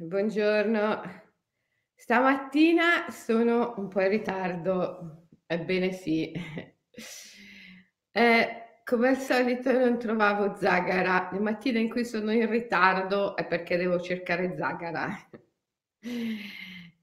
Buongiorno. 0.00 1.02
Stamattina 1.96 3.10
sono 3.10 3.74
un 3.78 3.88
po' 3.88 4.00
in 4.00 4.08
ritardo, 4.08 5.26
ebbene 5.44 5.90
sì. 5.90 6.32
Eh, 8.12 8.48
come 8.84 9.08
al 9.08 9.16
solito 9.16 9.72
non 9.72 9.98
trovavo 9.98 10.54
Zagara. 10.54 11.30
Le 11.32 11.40
mattine 11.40 11.80
in 11.80 11.90
cui 11.90 12.04
sono 12.04 12.30
in 12.30 12.48
ritardo 12.48 13.34
è 13.34 13.44
perché 13.44 13.76
devo 13.76 14.00
cercare 14.00 14.54
Zagara, 14.56 15.08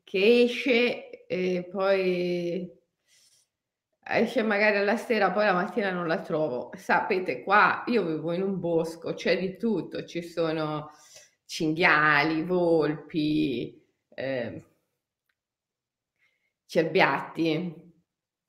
che 0.04 0.42
esce 0.44 1.26
e 1.28 1.68
poi 1.70 2.70
esce 4.08 4.42
magari 4.42 4.78
alla 4.78 4.96
sera, 4.96 5.32
poi 5.32 5.46
la 5.46 5.54
mattina 5.54 5.92
non 5.92 6.08
la 6.08 6.22
trovo. 6.22 6.72
Sapete, 6.76 7.44
qua 7.44 7.84
io 7.88 8.06
vivo 8.06 8.32
in 8.32 8.42
un 8.42 8.58
bosco, 8.58 9.14
c'è 9.14 9.38
di 9.38 9.58
tutto, 9.58 10.06
ci 10.06 10.22
sono 10.22 10.90
cinghiali, 11.46 12.44
volpi, 12.44 13.82
eh, 14.14 14.64
cerbiatti, 16.68 17.74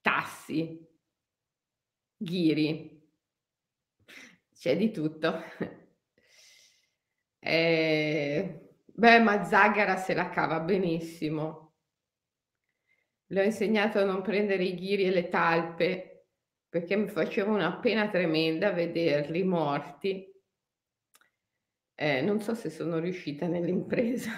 tassi, 0.02 0.86
ghiri, 2.26 2.68
c'è 4.54 4.76
di 4.76 4.90
tutto. 4.90 5.40
Eh, 7.40 8.74
beh, 8.94 9.20
ma 9.20 9.42
Zagara 9.44 9.96
se 9.96 10.12
la 10.14 10.28
cava 10.30 10.60
benissimo. 10.60 11.74
Le 13.28 13.40
ho 13.40 13.44
insegnato 13.44 14.00
a 14.00 14.04
non 14.04 14.20
prendere 14.20 14.64
i 14.64 14.74
ghiri 14.74 15.04
e 15.04 15.10
le 15.10 15.28
talpe 15.28 16.26
perché 16.68 16.96
mi 16.96 17.06
faceva 17.08 17.52
una 17.52 17.78
pena 17.78 18.08
tremenda 18.08 18.72
vederli 18.72 19.44
morti 19.44 20.26
eh, 21.96 22.20
non 22.20 22.40
so 22.40 22.54
se 22.54 22.70
sono 22.70 22.98
riuscita 22.98 23.46
nell'impresa. 23.46 24.30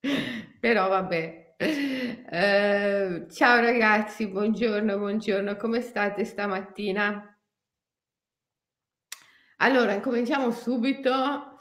Però 0.60 0.88
vabbè. 0.88 1.54
Eh, 1.58 3.26
ciao 3.30 3.60
ragazzi, 3.60 4.26
buongiorno, 4.28 4.96
buongiorno, 4.96 5.56
come 5.56 5.82
state 5.82 6.24
stamattina? 6.24 7.38
Allora, 9.58 9.92
incominciamo 9.92 10.50
subito 10.52 11.58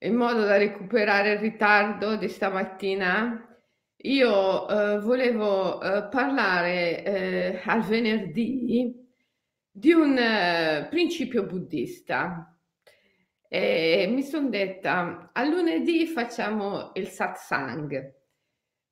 in 0.00 0.14
modo 0.14 0.44
da 0.44 0.58
recuperare 0.58 1.32
il 1.32 1.38
ritardo 1.38 2.16
di 2.16 2.28
stamattina. 2.28 3.48
Io 4.02 4.68
eh, 4.68 4.98
volevo 5.00 5.80
eh, 5.80 6.08
parlare 6.08 7.02
eh, 7.04 7.62
al 7.64 7.80
venerdì 7.80 8.94
di 9.70 9.92
un 9.92 10.18
eh, 10.18 10.86
principio 10.90 11.44
buddista 11.46 12.53
e 13.54 14.08
mi 14.08 14.24
sono 14.24 14.48
detta, 14.48 15.30
a 15.32 15.44
lunedì 15.44 16.06
facciamo 16.06 16.90
il 16.94 17.06
satsang, 17.06 18.14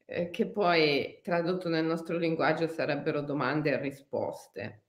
eh, 0.04 0.30
che 0.30 0.46
poi 0.46 1.18
tradotto 1.20 1.68
nel 1.68 1.84
nostro 1.84 2.16
linguaggio 2.16 2.68
sarebbero 2.68 3.22
domande 3.22 3.70
e 3.70 3.80
risposte. 3.80 4.84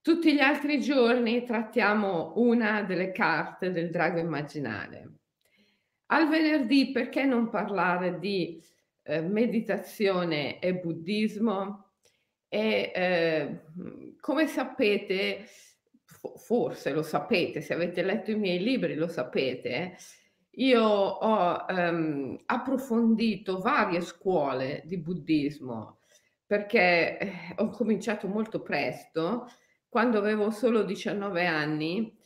Tutti 0.00 0.32
gli 0.32 0.38
altri 0.38 0.80
giorni 0.80 1.42
trattiamo 1.42 2.34
una 2.36 2.84
delle 2.84 3.10
carte 3.10 3.72
del 3.72 3.90
drago 3.90 4.20
immaginale. 4.20 5.14
Al 6.06 6.28
venerdì 6.28 6.92
perché 6.92 7.24
non 7.24 7.48
parlare 7.48 8.16
di 8.20 8.62
eh, 9.02 9.22
meditazione 9.22 10.60
e 10.60 10.76
buddismo? 10.76 11.94
E 12.46 12.92
eh, 12.94 13.60
come 14.20 14.46
sapete, 14.46 15.48
forse 16.36 16.92
lo 16.92 17.02
sapete, 17.02 17.60
se 17.60 17.74
avete 17.74 18.02
letto 18.02 18.30
i 18.30 18.36
miei 18.36 18.62
libri 18.62 18.94
lo 18.94 19.08
sapete, 19.08 19.96
io 20.54 20.82
ho 20.82 21.66
ehm, 21.68 22.42
approfondito 22.46 23.58
varie 23.58 24.00
scuole 24.00 24.82
di 24.84 24.98
buddismo 24.98 26.00
perché 26.50 27.16
eh, 27.18 27.32
ho 27.58 27.68
cominciato 27.68 28.26
molto 28.26 28.60
presto, 28.60 29.46
quando 29.88 30.18
avevo 30.18 30.50
solo 30.50 30.82
19 30.82 31.46
anni, 31.46 32.18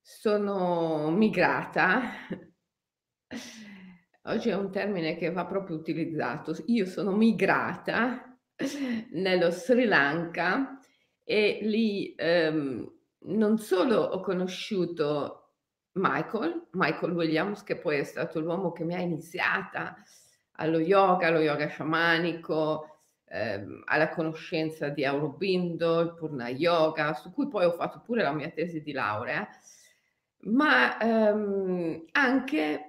sono 0.00 1.10
migrata. 1.10 2.02
Oggi 4.22 4.48
è 4.50 4.54
un 4.54 4.70
termine 4.70 5.16
che 5.16 5.32
va 5.32 5.44
proprio 5.44 5.76
utilizzato. 5.76 6.54
Io 6.66 6.86
sono 6.86 7.10
migrata 7.10 8.38
nello 9.10 9.50
Sri 9.50 9.86
Lanka 9.86 10.78
e 11.24 11.58
lì 11.62 12.14
ehm, 12.16 12.97
non 13.28 13.58
solo 13.58 14.00
ho 14.00 14.20
conosciuto 14.20 15.52
Michael, 15.92 16.68
Michael 16.72 17.12
Williams, 17.12 17.62
che 17.62 17.76
poi 17.76 17.98
è 17.98 18.04
stato 18.04 18.40
l'uomo 18.40 18.72
che 18.72 18.84
mi 18.84 18.94
ha 18.94 19.00
iniziata 19.00 19.96
allo 20.52 20.78
yoga, 20.78 21.28
allo 21.28 21.40
yoga 21.40 21.66
sciamanico, 21.66 23.02
ehm, 23.26 23.82
alla 23.86 24.08
conoscenza 24.10 24.88
di 24.88 25.04
Aurobindo, 25.04 26.00
il 26.00 26.14
Purna 26.14 26.48
Yoga, 26.48 27.14
su 27.14 27.32
cui 27.32 27.48
poi 27.48 27.64
ho 27.64 27.72
fatto 27.72 28.00
pure 28.00 28.22
la 28.22 28.32
mia 28.32 28.50
tesi 28.50 28.82
di 28.82 28.92
laurea, 28.92 29.48
ma 30.40 30.98
ehm, 30.98 32.04
anche 32.12 32.84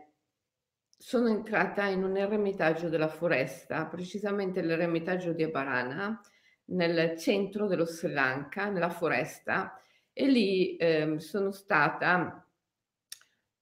sono 0.97 1.29
entrata 1.29 1.85
in 1.85 2.03
un 2.03 2.17
eremitaggio 2.17 2.89
della 2.89 3.07
foresta, 3.07 3.85
precisamente 3.85 4.61
l'eremitaggio 4.61 5.33
di 5.33 5.43
Abarana, 5.43 6.21
nel 6.65 7.17
centro 7.17 7.67
dello 7.67 7.85
Sri 7.85 8.11
Lanka, 8.11 8.69
nella 8.69 8.89
foresta, 8.89 9.79
e 10.19 10.27
lì 10.27 10.75
eh, 10.75 11.17
sono 11.19 11.49
stata 11.51 12.45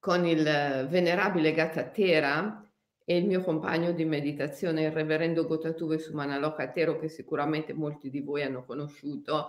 con 0.00 0.26
il 0.26 0.42
venerabile 0.90 1.52
Gatatera 1.52 2.68
e 3.04 3.16
il 3.16 3.26
mio 3.26 3.42
compagno 3.42 3.92
di 3.92 4.04
meditazione, 4.04 4.82
il 4.82 4.90
reverendo 4.90 5.46
Gotatuve 5.46 5.98
Sumanaloka 5.98 6.68
Tero, 6.72 6.98
che 6.98 7.08
sicuramente 7.08 7.74
molti 7.74 8.10
di 8.10 8.18
voi 8.18 8.42
hanno 8.42 8.64
conosciuto, 8.64 9.46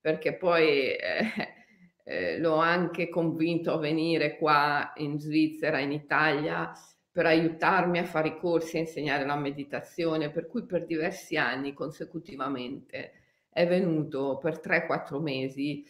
perché 0.00 0.36
poi 0.36 0.92
eh, 0.92 1.00
eh, 2.04 2.38
l'ho 2.38 2.58
anche 2.58 3.08
convinto 3.08 3.72
a 3.72 3.78
venire 3.78 4.36
qua 4.38 4.92
in 4.98 5.18
Svizzera, 5.18 5.80
in 5.80 5.90
Italia, 5.90 6.70
per 7.10 7.26
aiutarmi 7.26 7.98
a 7.98 8.04
fare 8.04 8.28
i 8.28 8.38
corsi, 8.38 8.76
a 8.76 8.80
insegnare 8.80 9.26
la 9.26 9.36
meditazione, 9.36 10.30
per 10.30 10.46
cui 10.46 10.64
per 10.64 10.86
diversi 10.86 11.36
anni 11.36 11.74
consecutivamente 11.74 13.14
è 13.48 13.66
venuto 13.66 14.38
per 14.38 14.60
3-4 14.60 15.20
mesi 15.20 15.84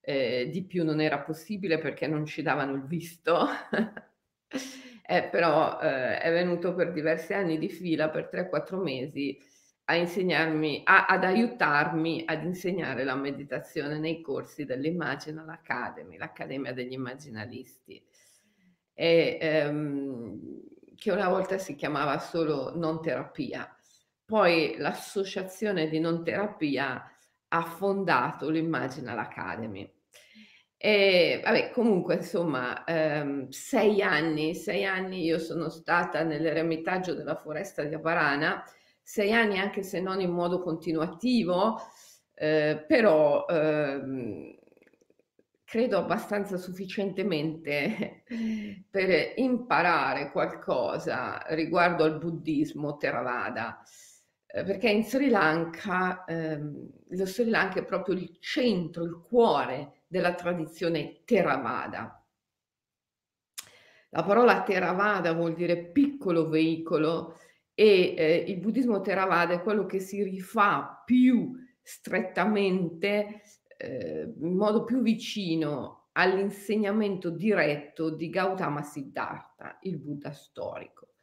eh, 0.00 0.48
di 0.50 0.64
più 0.64 0.84
non 0.84 1.00
era 1.00 1.20
possibile 1.20 1.78
perché 1.78 2.06
non 2.06 2.24
ci 2.24 2.42
davano 2.42 2.74
il 2.74 2.84
visto, 2.84 3.46
eh, 5.06 5.28
però 5.30 5.78
eh, 5.80 6.18
è 6.18 6.30
venuto 6.32 6.74
per 6.74 6.92
diversi 6.92 7.34
anni 7.34 7.58
di 7.58 7.68
fila, 7.68 8.08
per 8.08 8.28
3-4 8.32 8.82
mesi, 8.82 9.38
a 9.84 9.96
insegnarmi, 9.96 10.82
a, 10.84 11.06
ad 11.06 11.24
aiutarmi 11.24 12.22
ad 12.26 12.44
insegnare 12.44 13.04
la 13.04 13.16
meditazione 13.16 13.98
nei 13.98 14.20
corsi 14.20 14.64
dell'Imaginal 14.64 15.48
Academy, 15.48 16.16
l'Accademia 16.16 16.72
degli 16.72 16.92
Immaginalisti, 16.92 18.02
e, 18.94 19.38
ehm, 19.40 20.40
che 20.94 21.10
una 21.10 21.28
volta 21.28 21.58
si 21.58 21.74
chiamava 21.74 22.18
solo 22.18 22.76
non 22.76 23.02
terapia. 23.02 23.68
Poi 24.24 24.76
l'associazione 24.78 25.88
di 25.88 25.98
non 25.98 26.22
terapia 26.22 27.02
ha 27.50 27.62
fondato 27.62 28.48
l'Imaginal 28.50 29.18
Academy. 29.18 29.90
E 30.82 31.40
vabbè, 31.44 31.70
comunque, 31.72 32.14
insomma, 32.16 32.84
ehm, 32.84 33.48
sei 33.50 34.00
anni, 34.02 34.54
sei 34.54 34.84
anni 34.86 35.22
io 35.24 35.38
sono 35.38 35.68
stata 35.68 36.22
nell'eremitaggio 36.22 37.14
della 37.14 37.36
foresta 37.36 37.82
di 37.84 37.94
Abarana, 37.94 38.62
sei 39.02 39.32
anni 39.32 39.58
anche 39.58 39.82
se 39.82 40.00
non 40.00 40.20
in 40.20 40.30
modo 40.30 40.62
continuativo, 40.62 41.78
eh, 42.34 42.82
però 42.86 43.44
ehm, 43.46 44.54
credo 45.64 45.98
abbastanza 45.98 46.56
sufficientemente 46.56 48.24
per 48.90 49.32
imparare 49.36 50.30
qualcosa 50.32 51.38
riguardo 51.50 52.04
al 52.04 52.18
buddismo 52.18 52.96
Theravada. 52.96 53.82
Eh, 54.52 54.64
perché 54.64 54.90
in 54.90 55.04
Sri 55.04 55.28
Lanka, 55.28 56.24
ehm, 56.24 56.88
lo 57.08 57.26
Sri 57.26 57.48
Lanka 57.48 57.78
è 57.78 57.84
proprio 57.84 58.16
il 58.16 58.36
centro, 58.40 59.04
il 59.04 59.20
cuore 59.20 60.02
della 60.08 60.34
tradizione 60.34 61.20
Theravada. 61.24 62.24
La 64.08 64.24
parola 64.24 64.62
Theravada 64.62 65.32
vuol 65.34 65.54
dire 65.54 65.84
piccolo 65.84 66.48
veicolo 66.48 67.38
e 67.74 68.14
eh, 68.16 68.44
il 68.48 68.58
buddismo 68.58 69.00
Theravada 69.00 69.54
è 69.54 69.62
quello 69.62 69.86
che 69.86 70.00
si 70.00 70.20
rifà 70.24 71.00
più 71.04 71.52
strettamente, 71.80 73.42
eh, 73.76 74.34
in 74.36 74.56
modo 74.56 74.82
più 74.82 75.00
vicino 75.00 76.08
all'insegnamento 76.12 77.30
diretto 77.30 78.10
di 78.10 78.28
Gautama 78.28 78.82
Siddhartha, 78.82 79.78
il 79.82 79.96
Buddha 79.98 80.32
storico. 80.32 81.14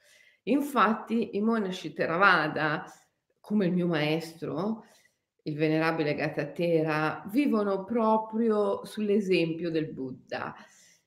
Infatti 0.44 1.36
i 1.36 1.42
monaci 1.42 1.92
Theravada 1.92 2.86
come 3.48 3.68
il 3.68 3.72
mio 3.72 3.88
maestro, 3.88 4.84
il 5.44 5.56
venerabile 5.56 6.16
Gatatera, 6.16 7.24
vivono 7.32 7.86
proprio 7.86 8.84
sull'esempio 8.84 9.72
del 9.72 9.90
Buddha. 9.94 10.54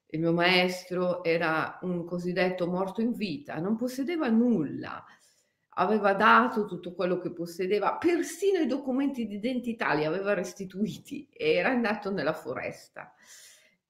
Il 0.07 0.21
mio 0.21 0.33
maestro 0.33 1.23
era 1.23 1.79
un 1.83 2.07
cosiddetto 2.07 2.67
morto 2.67 3.03
in 3.03 3.13
vita, 3.13 3.59
non 3.59 3.77
possedeva 3.77 4.31
nulla, 4.31 5.05
aveva 5.75 6.15
dato 6.15 6.65
tutto 6.65 6.95
quello 6.95 7.19
che 7.19 7.31
possedeva, 7.31 7.97
persino 7.97 8.61
i 8.61 8.67
documenti 8.67 9.27
di 9.27 9.35
identità 9.35 9.93
li 9.93 10.07
aveva 10.07 10.33
restituiti 10.33 11.29
e 11.31 11.53
era 11.53 11.69
andato 11.69 12.11
nella 12.11 12.33
foresta. 12.33 13.13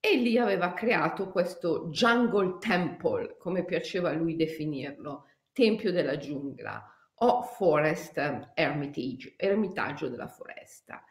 E 0.00 0.16
lì 0.16 0.38
aveva 0.38 0.72
creato 0.72 1.30
questo 1.30 1.86
jungle 1.92 2.56
temple, 2.58 3.36
come 3.38 3.64
piaceva 3.64 4.10
a 4.10 4.14
lui 4.14 4.34
definirlo, 4.34 5.26
tempio 5.52 5.92
della 5.92 6.16
giungla 6.16 6.84
o 7.22 7.42
forest 7.42 8.18
hermitage, 8.54 9.34
eremitaggio 9.36 10.08
della 10.08 10.28
foresta. 10.28 11.04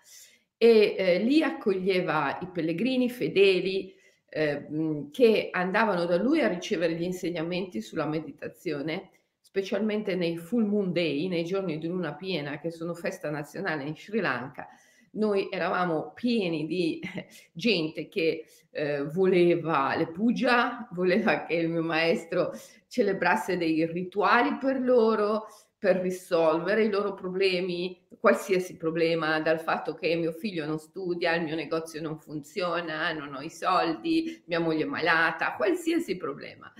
E 0.57 0.95
eh, 0.97 1.19
lì 1.19 1.41
accoglieva 1.43 2.39
i 2.41 2.47
pellegrini 2.47 3.09
fedeli 3.09 3.93
eh, 4.27 5.07
che 5.11 5.49
andavano 5.51 6.05
da 6.05 6.17
lui 6.17 6.41
a 6.41 6.47
ricevere 6.47 6.93
gli 6.93 7.03
insegnamenti 7.03 7.81
sulla 7.81 8.05
meditazione 8.05 9.11
specialmente 9.39 10.15
nei 10.15 10.37
full 10.37 10.65
moon 10.65 10.91
day, 10.91 11.27
nei 11.27 11.43
giorni 11.43 11.79
di 11.79 11.87
luna 11.87 12.13
piena 12.13 12.59
che 12.59 12.69
sono 12.69 12.93
festa 12.93 13.31
nazionale 13.31 13.83
in 13.83 13.95
Sri 13.95 14.19
Lanka, 14.19 14.67
noi 15.11 15.47
eravamo 15.49 16.11
pieni 16.13 16.67
di 16.67 17.01
gente 17.53 18.07
che 18.07 18.45
eh, 18.69 19.03
voleva 19.05 19.95
le 19.95 20.07
puja, 20.07 20.87
voleva 20.91 21.45
che 21.45 21.55
il 21.55 21.69
mio 21.69 21.81
maestro 21.81 22.51
celebrasse 22.87 23.57
dei 23.57 23.87
rituali 23.87 24.57
per 24.59 24.79
loro, 24.79 25.47
per 25.79 25.97
risolvere 25.97 26.83
i 26.83 26.89
loro 26.89 27.13
problemi, 27.13 28.05
qualsiasi 28.19 28.75
problema, 28.77 29.39
dal 29.39 29.61
fatto 29.61 29.95
che 29.95 30.13
mio 30.15 30.33
figlio 30.33 30.65
non 30.65 30.77
studia, 30.77 31.33
il 31.33 31.43
mio 31.43 31.55
negozio 31.55 32.01
non 32.01 32.19
funziona, 32.19 33.13
non 33.13 33.33
ho 33.33 33.41
i 33.41 33.49
soldi, 33.49 34.43
mia 34.45 34.59
moglie 34.59 34.83
è 34.83 34.87
malata, 34.87 35.55
qualsiasi 35.55 36.17
problema 36.17 36.71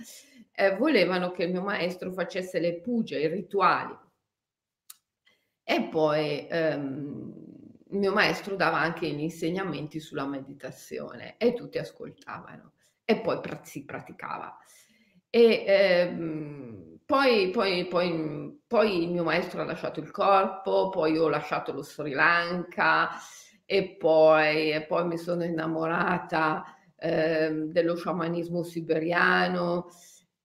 eh, 0.60 0.76
volevano 0.76 1.30
che 1.30 1.44
il 1.44 1.52
mio 1.52 1.62
maestro 1.62 2.12
facesse 2.12 2.58
le 2.60 2.80
puge, 2.80 3.18
i 3.18 3.28
rituali. 3.28 3.96
E 5.64 5.88
poi 5.90 6.46
ehm, 6.48 7.34
il 7.90 7.98
mio 7.98 8.12
maestro 8.12 8.56
dava 8.56 8.78
anche 8.78 9.08
gli 9.08 9.20
insegnamenti 9.20 10.00
sulla 10.00 10.26
meditazione 10.26 11.36
e 11.38 11.54
tutti 11.54 11.78
ascoltavano 11.78 12.72
e 13.06 13.20
poi 13.20 13.40
si 13.62 13.86
praticava. 13.86 14.58
E 15.30 15.64
ehm, 15.66 16.89
poi, 17.10 17.50
poi, 17.50 17.86
poi, 17.88 18.62
poi 18.68 19.02
il 19.02 19.10
mio 19.10 19.24
maestro 19.24 19.62
ha 19.62 19.64
lasciato 19.64 19.98
il 19.98 20.12
corpo, 20.12 20.90
poi 20.90 21.18
ho 21.18 21.28
lasciato 21.28 21.72
lo 21.72 21.82
Sri 21.82 22.12
Lanka 22.12 23.10
e 23.66 23.96
poi, 23.98 24.70
e 24.70 24.82
poi 24.82 25.06
mi 25.08 25.18
sono 25.18 25.42
innamorata 25.42 26.64
eh, 26.96 27.50
dello 27.66 27.96
sciamanismo 27.96 28.62
siberiano 28.62 29.88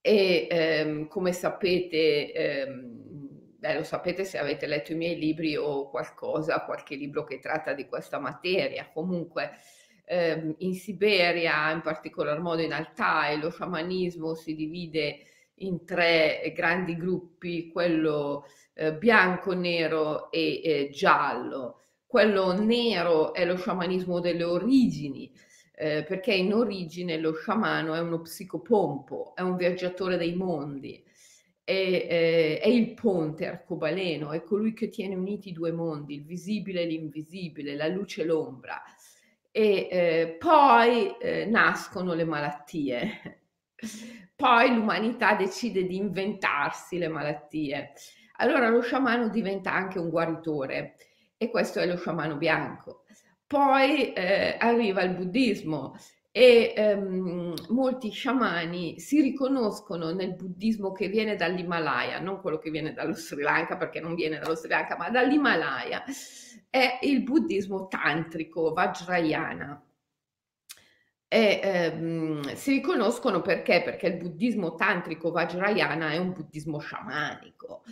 e 0.02 0.48
ehm, 0.50 1.08
come 1.08 1.34
sapete, 1.34 2.34
ehm, 2.34 3.58
beh, 3.60 3.76
lo 3.76 3.84
sapete 3.84 4.24
se 4.26 4.40
avete 4.40 4.66
letto 4.66 4.92
i 4.92 4.96
miei 4.96 5.20
libri 5.20 5.56
o 5.56 5.88
qualcosa, 5.92 6.64
qualche 6.66 6.96
libro 6.96 7.24
che 7.26 7.38
tratta 7.38 7.74
di 7.74 7.86
questa 7.86 8.18
materia. 8.18 8.90
Comunque 8.92 9.52
ehm, 10.06 10.56
in 10.58 10.74
Siberia, 10.74 11.70
in 11.70 11.82
particolar 11.82 12.40
modo 12.40 12.64
in 12.64 12.74
Altai, 12.74 13.40
lo 13.40 13.52
sciamanismo 13.52 14.34
si 14.34 14.56
divide 14.56 15.28
in 15.60 15.86
tre 15.86 16.52
grandi 16.56 16.96
gruppi, 16.98 17.70
quello 17.72 18.46
eh, 18.74 18.94
bianco, 18.94 19.54
nero 19.54 20.32
e 20.32 20.62
eh, 20.64 20.90
giallo. 20.92 21.82
Quello 22.06 22.54
nero 22.54 23.34
è 23.34 23.46
lo 23.46 23.58
sciamanismo 23.58 24.20
delle 24.20 24.44
origini, 24.44 25.32
eh, 25.76 26.04
perché 26.08 26.34
in 26.34 26.54
origine 26.54 27.18
lo 27.18 27.34
sciamano 27.34 27.94
è 27.94 28.00
uno 28.00 28.22
psicopompo, 28.22 29.36
è 29.36 29.42
un 29.42 29.56
viaggiatore 29.56 30.18
dei 30.18 30.36
mondi, 30.36 31.04
è, 31.64 31.72
eh, 31.72 32.60
è 32.62 32.68
il 32.68 32.94
ponte 32.94 33.48
arcobaleno, 33.48 34.32
è 34.32 34.44
colui 34.44 34.74
che 34.74 34.90
tiene 34.90 35.16
uniti 35.16 35.50
i 35.50 35.54
due 35.54 35.72
mondi, 35.72 36.16
il 36.16 36.24
visibile 36.24 36.82
e 36.82 36.86
l'invisibile, 36.86 37.76
la 37.76 37.88
luce 37.88 38.22
e 38.22 38.26
l'ombra. 38.26 38.82
E 39.52 39.88
eh, 39.90 40.36
poi 40.38 41.16
eh, 41.18 41.46
nascono 41.46 42.14
le 42.14 42.26
malattie. 42.26 43.40
Poi 44.36 44.74
l'umanità 44.74 45.34
decide 45.36 45.86
di 45.86 45.96
inventarsi 45.96 46.98
le 46.98 47.08
malattie. 47.08 47.94
Allora 48.38 48.68
lo 48.68 48.82
sciamano 48.82 49.30
diventa 49.30 49.74
anche 49.74 49.98
un 49.98 50.10
guaritore 50.10 50.96
e 51.38 51.50
questo 51.50 51.80
è 51.80 51.86
lo 51.86 51.96
sciamano 51.96 52.36
bianco. 52.36 53.06
Poi 53.48 54.12
eh, 54.14 54.58
arriva 54.60 55.04
il 55.04 55.16
buddismo 55.16 55.96
e 56.32 56.74
ehm, 56.76 57.54
molti 57.70 58.10
sciamani 58.10 59.00
si 59.00 59.22
riconoscono 59.22 60.12
nel 60.12 60.36
buddismo 60.36 60.92
che 60.92 61.08
viene 61.08 61.38
dall'Himalaya, 61.38 62.20
non 62.20 62.42
quello 62.42 62.58
che 62.58 62.72
viene 62.72 62.92
dallo 62.92 63.14
Sri 63.14 63.42
Lanka 63.42 63.78
perché 63.78 64.02
non 64.02 64.16
viene 64.16 64.40
dallo 64.40 64.56
Sri 64.56 64.68
Lanka, 64.68 64.98
ma 64.98 65.10
dall'Himalaya, 65.10 66.04
è 66.70 67.00
il 67.04 67.24
buddismo 67.24 67.88
tantrico, 67.88 68.74
Vajrayana. 68.74 69.82
E, 71.36 71.60
ehm, 71.62 72.54
si 72.54 72.72
riconoscono 72.72 73.42
perché? 73.42 73.82
Perché 73.84 74.08
il 74.08 74.16
buddismo 74.16 74.76
tantrico 74.76 75.32
Vajrayana 75.32 76.12
è 76.12 76.18
un 76.18 76.32
buddismo 76.32 76.80
sciamanico, 76.80 77.84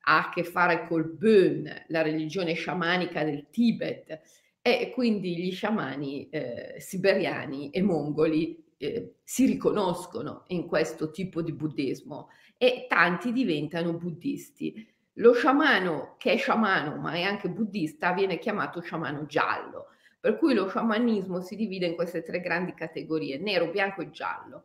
ha 0.00 0.26
a 0.26 0.30
che 0.30 0.42
fare 0.42 0.84
col 0.88 1.04
Bön, 1.16 1.84
la 1.86 2.02
religione 2.02 2.54
sciamanica 2.54 3.22
del 3.22 3.50
Tibet, 3.50 4.20
e 4.60 4.90
quindi 4.92 5.36
gli 5.36 5.52
sciamani 5.52 6.28
eh, 6.28 6.74
siberiani 6.80 7.70
e 7.70 7.82
mongoli 7.82 8.64
eh, 8.76 9.18
si 9.22 9.46
riconoscono 9.46 10.42
in 10.48 10.66
questo 10.66 11.12
tipo 11.12 11.40
di 11.40 11.52
buddismo 11.52 12.30
e 12.56 12.86
tanti 12.88 13.30
diventano 13.30 13.92
buddisti. 13.92 14.84
Lo 15.18 15.34
sciamano 15.34 16.16
che 16.18 16.32
è 16.32 16.36
sciamano 16.36 16.96
ma 16.96 17.12
è 17.12 17.22
anche 17.22 17.48
buddista 17.48 18.12
viene 18.12 18.40
chiamato 18.40 18.80
sciamano 18.80 19.24
giallo, 19.26 19.90
per 20.20 20.36
cui 20.36 20.54
lo 20.54 20.68
sciamanismo 20.68 21.40
si 21.40 21.56
divide 21.56 21.86
in 21.86 21.94
queste 21.94 22.22
tre 22.22 22.40
grandi 22.40 22.74
categorie, 22.74 23.38
nero, 23.38 23.70
bianco 23.70 24.02
e 24.02 24.10
giallo. 24.10 24.64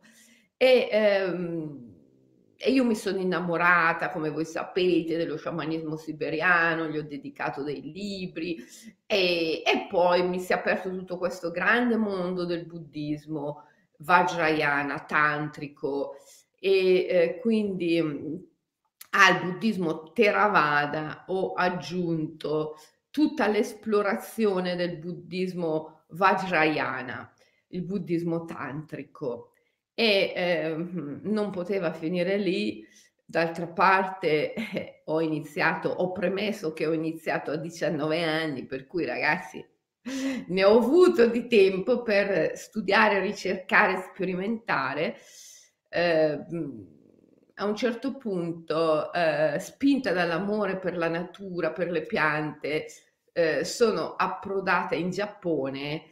E, 0.56 0.88
ehm, 0.90 1.92
e 2.56 2.70
io 2.70 2.84
mi 2.84 2.94
sono 2.94 3.18
innamorata, 3.18 4.10
come 4.10 4.30
voi 4.30 4.44
sapete, 4.44 5.16
dello 5.16 5.36
sciamanismo 5.36 5.96
siberiano, 5.96 6.86
gli 6.88 6.96
ho 6.96 7.02
dedicato 7.02 7.62
dei 7.62 7.82
libri 7.92 8.56
e, 9.06 9.62
e 9.64 9.86
poi 9.88 10.26
mi 10.26 10.40
si 10.40 10.52
è 10.52 10.56
aperto 10.56 10.90
tutto 10.90 11.18
questo 11.18 11.50
grande 11.50 11.96
mondo 11.96 12.44
del 12.44 12.64
buddismo 12.64 13.64
vajrayana, 13.98 15.00
tantrico 15.00 16.16
e 16.58 17.06
eh, 17.08 17.38
quindi 17.40 18.00
mm, 18.00 18.34
al 19.10 19.42
buddismo 19.42 20.12
Theravada 20.12 21.24
ho 21.28 21.52
aggiunto 21.52 22.76
tutta 23.14 23.46
l'esplorazione 23.46 24.74
del 24.74 24.96
buddismo 24.96 26.06
vajrayana, 26.08 27.32
il 27.68 27.82
buddismo 27.82 28.44
tantrico 28.44 29.52
e 29.94 30.32
eh, 30.34 30.74
non 31.22 31.50
poteva 31.50 31.92
finire 31.92 32.38
lì. 32.38 32.84
D'altra 33.24 33.68
parte 33.68 34.54
eh, 34.54 35.02
ho 35.06 35.20
iniziato, 35.20 35.90
ho 35.90 36.10
premesso 36.10 36.72
che 36.72 36.88
ho 36.88 36.92
iniziato 36.92 37.52
a 37.52 37.56
19 37.56 38.24
anni, 38.24 38.66
per 38.66 38.88
cui 38.88 39.04
ragazzi 39.04 39.64
ne 40.48 40.64
ho 40.64 40.76
avuto 40.76 41.28
di 41.28 41.46
tempo 41.46 42.02
per 42.02 42.58
studiare, 42.58 43.20
ricercare, 43.20 44.10
sperimentare. 44.12 45.14
Eh, 45.88 46.40
a 47.54 47.64
un 47.64 47.76
certo 47.76 48.16
punto, 48.16 49.12
eh, 49.12 49.58
spinta 49.60 50.12
dall'amore 50.12 50.78
per 50.78 50.96
la 50.96 51.08
natura, 51.08 51.70
per 51.70 51.92
le 51.92 52.02
piante, 52.02 52.86
eh, 53.34 53.64
sono 53.64 54.14
approdata 54.14 54.94
in 54.94 55.10
Giappone 55.10 56.04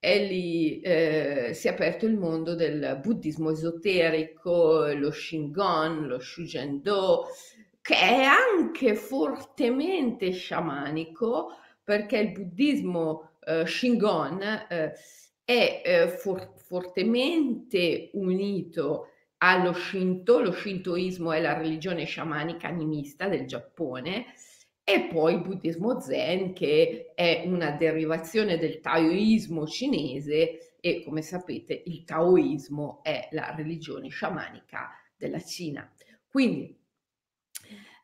e 0.00 0.24
lì 0.24 0.80
eh, 0.80 1.50
si 1.52 1.68
è 1.68 1.72
aperto 1.72 2.06
il 2.06 2.16
mondo 2.16 2.54
del 2.54 2.98
buddismo 3.02 3.50
esoterico, 3.50 4.86
lo 4.94 5.12
Shingon, 5.12 6.06
lo 6.06 6.18
Shujendo, 6.18 7.26
che 7.82 7.94
è 7.94 8.22
anche 8.22 8.94
fortemente 8.94 10.32
sciamanico, 10.32 11.50
perché 11.84 12.16
il 12.16 12.32
buddismo 12.32 13.32
eh, 13.44 13.66
Shingon 13.66 14.40
eh, 14.42 14.92
è 15.44 15.82
eh, 15.84 16.08
for- 16.08 16.54
fortemente 16.56 18.10
unito 18.14 19.08
allo 19.38 19.74
Shinto, 19.74 20.40
lo 20.40 20.52
Shintoismo 20.52 21.32
è 21.32 21.40
la 21.40 21.56
religione 21.58 22.04
sciamanica 22.04 22.68
animista 22.68 23.28
del 23.28 23.46
Giappone, 23.46 24.26
e 24.92 25.02
poi 25.02 25.34
il 25.34 25.42
buddismo 25.42 26.00
zen 26.00 26.52
che 26.52 27.12
è 27.14 27.44
una 27.46 27.70
derivazione 27.70 28.58
del 28.58 28.80
taoismo 28.80 29.64
cinese 29.66 30.74
e 30.80 31.04
come 31.04 31.22
sapete 31.22 31.82
il 31.86 32.04
taoismo 32.04 33.00
è 33.02 33.28
la 33.30 33.54
religione 33.54 34.08
sciamanica 34.08 34.90
della 35.16 35.40
Cina. 35.40 35.88
Quindi 36.26 36.76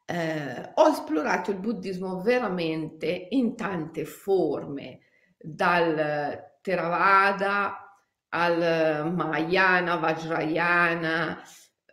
eh, 0.05 0.71
ho 0.75 0.89
esplorato 0.89 1.51
il 1.51 1.59
buddismo 1.59 2.21
veramente 2.21 3.27
in 3.31 3.57
tante 3.57 4.05
forme, 4.05 5.01
dal 5.37 6.55
Theravada 6.61 8.01
al 8.29 9.13
Mahayana, 9.13 9.97
Vajrayana, 9.97 11.43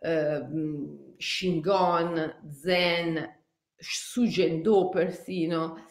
eh, 0.00 0.46
Shingon, 1.16 2.42
Zen, 2.50 3.33
Sujendo 3.86 4.88
persino, 4.88 5.86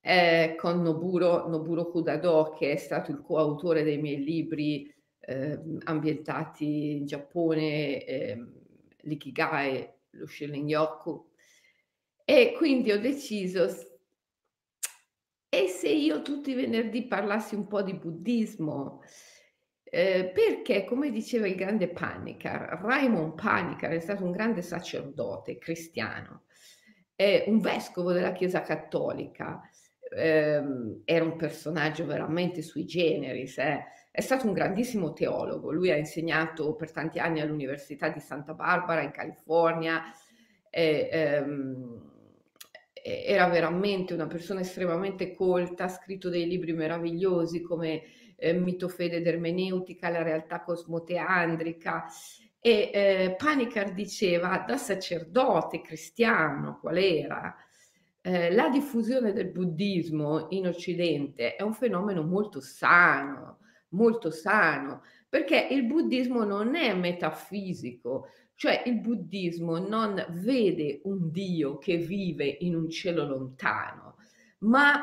eh, 0.00 0.54
con 0.58 0.80
Noburo, 0.80 1.46
Noburo 1.48 1.90
Kudado, 1.90 2.54
che 2.58 2.72
è 2.72 2.76
stato 2.76 3.10
il 3.10 3.20
coautore 3.20 3.82
dei 3.82 3.98
miei 3.98 4.24
libri 4.24 4.92
eh, 5.20 5.60
ambientati 5.84 6.92
in 6.92 7.06
Giappone, 7.06 8.04
eh, 8.04 8.44
l'Ikigai, 9.02 9.88
lo 10.12 10.26
Shinrin-yoku. 10.26 11.28
E 12.24 12.54
quindi 12.56 12.92
ho 12.92 13.00
deciso, 13.00 13.68
e 15.48 15.66
se 15.68 15.88
io 15.88 16.22
tutti 16.22 16.50
i 16.52 16.54
venerdì 16.54 17.06
parlassi 17.06 17.54
un 17.54 17.66
po' 17.66 17.82
di 17.82 17.94
buddismo? 17.94 19.02
Eh, 19.82 20.30
perché, 20.32 20.84
come 20.84 21.10
diceva 21.10 21.48
il 21.48 21.56
grande 21.56 21.88
Panikar, 21.88 22.80
Raimond 22.80 23.34
Panikar 23.34 23.90
è 23.90 23.98
stato 23.98 24.24
un 24.24 24.30
grande 24.30 24.62
sacerdote 24.62 25.58
cristiano, 25.58 26.44
è 27.20 27.44
un 27.48 27.60
vescovo 27.60 28.12
della 28.12 28.32
Chiesa 28.32 28.62
Cattolica, 28.62 29.60
ehm, 30.16 31.02
era 31.04 31.22
un 31.22 31.36
personaggio 31.36 32.06
veramente 32.06 32.62
sui 32.62 32.86
generis, 32.86 33.58
eh. 33.58 33.84
è 34.10 34.22
stato 34.22 34.46
un 34.46 34.54
grandissimo 34.54 35.12
teologo, 35.12 35.70
lui 35.70 35.90
ha 35.90 35.96
insegnato 35.96 36.74
per 36.76 36.92
tanti 36.92 37.18
anni 37.18 37.40
all'Università 37.40 38.08
di 38.08 38.20
Santa 38.20 38.54
Barbara 38.54 39.02
in 39.02 39.10
California, 39.10 40.02
e, 40.70 41.08
ehm, 41.12 42.08
era 43.02 43.48
veramente 43.48 44.14
una 44.14 44.26
persona 44.26 44.60
estremamente 44.60 45.34
colta, 45.34 45.84
ha 45.84 45.88
scritto 45.88 46.30
dei 46.30 46.46
libri 46.46 46.72
meravigliosi 46.72 47.60
come 47.60 48.02
eh, 48.36 48.54
Mitofede 48.54 49.16
ed 49.16 49.26
Ermeneutica, 49.26 50.08
la 50.08 50.22
realtà 50.22 50.62
cosmoteandrica. 50.62 52.06
E 52.62 52.90
eh, 52.92 53.34
Panikar 53.38 53.94
diceva, 53.94 54.64
da 54.66 54.76
sacerdote 54.76 55.80
cristiano, 55.80 56.78
qual 56.78 56.98
era, 56.98 57.56
eh, 58.20 58.52
la 58.52 58.68
diffusione 58.68 59.32
del 59.32 59.48
buddismo 59.50 60.48
in 60.50 60.66
Occidente 60.66 61.56
è 61.56 61.62
un 61.62 61.72
fenomeno 61.72 62.22
molto 62.22 62.60
sano, 62.60 63.60
molto 63.90 64.30
sano, 64.30 65.02
perché 65.28 65.68
il 65.70 65.84
buddismo 65.86 66.44
non 66.44 66.74
è 66.74 66.94
metafisico, 66.94 68.28
cioè 68.54 68.82
il 68.84 69.00
buddismo 69.00 69.78
non 69.78 70.22
vede 70.28 71.00
un 71.04 71.30
Dio 71.30 71.78
che 71.78 71.96
vive 71.96 72.44
in 72.44 72.76
un 72.76 72.90
cielo 72.90 73.24
lontano, 73.26 74.16
ma 74.58 75.02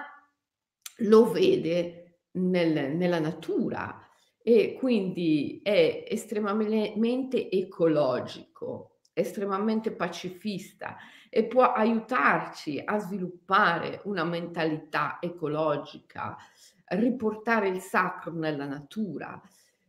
lo 0.97 1.31
vede 1.31 2.19
nel, 2.33 2.95
nella 2.95 3.19
natura 3.19 4.06
e 4.49 4.75
quindi 4.75 5.59
è 5.61 6.05
estremamente 6.07 7.51
ecologico, 7.51 8.99
estremamente 9.11 9.91
pacifista 9.91 10.95
e 11.29 11.43
può 11.43 11.73
aiutarci 11.73 12.81
a 12.81 12.97
sviluppare 12.97 13.99
una 14.05 14.23
mentalità 14.23 15.17
ecologica, 15.19 16.37
riportare 16.85 17.67
il 17.67 17.81
sacro 17.81 18.31
nella 18.31 18.65
natura. 18.65 19.37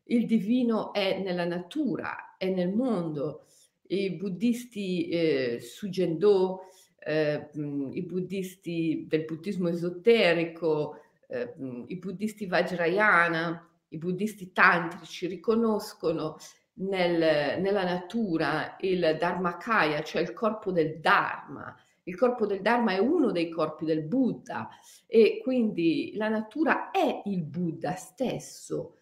Il 0.06 0.26
divino 0.26 0.92
è 0.92 1.22
nella 1.22 1.44
natura, 1.44 2.34
è 2.36 2.48
nel 2.50 2.74
mondo. 2.74 3.44
I 3.86 4.16
buddhisti 4.16 5.08
eh, 5.08 5.60
Sugendo, 5.60 6.62
eh, 6.98 7.48
i 7.92 8.02
buddhisti 8.02 9.06
del 9.08 9.24
buddismo 9.24 9.68
esoterico, 9.68 10.96
eh, 11.28 11.54
i 11.86 11.96
buddhisti 11.96 12.46
Vajrayana, 12.46 13.67
i 13.88 13.98
buddhisti 13.98 14.52
tantrici 14.52 15.26
riconoscono 15.26 16.36
nel, 16.74 17.60
nella 17.60 17.84
natura 17.84 18.76
il 18.80 19.16
Dharmakaya, 19.18 20.02
cioè 20.02 20.22
il 20.22 20.32
corpo 20.32 20.72
del 20.72 21.00
Dharma. 21.00 21.74
Il 22.04 22.16
corpo 22.16 22.46
del 22.46 22.62
Dharma 22.62 22.92
è 22.92 22.98
uno 22.98 23.30
dei 23.32 23.50
corpi 23.50 23.84
del 23.84 24.02
Buddha 24.02 24.68
e 25.06 25.40
quindi 25.42 26.12
la 26.14 26.28
natura 26.28 26.90
è 26.90 27.22
il 27.26 27.42
Buddha 27.42 27.94
stesso 27.94 28.96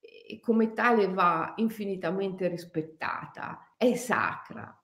e 0.00 0.40
come 0.40 0.72
tale 0.72 1.08
va 1.08 1.54
infinitamente 1.56 2.48
rispettata, 2.48 3.74
è 3.76 3.94
sacra, 3.94 4.76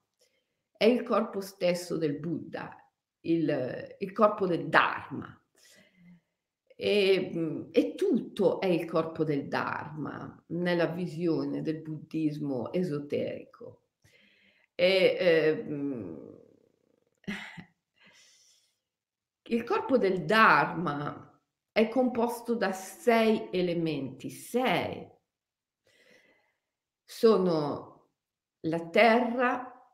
è 0.75 0.85
il 0.85 1.03
corpo 1.03 1.41
stesso 1.41 1.97
del 1.97 2.19
Buddha, 2.19 2.75
il, 3.21 3.95
il 3.99 4.11
corpo 4.11 4.45
del 4.45 4.67
Dharma. 4.67 5.41
E, 6.79 7.31
mhmm, 7.33 7.69
e, 7.71 7.95
tutto 7.95 8.61
è 8.61 8.67
il 8.67 8.85
corpo 8.85 9.23
del 9.23 9.47
Dharma 9.47 10.43
nella 10.49 10.85
visione 10.85 11.63
del 11.63 11.81
buddismo 11.81 12.71
esoterico. 12.71 13.85
E, 14.75 15.17
eh, 15.19 15.65
il 19.49 19.63
corpo 19.63 19.97
del 19.97 20.23
Dharma 20.25 21.41
è 21.71 21.87
composto 21.89 22.53
da 22.53 22.71
sei 22.71 23.49
elementi, 23.51 24.29
sei. 24.29 25.09
Sono 27.03 28.09
la 28.61 28.87
terra, 28.89 29.91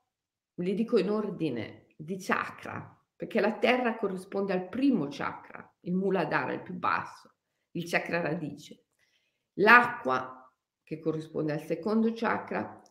li 0.56 0.74
dico 0.74 0.98
in 0.98 1.10
ordine 1.10 1.88
di 1.96 2.18
chakra, 2.18 3.02
perché 3.16 3.40
la 3.40 3.58
terra 3.58 3.96
corrisponde 3.96 4.52
al 4.52 4.68
primo 4.68 5.08
chakra, 5.10 5.73
il 5.86 5.94
Muladhara, 5.94 6.54
il 6.54 6.62
più 6.62 6.74
basso, 6.74 7.34
il 7.72 7.90
chakra 7.90 8.22
radice. 8.22 8.86
L'acqua, 9.58 10.52
che 10.84 11.00
corrisponde 11.00 11.54
al 11.54 11.62
secondo 11.62 12.12
chakra, 12.14 12.82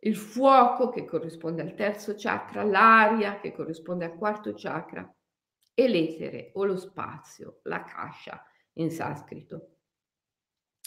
il 0.00 0.16
fuoco, 0.16 0.90
che 0.90 1.04
corrisponde 1.04 1.62
al 1.62 1.74
terzo 1.74 2.14
chakra, 2.16 2.62
l'aria, 2.62 3.40
che 3.40 3.52
corrisponde 3.52 4.04
al 4.04 4.16
quarto 4.16 4.52
chakra, 4.54 5.10
e 5.74 5.88
l'etere 5.88 6.52
o 6.54 6.64
lo 6.64 6.76
spazio, 6.76 7.60
la 7.64 7.82
kasha 7.84 8.42
in 8.74 8.90
sanscrito. 8.90 9.76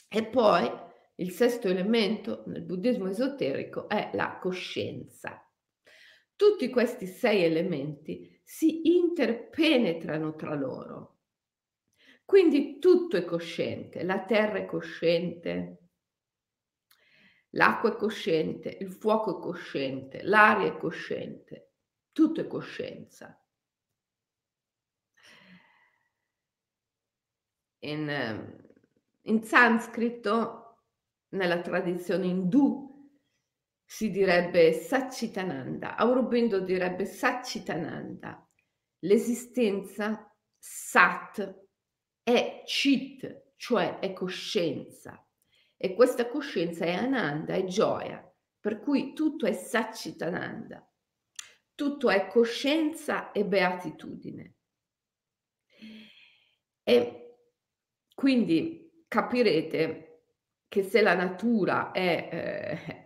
E 0.07 0.25
poi 0.25 0.67
il 1.15 1.31
sesto 1.31 1.67
elemento 1.67 2.43
nel 2.47 2.63
buddismo 2.63 3.07
esoterico 3.07 3.87
è 3.87 4.09
la 4.13 4.37
coscienza. 4.39 5.43
Tutti 6.39 6.69
questi 6.69 7.05
sei 7.05 7.43
elementi 7.43 8.39
si 8.41 8.95
interpenetrano 8.95 10.35
tra 10.35 10.55
loro. 10.55 11.17
Quindi 12.23 12.79
tutto 12.79 13.17
è 13.17 13.25
cosciente, 13.25 14.03
la 14.03 14.23
terra 14.23 14.59
è 14.59 14.65
cosciente, 14.65 15.89
l'acqua 17.49 17.91
è 17.91 17.97
cosciente, 17.97 18.77
il 18.79 18.89
fuoco 18.89 19.37
è 19.37 19.41
cosciente, 19.41 20.23
l'aria 20.23 20.69
è 20.69 20.77
cosciente, 20.77 21.73
tutto 22.13 22.39
è 22.39 22.47
coscienza. 22.47 23.37
In, 27.79 28.63
in 29.23 29.43
sanscrito, 29.43 30.85
nella 31.31 31.59
tradizione 31.59 32.27
indù, 32.27 32.88
si 33.91 34.11
direbbe 34.11 34.71
Satchitananda, 34.71 35.95
Aurobindo 35.95 36.59
direbbe 36.59 37.05
Satchitananda. 37.05 38.47
L'esistenza 38.99 40.31
Sat 40.59 41.65
è 42.21 42.61
Chit, 42.65 43.53
cioè 43.55 43.97
è 43.97 44.13
coscienza. 44.13 45.27
E 45.75 45.95
questa 45.95 46.27
coscienza 46.27 46.85
è 46.85 46.93
Ananda, 46.93 47.55
è 47.55 47.63
gioia, 47.63 48.23
per 48.59 48.79
cui 48.79 49.13
tutto 49.13 49.47
è 49.47 49.53
Satchitananda. 49.53 50.87
Tutto 51.73 52.11
è 52.11 52.27
coscienza 52.27 53.31
e 53.31 53.43
beatitudine. 53.43 54.55
E 56.83 57.37
quindi 58.13 59.03
capirete 59.07 60.25
che 60.67 60.83
se 60.83 61.01
la 61.01 61.15
natura 61.15 61.91
è 61.91 62.29
eh, 62.31 62.98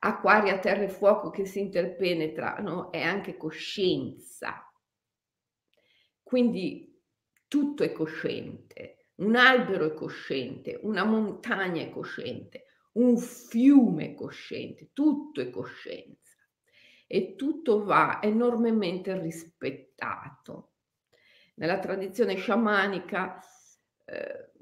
acquaria, 0.00 0.58
terra 0.58 0.82
e 0.82 0.88
fuoco 0.88 1.30
che 1.30 1.44
si 1.44 1.60
interpenetrano 1.60 2.90
è 2.92 3.02
anche 3.02 3.36
coscienza. 3.36 4.70
Quindi 6.22 7.02
tutto 7.48 7.82
è 7.82 7.92
cosciente, 7.92 9.08
un 9.16 9.34
albero 9.34 9.86
è 9.86 9.94
cosciente, 9.94 10.78
una 10.82 11.04
montagna 11.04 11.82
è 11.82 11.90
cosciente, 11.90 12.64
un 12.92 13.16
fiume 13.16 14.10
è 14.10 14.14
cosciente, 14.14 14.90
tutto 14.92 15.40
è 15.40 15.50
coscienza 15.50 16.36
e 17.06 17.34
tutto 17.36 17.84
va 17.84 18.20
enormemente 18.22 19.18
rispettato. 19.18 20.72
Nella 21.54 21.78
tradizione 21.78 22.36
sciamanica 22.36 23.42
eh, 24.04 24.52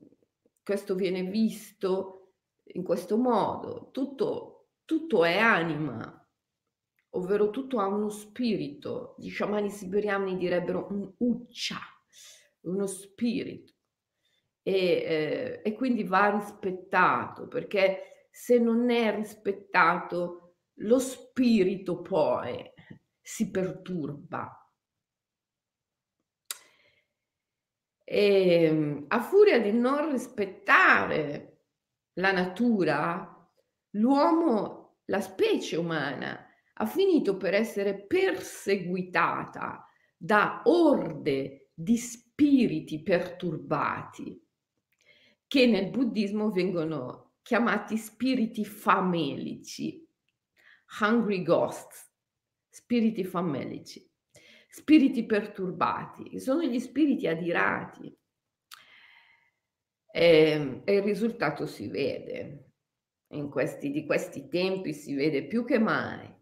questo 0.62 0.94
viene 0.94 1.22
visto 1.24 2.34
in 2.74 2.82
questo 2.82 3.16
modo, 3.16 3.90
tutto 3.92 4.45
tutto 4.86 5.24
è 5.24 5.36
anima, 5.38 6.26
ovvero 7.10 7.50
tutto 7.50 7.80
ha 7.80 7.86
uno 7.86 8.08
spirito. 8.08 9.14
Gli 9.18 9.28
sciamani 9.30 9.70
siberiani 9.70 10.36
direbbero 10.38 10.86
un 10.90 11.12
uccia, 11.18 11.78
uno 12.62 12.86
spirito. 12.86 13.74
e, 14.62 15.02
ehm, 15.04 15.60
e 15.64 15.74
quindi 15.74 16.04
va 16.04 16.30
rispettato, 16.30 17.48
perché 17.48 18.28
se 18.30 18.58
non 18.58 18.90
è 18.90 19.14
rispettato 19.14 20.56
lo 20.80 20.98
spirito 20.98 22.00
poi 22.02 22.72
si 23.20 23.50
perturba. 23.50 24.60
Ehm, 28.04 29.04
a 29.08 29.20
furia 29.20 29.60
di 29.60 29.72
non 29.72 30.10
rispettare 30.12 31.62
la 32.14 32.32
natura, 32.32 33.35
l'uomo, 33.96 34.98
la 35.06 35.20
specie 35.20 35.76
umana, 35.76 36.46
ha 36.74 36.86
finito 36.86 37.36
per 37.36 37.54
essere 37.54 38.06
perseguitata 38.06 39.86
da 40.16 40.62
orde 40.64 41.70
di 41.74 41.96
spiriti 41.96 43.02
perturbati 43.02 44.42
che 45.46 45.66
nel 45.66 45.90
buddismo 45.90 46.50
vengono 46.50 47.34
chiamati 47.42 47.96
spiriti 47.96 48.64
famelici, 48.64 50.04
hungry 51.00 51.42
ghosts, 51.42 52.10
spiriti 52.68 53.24
famelici, 53.24 54.04
spiriti 54.68 55.24
perturbati, 55.24 56.24
che 56.24 56.40
sono 56.40 56.62
gli 56.62 56.80
spiriti 56.80 57.26
adirati. 57.26 58.14
E, 60.10 60.50
ehm, 60.50 60.82
e 60.84 60.96
il 60.96 61.02
risultato 61.02 61.66
si 61.66 61.88
vede. 61.88 62.72
Questi, 63.28 63.90
di 63.90 64.06
questi 64.06 64.48
tempi 64.48 64.92
si 64.92 65.14
vede 65.14 65.46
più 65.46 65.64
che 65.64 65.78
mai. 65.78 66.32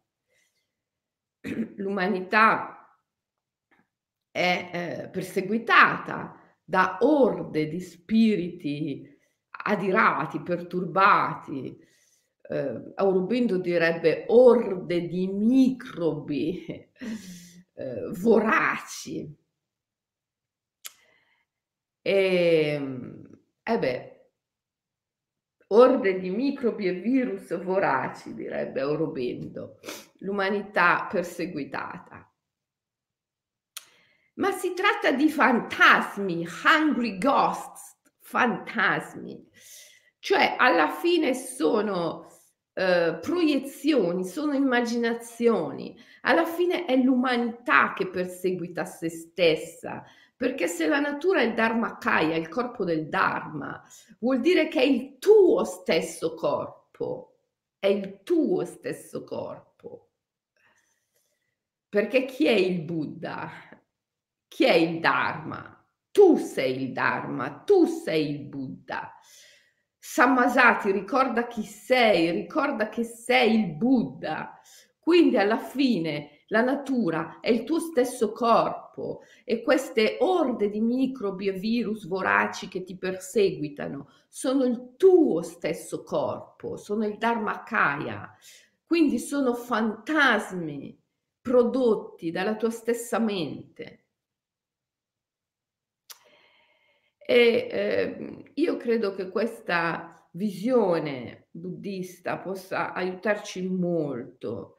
L'umanità 1.77 2.99
è 4.31 4.71
eh, 5.05 5.09
perseguitata 5.09 6.39
da 6.63 6.99
orde 7.01 7.69
di 7.69 7.81
spiriti 7.81 9.09
adirati, 9.65 10.41
perturbati. 10.41 11.79
Eh, 12.47 12.93
Aurobindo 12.97 13.59
direbbe 13.59 14.25
orde 14.29 15.07
di 15.07 15.27
microbi 15.27 16.65
eh, 17.75 18.11
voraci. 18.13 19.43
E, 22.03 22.75
ehm, 22.75 23.41
eh 23.63 23.79
beh, 23.79 24.14
orde 25.69 26.19
di 26.19 26.31
microbi 26.31 26.89
e 26.89 26.93
virus 26.93 27.61
voraci, 27.63 28.35
direbbe 28.35 28.81
Aurobindo, 28.81 29.79
l'umanità 30.19 31.07
perseguitata. 31.11 32.29
Ma 34.35 34.51
si 34.51 34.75
tratta 34.75 35.13
di 35.13 35.31
fantasmi, 35.31 36.47
hungry 36.65 37.19
ghosts, 37.19 37.97
fantasmi, 38.21 39.49
cioè 40.19 40.57
alla 40.59 40.91
fine 40.91 41.35
sono 41.35 42.27
eh, 42.73 43.19
proiezioni, 43.21 44.25
sono 44.25 44.53
immaginazioni, 44.55 45.97
alla 46.23 46.45
fine 46.45 46.87
è 46.87 46.97
l'umanità 46.97 47.93
che 47.93 48.09
perseguita 48.09 48.85
se 48.85 49.09
stessa, 49.09 50.03
perché 50.37 50.67
se 50.67 50.87
la 50.89 50.99
natura 50.99 51.41
è 51.41 51.45
il 51.45 51.55
Dharmakaya, 51.55 52.37
il 52.37 52.49
corpo 52.49 52.85
del 52.85 53.09
Dharma, 53.09 53.83
vuol 54.19 54.41
dire 54.41 54.69
che 54.69 54.81
è 54.81 54.85
il 54.85 55.19
tuo 55.19 55.65
stesso 55.65 56.35
corpo, 56.35 57.37
è 57.79 57.87
il 57.87 58.23
tuo 58.25 58.65
stesso 58.65 59.23
corpo. 59.23 60.11
Perché 61.89 62.25
chi 62.25 62.47
è 62.47 62.53
il 62.53 62.81
Buddha? 62.81 63.49
Chi 64.49 64.65
è 64.65 64.73
il 64.73 64.99
Dharma? 64.99 65.71
Tu 66.11 66.37
sei 66.37 66.83
il 66.83 66.93
Dharma, 66.93 67.63
tu 67.65 67.85
sei 67.87 68.31
il 68.31 68.41
Buddha. 68.41 69.13
Sammasati, 69.97 70.91
ricorda 70.91 71.47
chi 71.47 71.63
sei, 71.63 72.33
ricorda 72.33 72.89
che 72.89 73.05
sei 73.05 73.55
il 73.61 73.77
Buddha. 73.77 74.61
Quindi 74.99 75.39
alla 75.39 75.59
fine 75.59 76.45
la 76.49 76.63
natura 76.63 77.39
è 77.41 77.51
il 77.51 77.63
tuo 77.65 77.79
stesso 77.79 78.33
corpo 78.33 78.84
e 79.45 79.63
queste 79.63 80.19
orde 80.21 80.69
di 80.69 80.81
microbi 80.81 81.49
e 81.49 81.53
virus 81.53 82.07
voraci 82.07 82.69
che 82.69 82.85
ti 82.85 82.97
perseguitano 82.97 84.09
sono 84.29 84.65
il 84.65 84.95
tuo 84.97 85.43
stesso 85.43 86.03
corpo, 86.03 86.77
sono 86.77 87.07
il 87.07 87.19
Dharmakaya. 87.19 88.37
Quindi 88.85 89.19
sono 89.19 89.55
fantasmi 89.55 91.01
prodotti 91.41 92.31
dalla 92.31 92.57
tua 92.57 92.71
stessa 92.71 93.19
mente. 93.19 94.05
E 97.19 97.69
eh, 97.71 98.53
io 98.55 98.77
credo 98.77 99.15
che 99.15 99.31
questa 99.31 100.29
visione 100.33 101.47
buddista 101.51 102.39
possa 102.39 102.93
aiutarci 102.93 103.67
molto 103.69 104.79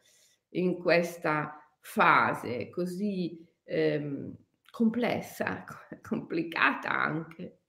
in 0.49 0.77
questa 0.77 1.59
fase 1.79 2.69
così 2.69 3.43
eh, 3.65 4.31
complessa, 4.71 5.65
complicata 6.01 6.89
anche, 6.89 7.63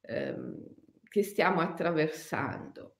ehm, 0.00 0.56
che 1.08 1.22
stiamo 1.22 1.60
attraversando. 1.60 2.96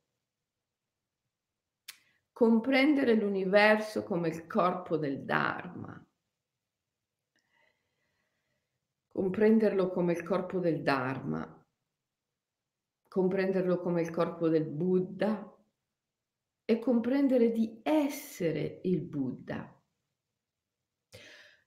Comprendere 2.33 3.15
l'universo 3.15 4.05
come 4.05 4.29
il 4.29 4.47
corpo 4.47 4.99
del 4.99 5.25
Dharma 5.25 6.05
comprenderlo 9.21 9.91
come 9.91 10.13
il 10.13 10.23
corpo 10.23 10.61
del 10.61 10.83
Dharma, 10.83 11.67
comprenderlo 13.09 13.79
come 13.81 14.03
il 14.03 14.11
corpo 14.11 14.49
del 14.49 14.65
Buddha 14.65 15.57
e 16.65 16.79
comprendere 16.79 17.51
di 17.51 17.81
essere 17.83 18.81
il 18.85 19.03
Buddha. 19.03 19.80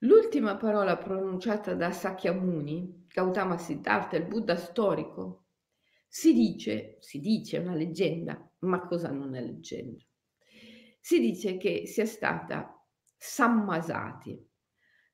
L'ultima 0.03 0.57
parola 0.57 0.97
pronunciata 0.97 1.75
da 1.75 1.91
Sakyamuni, 1.91 3.05
Gautama 3.07 3.57
Siddhartha, 3.57 4.17
il 4.17 4.25
Buddha 4.25 4.57
storico, 4.57 5.45
si 6.05 6.33
dice, 6.33 6.97
si 6.99 7.21
dice, 7.21 7.55
è 7.55 7.61
una 7.61 7.73
leggenda, 7.73 8.51
ma 8.59 8.85
cosa 8.85 9.11
non 9.11 9.33
è 9.33 9.39
leggenda? 9.39 10.03
Si 10.99 11.21
dice 11.21 11.55
che 11.55 11.85
sia 11.85 12.05
stata 12.05 12.85
Sammasati. 13.15 14.45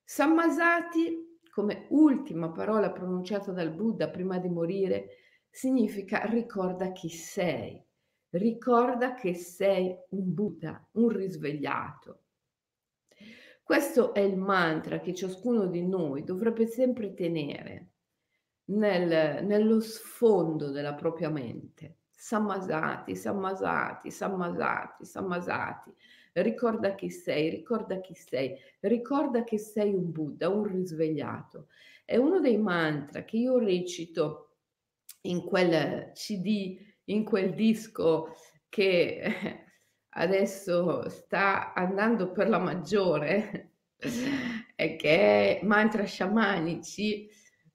Sammasati 0.03 1.37
come 1.51 1.85
ultima 1.89 2.51
parola 2.51 2.91
pronunciata 2.91 3.51
dal 3.51 3.71
Buddha 3.71 4.09
prima 4.09 4.39
di 4.39 4.49
morire, 4.49 5.17
significa 5.51 6.25
ricorda 6.25 6.91
chi 6.93 7.09
sei, 7.09 7.79
ricorda 8.29 9.13
che 9.13 9.35
sei 9.35 9.95
un 10.09 10.33
Buddha, 10.33 10.83
un 10.93 11.09
risvegliato. 11.09 12.23
Questo 13.69 14.15
è 14.15 14.21
il 14.21 14.35
mantra 14.35 14.99
che 14.99 15.13
ciascuno 15.13 15.67
di 15.67 15.85
noi 15.85 16.23
dovrebbe 16.23 16.65
sempre 16.65 17.13
tenere 17.13 17.89
nel, 18.71 19.45
nello 19.45 19.79
sfondo 19.79 20.71
della 20.71 20.95
propria 20.95 21.29
mente. 21.29 21.97
Sammasati, 22.09 23.15
sammasati, 23.15 24.09
sammasati, 24.09 25.05
sammasati. 25.05 25.93
Ricorda 26.31 26.95
chi 26.95 27.11
sei, 27.11 27.51
ricorda 27.51 28.01
chi 28.01 28.15
sei, 28.15 28.57
ricorda 28.79 29.43
che 29.43 29.59
sei 29.59 29.93
un 29.93 30.11
Buddha, 30.11 30.49
un 30.49 30.63
risvegliato. 30.63 31.67
È 32.03 32.17
uno 32.17 32.39
dei 32.39 32.57
mantra 32.57 33.23
che 33.23 33.37
io 33.37 33.59
recito 33.59 34.55
in 35.25 35.43
quel 35.43 36.11
CD, 36.13 36.75
in 37.03 37.23
quel 37.23 37.53
disco 37.53 38.33
che 38.67 39.67
adesso 40.19 41.07
sta 41.09 41.73
andando 41.73 42.31
per 42.31 42.49
la 42.49 42.59
maggiore 42.59 43.71
e 44.75 44.95
che 44.95 45.59
è 45.59 45.65
mantra 45.65 46.03
sciamanici. 46.03 47.29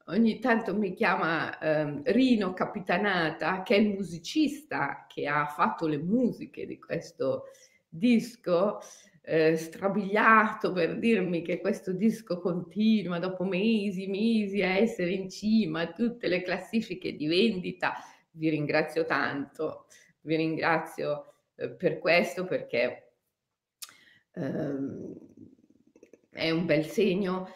Ogni 0.09 0.38
tanto 0.38 0.76
mi 0.76 0.92
chiama 0.92 1.59
eh, 1.59 2.02
Rino 2.12 2.52
Capitanata, 2.52 3.62
che 3.62 3.76
è 3.76 3.78
il 3.78 3.94
musicista 3.94 5.07
che 5.09 5.26
ha 5.26 5.46
fatto 5.46 5.87
le 5.87 5.96
musiche 5.96 6.66
di 6.66 6.78
questo 6.78 7.44
disco 7.88 8.80
eh, 9.22 9.57
strabiliato 9.57 10.72
per 10.72 10.98
dirmi 10.98 11.40
che 11.40 11.59
questo 11.59 11.92
disco 11.92 12.38
continua 12.40 13.18
dopo 13.18 13.44
mesi, 13.44 14.07
mesi 14.07 14.62
a 14.62 14.76
essere 14.76 15.12
in 15.12 15.30
cima 15.30 15.80
a 15.80 15.92
tutte 15.92 16.28
le 16.28 16.42
classifiche 16.42 17.16
di 17.16 17.26
vendita. 17.26 17.94
Vi 18.33 18.50
ringrazio 18.50 19.07
tanto, 19.07 19.87
vi 20.20 20.37
ringrazio 20.37 21.34
eh, 21.57 21.71
per 21.71 21.99
questo 21.99 22.45
perché 22.45 23.12
ehm, 24.33 25.14
è 26.31 26.51
un 26.51 26.67
bel 26.67 26.85
segno 26.85 27.49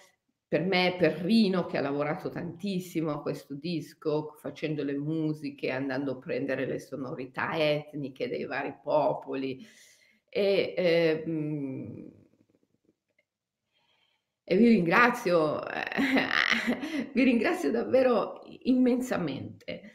per 0.48 0.62
me, 0.62 0.96
per 0.98 1.12
Rino 1.20 1.66
che 1.66 1.76
ha 1.76 1.82
lavorato 1.82 2.30
tantissimo 2.30 3.10
a 3.10 3.20
questo 3.20 3.54
disco, 3.54 4.34
facendo 4.40 4.82
le 4.82 4.96
musiche, 4.96 5.70
andando 5.70 6.12
a 6.12 6.18
prendere 6.18 6.64
le 6.64 6.78
sonorità 6.78 7.50
etniche 7.54 8.28
dei 8.28 8.46
vari 8.46 8.74
popoli, 8.82 9.66
e, 10.30 10.74
ehm, 10.74 12.10
e 14.42 14.56
vi 14.56 14.68
ringrazio, 14.68 15.60
vi 17.12 17.22
ringrazio 17.22 17.70
davvero 17.70 18.40
immensamente. 18.62 19.92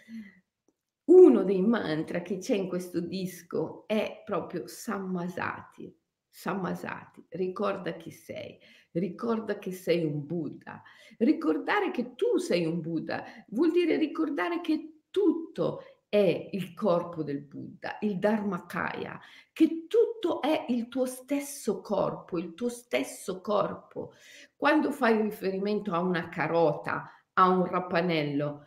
Uno 1.14 1.44
dei 1.44 1.62
mantra 1.62 2.24
che 2.24 2.40
c'è 2.40 2.56
in 2.56 2.68
questo 2.68 3.00
disco 3.00 3.84
è 3.86 4.24
proprio 4.26 4.66
Sammasati. 4.66 5.96
Sammasati, 6.28 7.24
ricorda 7.30 7.92
chi 7.92 8.10
sei, 8.10 8.58
ricorda 8.94 9.60
che 9.60 9.72
sei 9.72 10.04
un 10.04 10.26
Buddha. 10.26 10.82
Ricordare 11.20 11.92
che 11.92 12.16
tu 12.16 12.38
sei 12.38 12.66
un 12.66 12.82
Buddha 12.82 13.24
vuol 13.50 13.70
dire 13.72 13.98
ricordare 13.98 14.60
che 14.62 15.02
tutto 15.12 15.84
è 16.10 16.50
il 16.52 16.74
corpo 16.74 17.22
del 17.22 17.42
Buddha, 17.42 18.00
il 18.02 18.18
Dharmakaya, 18.18 19.20
che 19.52 19.86
tutto 19.88 20.42
è 20.42 20.66
il 20.70 20.88
tuo 20.88 21.06
stesso 21.06 21.82
corpo, 21.82 22.40
il 22.40 22.56
tuo 22.56 22.70
stesso 22.70 23.40
corpo. 23.40 24.14
Quando 24.56 24.90
fai 24.90 25.22
riferimento 25.22 25.94
a 25.94 26.00
una 26.00 26.28
carota, 26.30 27.08
a 27.34 27.50
un 27.50 27.66
rapanello, 27.66 28.66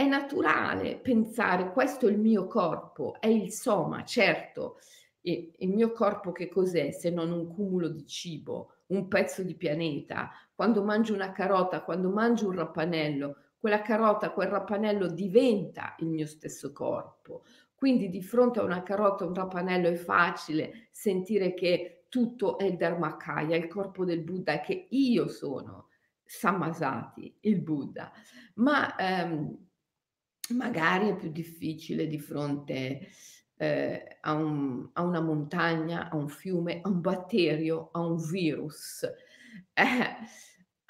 è 0.00 0.06
naturale 0.06 0.96
pensare 0.96 1.72
questo 1.72 2.06
è 2.08 2.10
il 2.10 2.18
mio 2.18 2.46
corpo, 2.46 3.16
è 3.20 3.26
il 3.26 3.52
soma, 3.52 4.02
certo. 4.02 4.78
E 5.20 5.52
il 5.58 5.68
mio 5.68 5.92
corpo 5.92 6.32
che 6.32 6.48
cos'è 6.48 6.90
se 6.90 7.10
non 7.10 7.30
un 7.30 7.46
cumulo 7.46 7.88
di 7.88 8.06
cibo, 8.06 8.76
un 8.86 9.08
pezzo 9.08 9.42
di 9.42 9.54
pianeta? 9.54 10.30
Quando 10.54 10.82
mangio 10.82 11.12
una 11.12 11.32
carota, 11.32 11.82
quando 11.82 12.08
mangio 12.08 12.48
un 12.48 12.54
rapanello, 12.54 13.36
quella 13.58 13.82
carota, 13.82 14.30
quel 14.30 14.48
rapanello 14.48 15.06
diventa 15.06 15.96
il 15.98 16.06
mio 16.06 16.26
stesso 16.26 16.72
corpo. 16.72 17.44
Quindi 17.74 18.08
di 18.08 18.22
fronte 18.22 18.60
a 18.60 18.64
una 18.64 18.82
carota, 18.82 19.26
un 19.26 19.34
rapanello 19.34 19.88
è 19.88 19.96
facile 19.96 20.88
sentire 20.90 21.52
che 21.52 22.06
tutto 22.08 22.56
è 22.56 22.64
il 22.64 22.78
Dharmakaya, 22.78 23.54
il 23.54 23.68
corpo 23.68 24.06
del 24.06 24.22
Buddha, 24.22 24.60
che 24.60 24.86
io 24.88 25.28
sono 25.28 25.88
Sammasati, 26.24 27.36
il 27.40 27.60
Buddha. 27.60 28.10
Ma 28.54 28.96
ehm, 28.96 29.68
magari 30.54 31.08
è 31.10 31.16
più 31.16 31.30
difficile 31.30 32.06
di 32.06 32.18
fronte 32.18 33.08
eh, 33.56 34.18
a, 34.20 34.32
un, 34.32 34.88
a, 34.92 35.02
una 35.02 35.20
montagna, 35.20 36.08
a 36.10 36.16
un 36.16 36.28
fiume, 36.28 36.80
a 36.82 36.88
un 36.88 37.00
batterio, 37.00 37.90
a 37.92 38.00
un 38.00 38.16
virus. 38.16 39.02
Eh, 39.72 40.16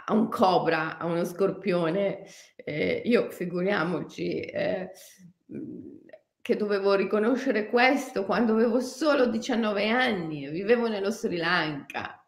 a 0.04 0.12
un 0.12 0.28
cobra, 0.28 0.98
a 0.98 1.06
uno 1.06 1.24
scorpione. 1.24 2.24
Eh, 2.56 3.02
io 3.04 3.30
figuriamoci 3.30 4.40
eh, 4.40 4.90
che 6.42 6.56
dovevo 6.56 6.94
riconoscere 6.94 7.68
questo 7.68 8.24
quando 8.24 8.52
avevo 8.52 8.80
solo 8.80 9.26
19 9.26 9.88
anni, 9.88 10.48
vivevo 10.50 10.88
nello 10.88 11.10
Sri 11.10 11.36
Lanka 11.36 12.24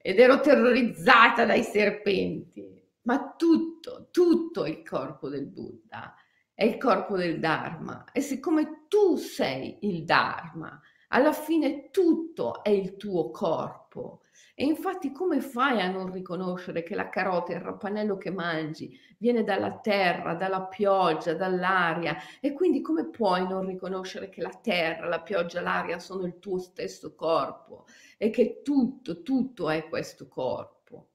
ed 0.00 0.18
ero 0.18 0.40
terrorizzata 0.40 1.44
dai 1.44 1.62
serpenti. 1.62 2.76
Ma 3.02 3.34
tutto, 3.36 4.08
tutto 4.10 4.66
il 4.66 4.82
corpo 4.82 5.28
del 5.28 5.46
Buddha 5.46 6.14
è 6.58 6.64
il 6.64 6.76
corpo 6.76 7.16
del 7.16 7.38
Dharma 7.38 8.06
e 8.10 8.20
siccome 8.20 8.86
tu 8.88 9.14
sei 9.14 9.78
il 9.82 10.02
Dharma, 10.02 10.80
alla 11.10 11.32
fine 11.32 11.88
tutto 11.90 12.64
è 12.64 12.70
il 12.70 12.96
tuo 12.96 13.30
corpo 13.30 14.22
e 14.56 14.64
infatti 14.64 15.12
come 15.12 15.40
fai 15.40 15.80
a 15.80 15.88
non 15.88 16.10
riconoscere 16.10 16.82
che 16.82 16.96
la 16.96 17.10
carota, 17.10 17.52
il 17.52 17.60
rapanello 17.60 18.16
che 18.16 18.32
mangi, 18.32 18.98
viene 19.18 19.44
dalla 19.44 19.78
terra, 19.78 20.34
dalla 20.34 20.62
pioggia, 20.62 21.32
dall'aria? 21.32 22.16
E 22.40 22.52
quindi 22.52 22.80
come 22.80 23.06
puoi 23.08 23.46
non 23.46 23.64
riconoscere 23.64 24.28
che 24.28 24.42
la 24.42 24.58
terra, 24.60 25.06
la 25.06 25.20
pioggia, 25.20 25.60
l'aria 25.60 26.00
sono 26.00 26.26
il 26.26 26.40
tuo 26.40 26.58
stesso 26.58 27.14
corpo 27.14 27.86
e 28.16 28.30
che 28.30 28.62
tutto, 28.64 29.22
tutto 29.22 29.70
è 29.70 29.88
questo 29.88 30.26
corpo? 30.26 31.10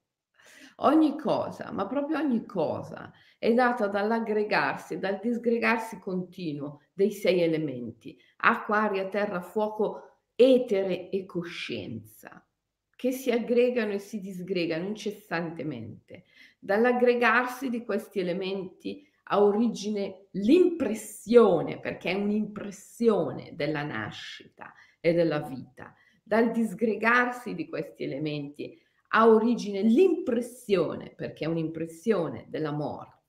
Ogni 0.77 1.17
cosa, 1.17 1.69
ma 1.71 1.85
proprio 1.85 2.17
ogni 2.17 2.45
cosa, 2.45 3.11
è 3.43 3.53
data 3.53 3.87
dall'aggregarsi, 3.87 4.99
dal 4.99 5.19
disgregarsi 5.21 5.99
continuo 5.99 6.83
dei 6.93 7.11
sei 7.11 7.41
elementi, 7.41 8.17
acqua, 8.37 8.83
aria, 8.83 9.09
terra, 9.09 9.41
fuoco, 9.41 10.19
etere 10.33 11.09
e 11.09 11.25
coscienza 11.25 12.41
che 12.95 13.11
si 13.11 13.31
aggregano 13.31 13.91
e 13.91 13.99
si 13.99 14.21
disgregano 14.21 14.87
incessantemente. 14.87 16.23
Dall'aggregarsi 16.57 17.69
di 17.69 17.83
questi 17.83 18.21
elementi 18.21 19.05
ha 19.23 19.43
origine 19.43 20.27
l'impressione, 20.31 21.81
perché 21.81 22.11
è 22.11 22.13
un'impressione 22.13 23.55
della 23.55 23.83
nascita 23.83 24.71
e 25.01 25.11
della 25.11 25.41
vita. 25.41 25.93
Dal 26.23 26.49
disgregarsi 26.51 27.55
di 27.55 27.67
questi 27.67 28.05
elementi 28.05 28.81
ha 29.09 29.27
origine 29.27 29.81
l'impressione, 29.81 31.09
perché 31.13 31.43
è 31.43 31.49
un'impressione 31.49 32.45
della 32.47 32.71
morte. 32.71 33.22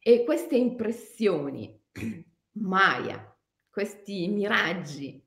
E 0.00 0.24
queste 0.24 0.56
impressioni, 0.56 1.78
Maya, 2.58 3.36
questi 3.68 4.28
miraggi, 4.28 5.22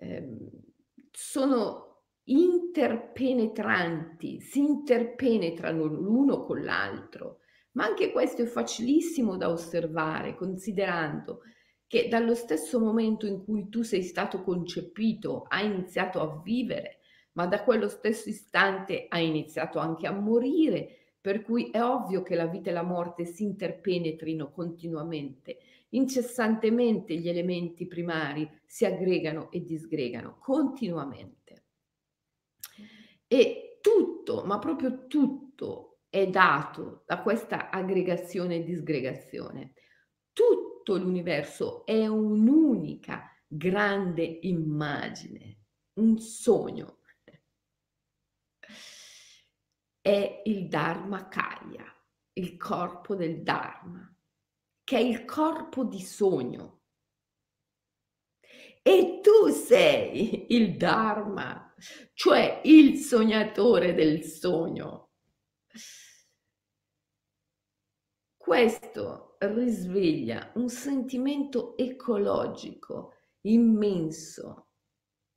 ehm, 0.00 0.48
sono 1.10 1.88
interpenetranti, 2.24 4.40
si 4.40 4.58
interpenetrano 4.60 5.84
l'uno 5.84 6.44
con 6.44 6.62
l'altro, 6.62 7.38
ma 7.72 7.84
anche 7.84 8.12
questo 8.12 8.42
è 8.42 8.46
facilissimo 8.46 9.36
da 9.36 9.50
osservare, 9.50 10.36
considerando 10.36 11.40
che 11.86 12.08
dallo 12.08 12.34
stesso 12.34 12.78
momento 12.78 13.26
in 13.26 13.44
cui 13.44 13.68
tu 13.68 13.82
sei 13.82 14.02
stato 14.02 14.42
concepito, 14.42 15.44
hai 15.48 15.66
iniziato 15.66 16.20
a 16.20 16.40
vivere, 16.40 17.00
ma 17.32 17.46
da 17.46 17.64
quello 17.64 17.88
stesso 17.88 18.28
istante 18.28 19.06
hai 19.08 19.26
iniziato 19.26 19.78
anche 19.78 20.06
a 20.06 20.12
morire, 20.12 20.99
per 21.20 21.42
cui 21.42 21.70
è 21.70 21.82
ovvio 21.82 22.22
che 22.22 22.34
la 22.34 22.46
vita 22.46 22.70
e 22.70 22.72
la 22.72 22.82
morte 22.82 23.24
si 23.24 23.44
interpenetrino 23.44 24.50
continuamente 24.50 25.58
incessantemente 25.90 27.16
gli 27.16 27.28
elementi 27.28 27.86
primari 27.86 28.48
si 28.64 28.84
aggregano 28.84 29.50
e 29.50 29.64
disgregano 29.64 30.38
continuamente. 30.38 31.64
E 33.26 33.78
tutto, 33.80 34.44
ma 34.44 34.58
proprio 34.58 35.06
tutto 35.06 36.00
è 36.08 36.28
dato 36.28 37.04
da 37.06 37.22
questa 37.22 37.70
aggregazione 37.70 38.56
e 38.56 38.64
disgregazione. 38.64 39.74
Tutto 40.32 40.96
l'universo 40.96 41.84
è 41.86 42.06
un'unica 42.06 43.24
grande 43.46 44.24
immagine, 44.42 45.58
un 45.94 46.18
sogno. 46.18 46.98
È 50.10 50.42
il 50.46 50.66
Dharma 50.66 51.28
Kaya, 51.28 51.84
il 52.32 52.56
corpo 52.56 53.14
del 53.14 53.42
Dharma 53.42 54.12
che 54.90 54.96
è 54.96 55.00
il 55.02 55.24
corpo 55.24 55.84
di 55.84 56.00
sogno. 56.00 56.80
E 58.82 59.20
tu 59.22 59.50
sei 59.50 60.52
il 60.52 60.76
Dharma, 60.76 61.72
cioè 62.12 62.60
il 62.64 62.96
sognatore 62.96 63.94
del 63.94 64.24
sogno. 64.24 65.12
Questo 68.36 69.36
risveglia 69.38 70.50
un 70.56 70.68
sentimento 70.68 71.76
ecologico 71.76 73.14
immenso, 73.42 74.70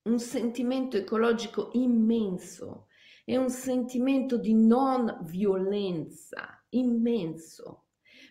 un 0.09 0.17
sentimento 0.17 0.97
ecologico 0.97 1.69
immenso, 1.73 2.88
è 3.23 3.38
un 3.38 3.49
sentimento 3.49 4.38
di 4.38 4.53
non 4.53 5.19
violenza 5.23 6.65
immenso 6.69 7.86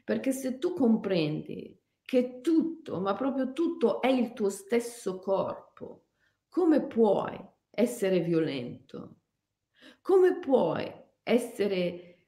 perché 0.04 0.32
se 0.32 0.58
tu 0.58 0.74
comprendi 0.74 1.78
che 2.02 2.40
tutto, 2.40 3.00
ma 3.00 3.14
proprio 3.14 3.52
tutto 3.52 4.00
è 4.00 4.08
il 4.08 4.32
tuo 4.32 4.50
stesso 4.50 5.18
corpo, 5.18 6.06
come 6.48 6.86
puoi 6.86 7.38
essere 7.70 8.20
violento? 8.20 9.20
Come 10.02 10.38
puoi 10.38 10.92
essere 11.22 12.26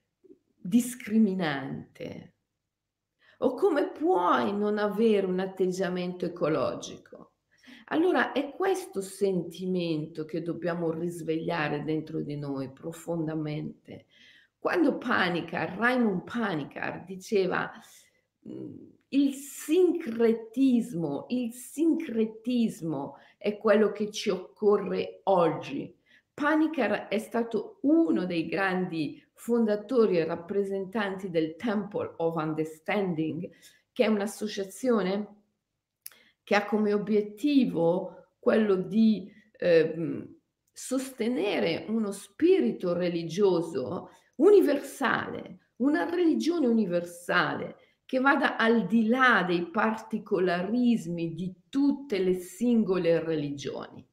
discriminante? 0.56 2.36
O 3.38 3.54
come 3.54 3.90
puoi 3.90 4.56
non 4.56 4.78
avere 4.78 5.26
un 5.26 5.40
atteggiamento 5.40 6.24
ecologico? 6.24 7.33
Allora 7.86 8.32
è 8.32 8.50
questo 8.50 9.00
sentimento 9.00 10.24
che 10.24 10.42
dobbiamo 10.42 10.90
risvegliare 10.90 11.84
dentro 11.84 12.20
di 12.20 12.36
noi 12.36 12.70
profondamente, 12.70 14.06
quando 14.58 14.96
Panikar, 14.96 15.76
Raymond 15.76 16.22
Panikar 16.24 17.04
diceva 17.04 17.70
mhmm, 18.40 18.92
il 19.08 19.34
sincretismo, 19.34 21.26
il 21.28 21.52
sincretismo 21.52 23.16
è 23.36 23.58
quello 23.58 23.92
che 23.92 24.10
ci 24.10 24.30
occorre 24.30 25.20
oggi. 25.24 25.94
Panikar 26.32 27.08
è 27.08 27.18
stato 27.18 27.78
uno 27.82 28.24
dei 28.24 28.48
grandi 28.48 29.22
fondatori 29.34 30.16
e 30.16 30.24
rappresentanti 30.24 31.28
del 31.28 31.56
Temple 31.56 32.14
of 32.16 32.34
Understanding, 32.36 33.48
che 33.92 34.04
è 34.04 34.08
un'associazione 34.08 35.42
che 36.44 36.54
ha 36.54 36.64
come 36.66 36.92
obiettivo 36.92 38.34
quello 38.38 38.76
di 38.76 39.28
eh, 39.58 40.28
sostenere 40.70 41.86
uno 41.88 42.12
spirito 42.12 42.92
religioso 42.92 44.10
universale, 44.36 45.70
una 45.76 46.08
religione 46.08 46.66
universale 46.66 47.76
che 48.04 48.20
vada 48.20 48.56
al 48.56 48.86
di 48.86 49.06
là 49.06 49.44
dei 49.46 49.70
particolarismi 49.70 51.32
di 51.32 51.54
tutte 51.68 52.18
le 52.18 52.34
singole 52.34 53.24
religioni. 53.24 54.06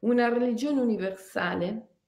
Una 0.00 0.28
religione 0.28 0.80
universale 0.80 1.98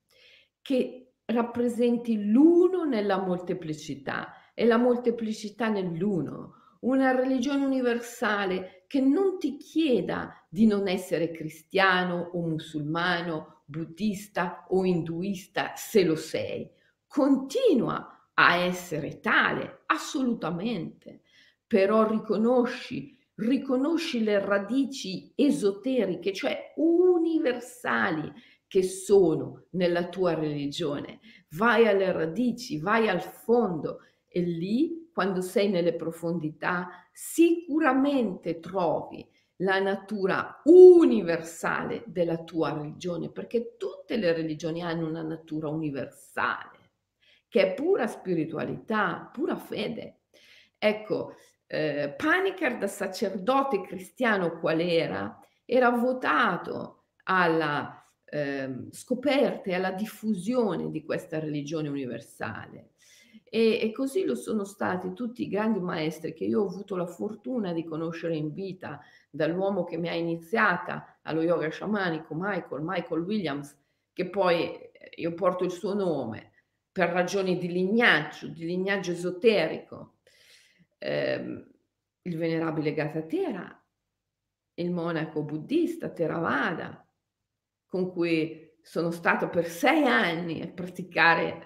che 0.61 1.13
rappresenti 1.27 2.25
l'uno 2.25 2.85
nella 2.85 3.19
molteplicità 3.19 4.33
e 4.55 4.65
la 4.65 4.77
molteplicità 4.77 5.69
nell'uno. 5.69 6.55
Una 6.81 7.13
religione 7.13 7.65
universale 7.65 8.80
che 8.91 9.01
non 9.01 9.39
ti 9.39 9.57
chieda 9.57 10.45
di 10.49 10.67
non 10.67 10.89
essere 10.89 11.31
cristiano 11.31 12.31
o 12.33 12.41
musulmano, 12.41 13.63
buddista 13.65 14.67
o 14.71 14.85
induista 14.85 15.75
se 15.77 16.03
lo 16.03 16.17
sei. 16.17 16.69
Continua 17.07 18.33
a 18.35 18.57
essere 18.57 19.21
tale, 19.21 19.83
assolutamente, 19.87 21.21
però 21.65 22.05
riconosci, 22.05 23.17
riconosci 23.37 24.25
le 24.25 24.45
radici 24.45 25.31
esoteriche, 25.37 26.33
cioè 26.33 26.73
universali 26.75 28.33
che 28.67 28.83
sono 28.83 29.67
nella 29.71 30.09
tua 30.09 30.35
religione. 30.35 31.21
Vai 31.51 31.87
alle 31.87 32.11
radici, 32.11 32.81
vai 32.81 33.09
al 33.09 33.23
fondo 33.23 34.01
e 34.27 34.41
lì, 34.41 35.00
quando 35.13 35.41
sei 35.41 35.69
nelle 35.69 35.95
profondità, 35.95 36.89
sicuramente 37.13 38.61
trovi 38.61 39.27
la 39.57 39.79
natura 39.79 40.61
universale 40.65 42.03
della 42.07 42.43
tua 42.45 42.73
religione, 42.73 43.31
perché 43.31 43.77
tutte 43.77 44.17
le 44.17 44.33
religioni 44.33 44.83
hanno 44.83 45.07
una 45.07 45.23
natura 45.23 45.69
universale, 45.69 46.93
che 47.49 47.63
è 47.63 47.75
pura 47.75 48.07
spiritualità, 48.07 49.29
pura 49.33 49.57
fede. 49.57 50.21
Ecco, 50.79 51.35
eh, 51.67 52.15
Paniker 52.17 52.79
da 52.79 52.87
sacerdote 52.87 53.83
cristiano 53.83 54.59
qual 54.59 54.81
era, 54.81 55.39
era 55.65 55.91
votato 55.91 57.05
alla 57.25 58.03
eh, 58.25 58.87
scoperta 58.91 59.71
e 59.71 59.75
alla 59.75 59.93
diffusione 59.93 60.91
di 60.91 61.05
questa 61.05 61.39
religione 61.39 61.89
universale. 61.89 62.93
E, 63.53 63.81
e, 63.83 63.91
così 63.91 64.25
lo 64.25 64.37
sono 64.37 64.63
stati 64.63 65.13
tutti 65.13 65.43
i 65.43 65.49
grandi 65.49 65.81
maestri 65.81 66.33
che 66.33 66.45
io 66.45 66.63
ho 66.63 66.67
avuto 66.69 66.95
la 66.95 67.07
fortuna 67.07 67.73
di 67.73 67.83
conoscere 67.83 68.37
in 68.37 68.53
vita, 68.53 69.01
dall'uomo 69.29 69.83
che 69.83 69.97
mi 69.97 70.09
ha 70.09 70.15
iniziata 70.15 71.19
allo 71.23 71.43
yoga 71.43 71.69
sciamanico, 71.69 72.33
Michael, 72.37 72.83
Michael 72.85 73.23
Williams, 73.23 73.77
che 74.13 74.31
poi 74.31 74.73
eh, 74.73 74.93
io 75.17 75.35
porto 75.35 75.65
il 75.65 75.73
suo 75.73 75.95
nome 75.95 76.53
per 76.93 77.09
ragioni 77.09 77.59
di 77.59 77.73
lignaggio, 77.73 78.47
di 78.47 78.65
lignaggio 78.65 79.11
esoterico, 79.11 80.19
eh, 80.99 81.67
il 82.23 82.37
venerabile 82.37 82.95
Gatatera, 82.95 83.85
il 84.75 84.91
monaco 84.93 85.43
buddista 85.43 86.11
Theravada, 86.11 87.05
con 87.89 88.13
cui 88.13 88.77
sono 88.81 89.11
stato 89.11 89.49
per 89.49 89.67
sei 89.67 90.05
anni 90.05 90.63
a 90.63 90.69
praticare 90.69 91.65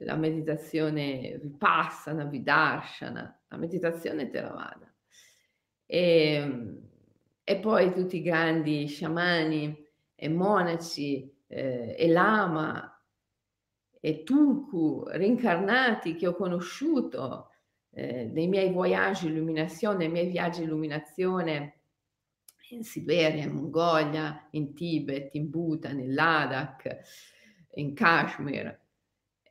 la 0.00 0.16
meditazione 0.16 1.38
vipassana, 1.42 2.24
vidarshana, 2.24 3.42
la 3.48 3.56
meditazione 3.56 4.30
Theravada. 4.30 4.92
E, 5.86 6.32
ehm, 6.34 6.88
e 7.44 7.58
poi 7.58 7.92
tutti 7.92 8.16
i 8.16 8.22
grandi 8.22 8.86
sciamani 8.86 9.76
e 10.14 10.28
monaci 10.28 11.34
eh, 11.48 11.96
e 11.98 12.08
lama 12.08 12.86
e 14.00 14.22
tulku 14.22 15.04
rincarnati 15.08 16.14
che 16.14 16.28
ho 16.28 16.34
conosciuto 16.34 17.50
eh, 17.90 18.24
nei 18.26 18.46
miei 18.46 18.72
voyage 18.72 19.26
illuminazione, 19.26 19.98
nei 19.98 20.08
miei 20.08 20.28
viaggi 20.28 20.62
illuminazione 20.62 21.80
in 22.70 22.84
Siberia, 22.84 23.44
in 23.44 23.50
Mongolia, 23.50 24.46
in 24.52 24.74
Tibet, 24.74 25.34
in 25.34 25.50
Bhutan, 25.50 25.98
in 25.98 26.14
Ladakh, 26.14 27.00
in 27.74 27.94
Kashmir, 27.94 28.78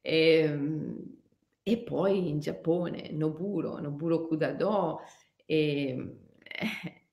e, 0.02 0.40
ehm, 0.40 1.18
e 1.64 1.78
poi 1.84 2.30
in 2.30 2.40
Giappone, 2.40 3.12
Noburo, 3.12 3.80
Noburo 3.80 4.26
Kudado 4.28 5.02
e, 5.46 6.18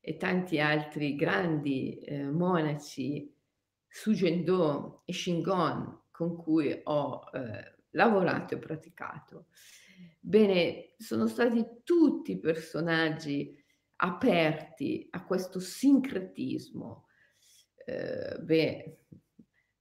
e 0.00 0.16
tanti 0.16 0.58
altri 0.60 1.14
grandi 1.14 1.98
eh, 1.98 2.30
monaci, 2.30 3.30
Sujendo 3.86 5.02
e 5.04 5.12
Shingon, 5.12 6.04
con 6.10 6.34
cui 6.36 6.80
ho 6.84 7.24
eh, 7.34 7.74
lavorato 7.90 8.54
e 8.54 8.58
praticato. 8.58 9.48
Bene, 10.18 10.94
sono 10.96 11.26
stati 11.26 11.64
tutti 11.84 12.38
personaggi 12.38 13.54
aperti 13.96 15.06
a 15.10 15.24
questo 15.24 15.60
sincretismo. 15.60 17.06
Eh, 17.84 18.38
beh, 18.40 18.98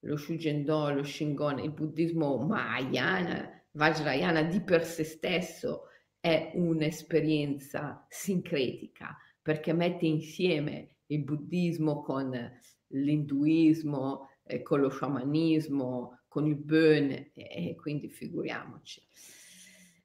lo 0.01 0.17
Shujendo, 0.17 0.89
lo 0.91 1.03
Shingon, 1.03 1.59
il 1.59 1.71
buddismo 1.71 2.37
Mahayana, 2.37 3.63
Vajrayana 3.71 4.43
di 4.43 4.61
per 4.61 4.85
sé 4.85 5.03
stesso 5.03 5.83
è 6.19 6.51
un'esperienza 6.55 8.05
sincretica 8.09 9.17
perché 9.41 9.73
mette 9.73 10.05
insieme 10.05 10.97
il 11.07 11.23
buddismo 11.23 12.01
con 12.01 12.31
l'induismo, 12.87 14.29
eh, 14.43 14.61
con 14.61 14.81
lo 14.81 14.89
shamanismo, 14.89 16.19
con 16.27 16.47
il 16.47 16.57
bön 16.57 17.11
e, 17.11 17.31
e 17.33 17.75
quindi 17.75 18.09
figuriamoci. 18.09 19.01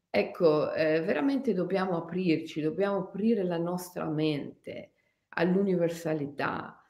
Ecco, 0.09 0.73
eh, 0.73 1.03
veramente 1.03 1.53
dobbiamo 1.53 1.97
aprirci, 1.97 2.61
dobbiamo 2.61 2.99
aprire 2.99 3.45
la 3.45 3.59
nostra 3.59 4.09
mente 4.09 4.95
all'universalità, 5.31 6.81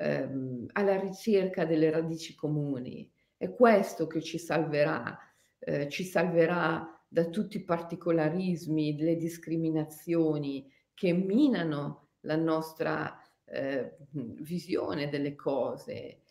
ehm, 0.00 0.66
alla 0.72 0.98
ricerca 0.98 1.64
delle 1.64 1.90
radici 1.90 2.34
comuni. 2.34 3.10
È 3.36 3.52
questo 3.52 4.06
che 4.06 4.22
ci 4.22 4.38
salverà, 4.38 5.18
eh, 5.58 5.88
ci 5.88 6.04
salverà 6.04 7.04
da 7.06 7.28
tutti 7.28 7.58
i 7.58 7.64
particolarismi, 7.64 8.96
le 8.98 9.16
discriminazioni 9.16 10.70
che 10.94 11.12
minano 11.12 12.08
la 12.20 12.36
nostra 12.36 13.18
eh, 13.44 13.96
visione 14.12 15.08
delle 15.08 15.34
cose 15.34 16.22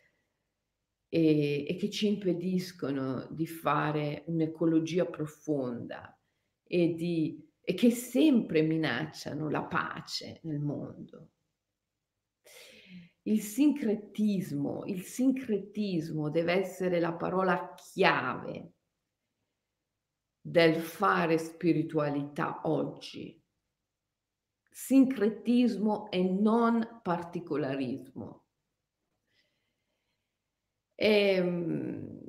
e, 1.09 1.65
e 1.67 1.75
che 1.75 1.89
ci 1.89 2.07
impediscono 2.07 3.27
di 3.31 3.47
fare 3.47 4.23
un'ecologia 4.27 5.05
profonda 5.05 6.17
e, 6.63 6.93
di, 6.93 7.43
e 7.61 7.73
che 7.73 7.89
sempre 7.91 8.61
minacciano 8.61 9.49
la 9.49 9.63
pace 9.63 10.39
nel 10.43 10.59
mondo 10.59 11.31
il 13.29 13.41
sincretismo, 13.41 14.85
il 14.85 15.03
sincretismo 15.03 16.29
deve 16.29 16.53
essere 16.53 16.99
la 16.99 17.13
parola 17.13 17.73
chiave 17.75 18.73
del 20.41 20.77
fare 20.77 21.37
spiritualità 21.37 22.61
oggi. 22.63 23.39
Sincretismo 24.71 26.09
e 26.09 26.23
non 26.23 27.01
particolarismo. 27.03 28.45
E, 30.95 31.33
ehm, 31.35 32.19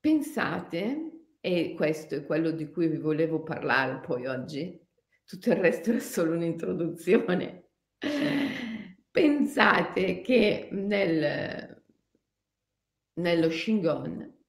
pensate, 0.00 1.36
e 1.40 1.74
questo 1.74 2.14
è 2.16 2.26
quello 2.26 2.50
di 2.50 2.70
cui 2.70 2.88
vi 2.88 2.98
volevo 2.98 3.42
parlare 3.42 4.00
poi 4.00 4.26
oggi, 4.26 4.78
tutto 5.24 5.50
il 5.50 5.56
resto 5.56 5.92
è 5.92 5.98
solo 5.98 6.34
un'introduzione. 6.34 7.70
Pensate 9.12 10.22
che 10.22 10.70
nel, 10.72 11.84
nello 13.20 13.50
Shingon, 13.50 14.42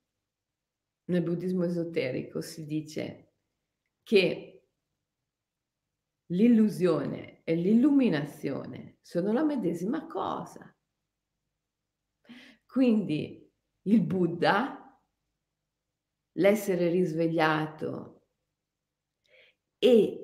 nel 1.03 1.21
buddismo 1.21 1.65
esoterico, 1.65 2.39
si 2.39 2.65
dice 2.65 3.33
che 4.03 4.69
l'illusione 6.27 7.43
e 7.43 7.55
l'illuminazione 7.55 8.99
sono 9.01 9.33
la 9.33 9.43
medesima 9.43 10.07
cosa. 10.07 10.73
Quindi 12.65 13.45
il 13.81 14.01
Buddha, 14.01 14.97
l'essere 16.37 16.87
risvegliato 16.87 18.29
e 19.77 20.22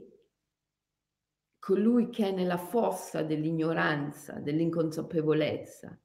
colui 1.69 2.09
che 2.09 2.29
è 2.29 2.31
nella 2.31 2.57
fossa 2.57 3.21
dell'ignoranza, 3.21 4.39
dell'inconsapevolezza, 4.39 5.95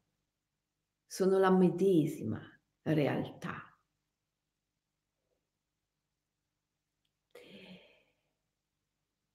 sono 1.07 1.39
la 1.39 1.49
medesima 1.49 2.39
realtà. 2.83 3.75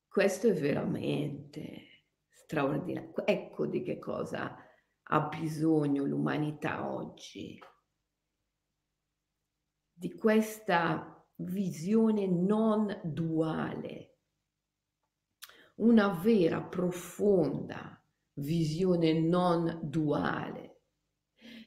Questo 0.08 0.50
è 0.50 0.54
veramente 0.54 2.04
straordinario. 2.30 3.26
Ecco 3.26 3.66
di 3.66 3.82
che 3.82 3.98
cosa 3.98 4.56
ha 5.02 5.28
bisogno 5.30 6.04
l'umanità 6.04 6.92
oggi? 6.92 7.60
Di 9.92 10.14
questa 10.14 11.26
visione 11.38 12.28
non 12.28 13.02
duale, 13.04 14.09
una 15.80 16.20
vera, 16.24 16.62
profonda 16.62 18.02
visione 18.34 19.20
non 19.20 19.80
duale 19.84 20.78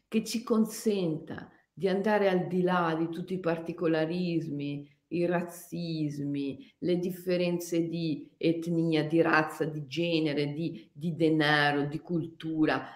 che 0.09 0.25
ci 0.25 0.43
consenta 0.43 1.51
di 1.73 1.89
andare 1.89 2.29
al 2.29 2.47
di 2.47 2.63
là 2.63 2.95
di 2.99 3.09
tutti 3.09 3.35
i 3.35 3.41
particolarismi, 3.41 4.91
i 5.09 5.27
razzismi, 5.27 6.75
le 6.79 6.99
differenze 6.99 7.89
di 7.89 8.31
etnia, 8.37 9.07
di 9.07 9.23
razza, 9.23 9.65
di 9.65 9.87
genere, 9.87 10.53
di, 10.53 10.91
di 10.93 11.15
denaro, 11.15 11.87
di 11.87 11.99
cultura, 12.01 12.87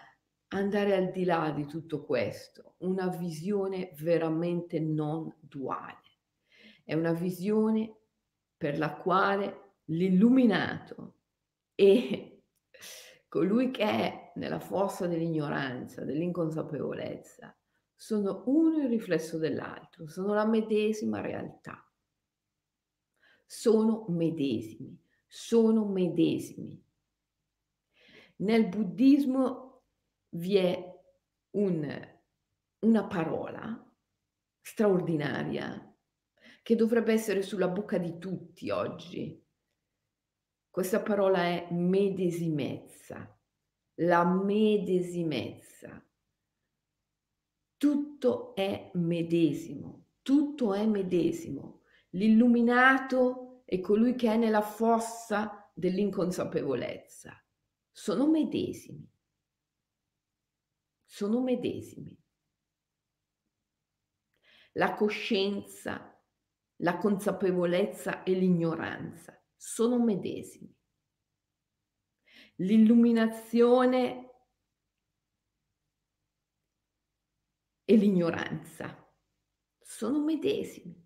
andare 0.49 0.95
al 0.95 1.11
di 1.11 1.25
là 1.25 1.53
di 1.55 1.67
tutto 1.67 2.05
questo, 2.05 2.75
una 2.79 3.09
visione 3.09 3.93
veramente 4.01 4.79
non 4.79 5.35
duale. 5.41 6.03
È 6.85 6.95
una 6.95 7.13
visione 7.13 7.95
per 8.57 8.79
la 8.79 8.95
quale 8.95 9.66
l'illuminato 9.87 11.15
e 11.75 12.43
colui 13.29 13.71
che 13.71 13.85
è 13.85 14.33
nella 14.37 14.61
fossa 14.61 15.07
dell'ignoranza, 15.07 16.05
dell'inconsapevolezza, 16.05 17.57
sono 17.95 18.43
uno 18.47 18.83
il 18.83 18.89
riflesso 18.89 19.39
dell'altro, 19.39 20.07
sono 20.07 20.35
la 20.35 20.47
medesima 20.47 21.21
realtà 21.21 21.87
sono 23.47 24.05
medesimi, 24.09 24.99
sono 25.27 25.87
medesimi. 25.87 26.83
Nel 28.39 28.69
buddismo 28.69 29.85
vi 30.31 30.57
è 30.57 30.95
un, 31.53 32.19
una 32.81 33.07
parola 33.07 33.95
straordinaria 34.61 35.97
che 36.63 36.75
dovrebbe 36.75 37.13
essere 37.13 37.43
sulla 37.43 37.69
bocca 37.69 37.99
di 37.99 38.19
tutti 38.19 38.69
oggi. 38.71 39.43
Questa 40.77 41.01
parola 41.01 41.39
è 41.45 41.69
medesimezza, 41.71 43.35
la 44.01 44.27
medesimezza. 44.27 46.07
Tutto 47.79 48.55
è 48.55 48.91
medesimo, 48.93 50.09
tutto 50.21 50.75
è 50.75 50.85
medesimo. 50.85 51.81
L'illuminato 52.11 53.63
è 53.65 53.81
colui 53.81 54.17
che 54.17 54.31
è 54.31 54.37
nella 54.37 54.61
fossa 54.61 55.73
dell'inconsapevolezza. 55.73 57.43
Sono 57.91 58.29
medesimi. 58.29 59.11
Sono 61.07 61.41
medesimi. 61.41 62.23
La 64.73 64.93
coscienza, 64.93 66.23
la 66.81 66.99
consapevolezza 66.99 68.23
e 68.25 68.33
l'ignoranza 68.33 69.41
sono 69.57 69.99
medesimi. 70.03 70.75
L'illuminazione 72.57 74.31
e 77.85 77.97
l'ignoranza 77.97 79.05
sono 79.81 80.23
medesimi. 80.23 81.05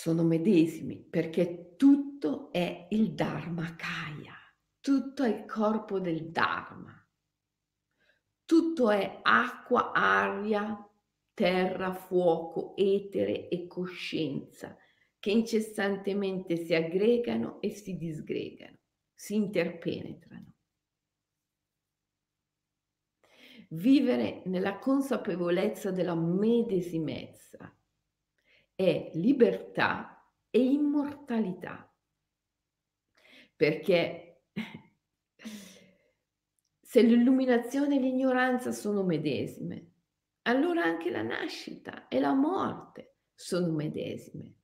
sono 0.00 0.22
medesimi 0.22 0.96
perché 0.96 1.74
tutto 1.76 2.50
è 2.52 2.86
il 2.92 3.12
Dharma 3.12 3.76
Kaya, 3.76 4.34
tutto 4.80 5.24
è 5.24 5.28
il 5.28 5.44
corpo 5.44 6.00
del 6.00 6.30
Dharma, 6.30 7.06
tutto 8.46 8.90
è 8.90 9.20
acqua, 9.22 9.92
aria, 9.92 10.89
terra, 11.40 11.94
fuoco, 11.94 12.76
etere 12.76 13.48
e 13.48 13.66
coscienza 13.66 14.76
che 15.18 15.30
incessantemente 15.30 16.58
si 16.58 16.74
aggregano 16.74 17.62
e 17.62 17.70
si 17.70 17.96
disgregano, 17.96 18.76
si 19.14 19.36
interpenetrano. 19.36 20.52
Vivere 23.70 24.42
nella 24.44 24.78
consapevolezza 24.78 25.90
della 25.90 26.14
medesimezza 26.14 27.74
è 28.74 29.10
libertà 29.14 30.22
e 30.50 30.62
immortalità. 30.62 31.90
Perché 33.56 34.42
se 36.82 37.00
l'illuminazione 37.00 37.96
e 37.96 38.00
l'ignoranza 38.00 38.72
sono 38.72 39.02
medesime, 39.04 39.89
allora 40.50 40.84
anche 40.84 41.10
la 41.10 41.22
nascita 41.22 42.08
e 42.08 42.20
la 42.20 42.34
morte 42.34 43.16
sono 43.34 43.72
medesime. 43.72 44.56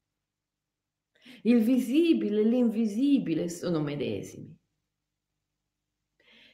Il 1.42 1.62
visibile 1.62 2.40
e 2.40 2.44
l'invisibile 2.44 3.48
sono 3.48 3.80
medesimi. 3.80 4.56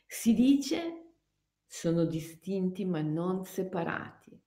Si 0.06 0.34
dice 0.34 1.14
sono 1.66 2.04
distinti 2.04 2.84
ma 2.84 3.00
non 3.00 3.44
separati. 3.44 4.38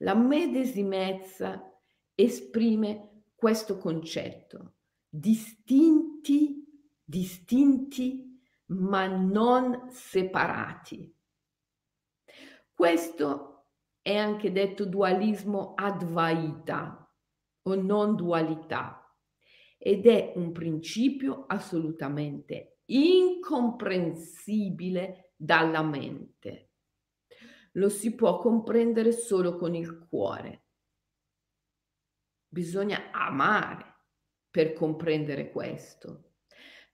La 0.00 0.14
medesimezza 0.14 1.80
esprime 2.14 3.22
questo 3.34 3.78
concetto, 3.78 4.74
distinti, 5.08 6.62
distinti, 7.02 8.38
ma 8.66 9.06
non 9.06 9.88
separati. 9.90 11.15
Questo 12.76 13.68
è 14.02 14.14
anche 14.14 14.52
detto 14.52 14.84
dualismo 14.84 15.72
advaita 15.74 17.10
o 17.62 17.74
non 17.74 18.16
dualità 18.16 19.00
ed 19.78 20.06
è 20.06 20.34
un 20.36 20.52
principio 20.52 21.46
assolutamente 21.46 22.80
incomprensibile 22.84 25.32
dalla 25.36 25.82
mente 25.82 26.66
lo 27.76 27.88
si 27.88 28.14
può 28.14 28.38
comprendere 28.38 29.12
solo 29.12 29.56
con 29.56 29.74
il 29.74 30.06
cuore. 30.08 30.64
Bisogna 32.48 33.10
amare 33.10 33.94
per 34.50 34.72
comprendere 34.72 35.50
questo, 35.50 36.32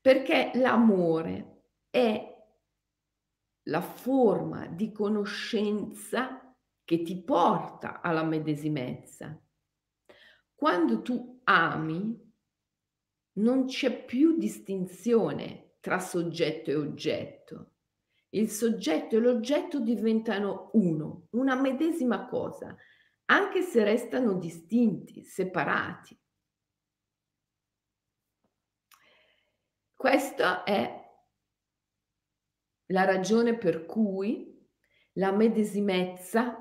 perché 0.00 0.50
l'amore 0.54 1.66
è 1.88 2.31
la 3.64 3.80
forma 3.80 4.66
di 4.66 4.92
conoscenza 4.92 6.54
che 6.84 7.02
ti 7.02 7.22
porta 7.22 8.00
alla 8.00 8.24
medesimezza. 8.24 9.40
Quando 10.54 11.02
tu 11.02 11.40
ami, 11.44 12.30
non 13.34 13.64
c'è 13.66 14.04
più 14.04 14.36
distinzione 14.36 15.76
tra 15.80 15.98
soggetto 15.98 16.70
e 16.70 16.74
oggetto 16.76 17.72
il 18.34 18.50
soggetto 18.50 19.16
e 19.16 19.18
l'oggetto 19.18 19.80
diventano 19.80 20.70
uno, 20.74 21.26
una 21.30 21.54
medesima 21.54 22.26
cosa, 22.26 22.74
anche 23.26 23.62
se 23.62 23.84
restano 23.84 24.34
distinti, 24.34 25.22
separati. 25.22 26.18
Questa 29.94 30.64
è 30.64 31.01
la 32.92 33.04
ragione 33.04 33.56
per 33.56 33.86
cui 33.86 34.54
la 35.14 35.32
medesimezza 35.32 36.58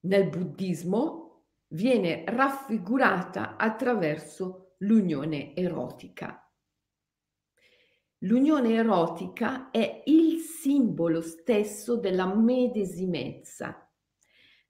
nel 0.00 0.28
buddismo 0.28 1.46
viene 1.68 2.24
raffigurata 2.26 3.56
attraverso 3.56 4.74
l'unione 4.78 5.56
erotica. 5.56 6.38
L'unione 8.18 8.74
erotica 8.74 9.70
è 9.70 10.02
il 10.06 10.38
simbolo 10.38 11.22
stesso 11.22 11.96
della 11.96 12.32
medesimezza, 12.32 13.90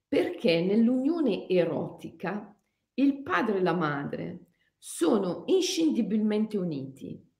perché 0.07 0.61
nell'unione 0.61 1.47
erotica 1.47 2.57
il 2.95 3.21
padre 3.21 3.57
e 3.57 3.61
la 3.61 3.73
madre 3.73 4.45
sono 4.77 5.43
inscindibilmente 5.47 6.57
uniti, 6.57 7.32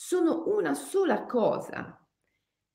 sono 0.00 0.44
una 0.46 0.74
sola 0.74 1.26
cosa. 1.26 2.00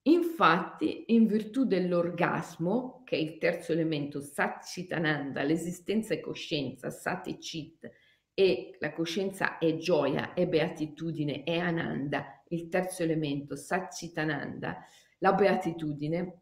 Infatti, 0.09 1.05
in 1.13 1.25
virtù 1.25 1.63
dell'orgasmo, 1.63 3.01
che 3.05 3.15
è 3.15 3.19
il 3.19 3.37
terzo 3.37 3.71
elemento, 3.71 4.19
Satchitananda, 4.19 5.41
l'esistenza 5.43 6.13
e 6.13 6.19
coscienza, 6.19 6.89
Sat 6.89 7.27
e 7.27 7.37
Chit, 7.37 7.89
e 8.33 8.75
la 8.79 8.91
coscienza 8.91 9.57
è 9.57 9.77
gioia, 9.77 10.33
è 10.33 10.45
beatitudine, 10.45 11.43
è 11.43 11.57
Ananda, 11.59 12.43
il 12.49 12.67
terzo 12.67 13.03
elemento, 13.03 13.55
Satchitananda, 13.55 14.79
la 15.19 15.31
beatitudine. 15.31 16.41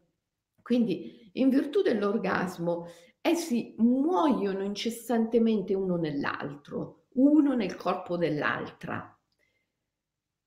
Quindi, 0.60 1.30
in 1.34 1.48
virtù 1.48 1.82
dell'orgasmo, 1.82 2.88
essi 3.20 3.76
muoiono 3.78 4.64
incessantemente 4.64 5.74
uno 5.74 5.94
nell'altro, 5.94 7.04
uno 7.12 7.54
nel 7.54 7.76
corpo 7.76 8.16
dell'altra. 8.16 9.16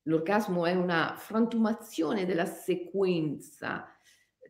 L'orgasmo 0.08 0.66
è 0.66 0.74
una 0.74 1.16
frantumazione 1.18 2.26
della 2.26 2.46
sequenza 2.46 3.88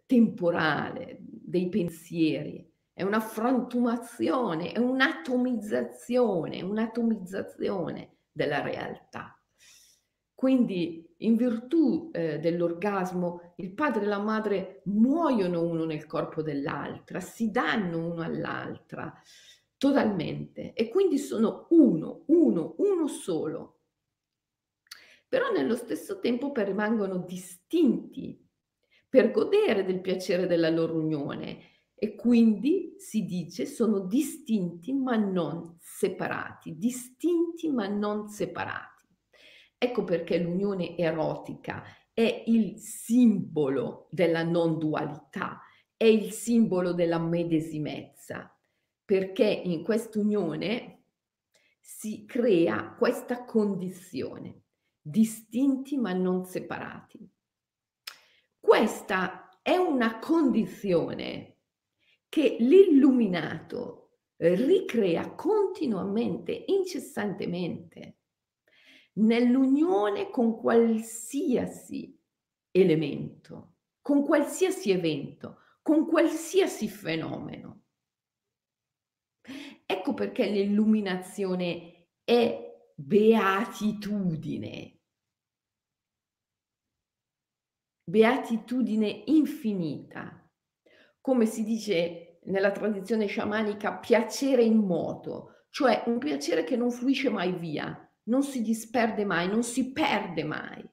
temporale 0.06 1.18
dei 1.20 1.70
pensieri, 1.70 2.70
è 2.94 3.04
una 3.04 3.20
frantumazione, 3.20 4.72
è 4.72 4.80
un'atomizzazione, 4.80 6.62
un'atomizzazione 6.62 8.18
della 8.32 8.62
realtà. 8.62 9.40
Quindi 10.34 11.16
in 11.20 11.36
virtù 11.38 12.10
eh, 12.12 12.40
dell'orgasmo 12.40 13.54
il 13.58 13.74
padre 13.74 14.04
e 14.04 14.08
la 14.08 14.20
madre 14.20 14.82
muoiono 14.86 15.62
uno 15.64 15.86
nel 15.86 16.06
corpo 16.06 16.42
dell'altra, 16.42 17.22
si 17.22 17.50
danno 17.52 18.12
uno 18.12 18.22
all'altra 18.22 19.14
totalmente 19.78 20.74
e 20.74 20.90
quindi 20.90 21.18
sono 21.18 21.68
uno, 21.70 22.24
uno, 22.28 22.76
uno 22.78 23.08
solo. 23.08 23.75
Però 25.36 25.52
nello 25.52 25.76
stesso 25.76 26.22
tempo 26.22 26.54
rimangono 26.56 27.18
distinti 27.18 28.42
per 29.10 29.32
godere 29.32 29.84
del 29.84 30.00
piacere 30.00 30.48
della 30.48 30.70
loro 30.70 30.96
unione 30.96 31.58
e 31.94 32.16
quindi 32.16 32.94
si 32.98 33.26
dice 33.26 33.66
sono 33.66 34.00
distinti 34.00 34.94
ma 34.94 35.18
non 35.18 35.76
separati, 35.78 36.78
distinti 36.78 37.70
ma 37.70 37.86
non 37.86 38.30
separati. 38.30 39.10
Ecco 39.78 40.06
perché 40.06 40.38
l'unione 40.38 40.98
erotica 40.98 41.84
è 42.14 42.44
il 42.46 42.80
simbolo 42.80 44.08
della 44.12 44.44
non 44.44 44.78
dualità, 44.80 45.60
è 45.98 46.06
il 46.06 46.32
simbolo 46.32 46.94
della 46.94 47.20
medesimezza, 47.20 48.58
perché 49.04 49.48
in 49.48 49.84
quest'unione 49.84 51.08
si 51.82 52.24
crea 52.24 52.96
questa 52.98 53.44
condizione, 53.44 54.62
distinti 55.08 55.98
ma 55.98 56.14
non 56.14 56.46
separati. 56.46 57.30
Questa 58.60 59.60
è 59.62 59.76
una 59.76 60.18
condizione 60.18 61.58
che 62.28 62.58
l'illuminato 62.60 64.22
ricrea 64.38 65.36
continuamente, 65.36 66.66
incessantemente 66.68 68.18
nell'unione 69.14 70.32
con 70.32 70.58
qualsiasi 70.58 72.20
elemento, 72.72 73.76
con 74.02 74.26
qualsiasi 74.26 74.90
evento, 74.90 75.60
con 75.84 76.08
qualsiasi 76.08 76.90
fenomeno. 76.90 77.84
Ecco 79.86 80.16
perché 80.16 80.48
l'illuminazione 80.48 82.08
è 82.24 82.92
beatitudine, 82.96 84.95
beatitudine 88.08 89.24
infinita, 89.26 90.48
come 91.20 91.46
si 91.48 91.64
dice 91.64 92.40
nella 92.44 92.72
tradizione 92.72 93.26
sciamanica, 93.26 93.98
piacere 93.98 94.64
in 94.64 94.78
moto, 94.78 95.66
cioè 95.70 96.04
un 96.06 96.20
piacere 96.20 96.64
che 96.64 96.76
non 96.76 96.92
fluisce 96.92 97.30
mai 97.30 97.52
via, 97.54 98.00
non 98.26 98.44
si 98.44 98.62
disperde 98.62 99.26
mai, 99.26 99.48
non 99.48 99.64
si 99.64 99.92
perde 99.92 100.44
mai. 100.44 100.88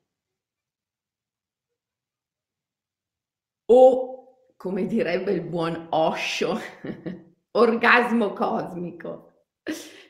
O, 3.66 4.52
come 4.56 4.86
direbbe 4.86 5.32
il 5.32 5.42
buon 5.42 5.88
Osho, 5.90 6.58
orgasmo 7.52 8.32
cosmico. 8.32 9.28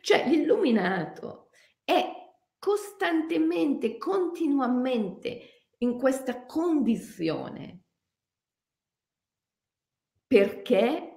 Cioè 0.01 0.29
l'illuminato 0.29 1.51
è 1.85 2.11
costantemente, 2.59 3.99
continuamente 3.99 5.62
in 5.83 5.99
questa 5.99 6.47
condizione 6.47 7.83
perché 10.26 11.09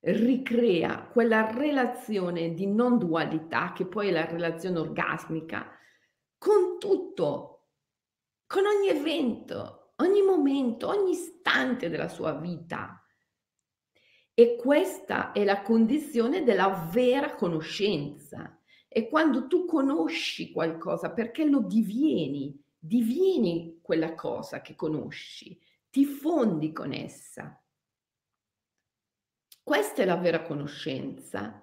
ricrea 0.00 1.06
quella 1.06 1.50
relazione 1.50 2.54
di 2.54 2.66
non 2.66 2.98
dualità, 2.98 3.72
che 3.72 3.86
poi 3.86 4.08
è 4.08 4.12
la 4.12 4.24
relazione 4.24 4.78
orgasmica, 4.78 5.68
con 6.38 6.78
tutto, 6.78 7.68
con 8.46 8.64
ogni 8.66 8.88
evento, 8.88 9.94
ogni 9.96 10.22
momento, 10.22 10.88
ogni 10.88 11.12
istante 11.12 11.88
della 11.88 12.08
sua 12.08 12.34
vita. 12.34 13.04
E 14.34 14.56
questa 14.56 15.32
è 15.32 15.44
la 15.44 15.62
condizione 15.62 16.42
della 16.42 16.88
vera 16.92 17.34
conoscenza. 17.34 18.60
E 18.88 19.08
quando 19.08 19.46
tu 19.46 19.64
conosci 19.64 20.52
qualcosa, 20.52 21.12
perché 21.12 21.44
lo 21.44 21.62
divieni, 21.62 22.60
divieni 22.78 23.71
quella 23.82 24.14
cosa 24.14 24.62
che 24.62 24.74
conosci, 24.74 25.60
ti 25.90 26.04
fondi 26.06 26.72
con 26.72 26.92
essa. 26.92 27.62
Questa 29.62 30.02
è 30.02 30.04
la 30.04 30.16
vera 30.16 30.42
conoscenza, 30.42 31.62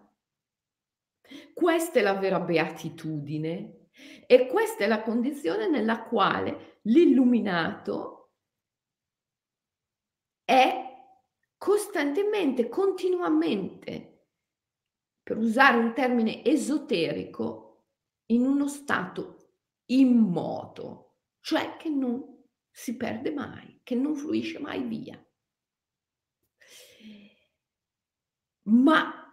questa 1.53 1.99
è 1.99 2.01
la 2.01 2.13
vera 2.13 2.39
beatitudine. 2.39 3.79
E 4.25 4.47
questa 4.47 4.85
è 4.85 4.87
la 4.87 5.01
condizione 5.01 5.67
nella 5.67 6.03
quale 6.03 6.79
l'illuminato 6.83 8.31
è 10.45 10.89
costantemente, 11.57 12.69
continuamente, 12.69 14.27
per 15.21 15.37
usare 15.37 15.77
un 15.77 15.93
termine 15.93 16.45
esoterico, 16.45 17.87
in 18.27 18.45
uno 18.45 18.67
stato 18.67 19.51
immoto, 19.87 21.08
cioè 21.49 21.77
che 21.77 21.89
non 21.89 22.45
si 22.69 22.95
perde 22.95 23.31
mai, 23.31 23.79
che 23.81 23.95
non 23.95 24.15
fluisce 24.15 24.59
mai 24.59 24.83
via. 24.83 25.19
Ma 28.67 29.27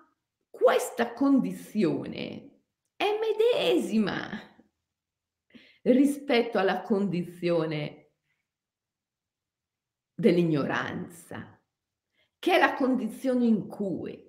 questa 0.48 1.12
condizione 1.12 2.62
è 2.96 3.18
medesima 3.20 4.30
rispetto 5.82 6.56
alla 6.56 6.80
condizione 6.80 8.12
dell'ignoranza, 10.14 11.62
che 12.38 12.54
è 12.54 12.58
la 12.58 12.72
condizione 12.76 13.44
in 13.44 13.68
cui, 13.68 14.26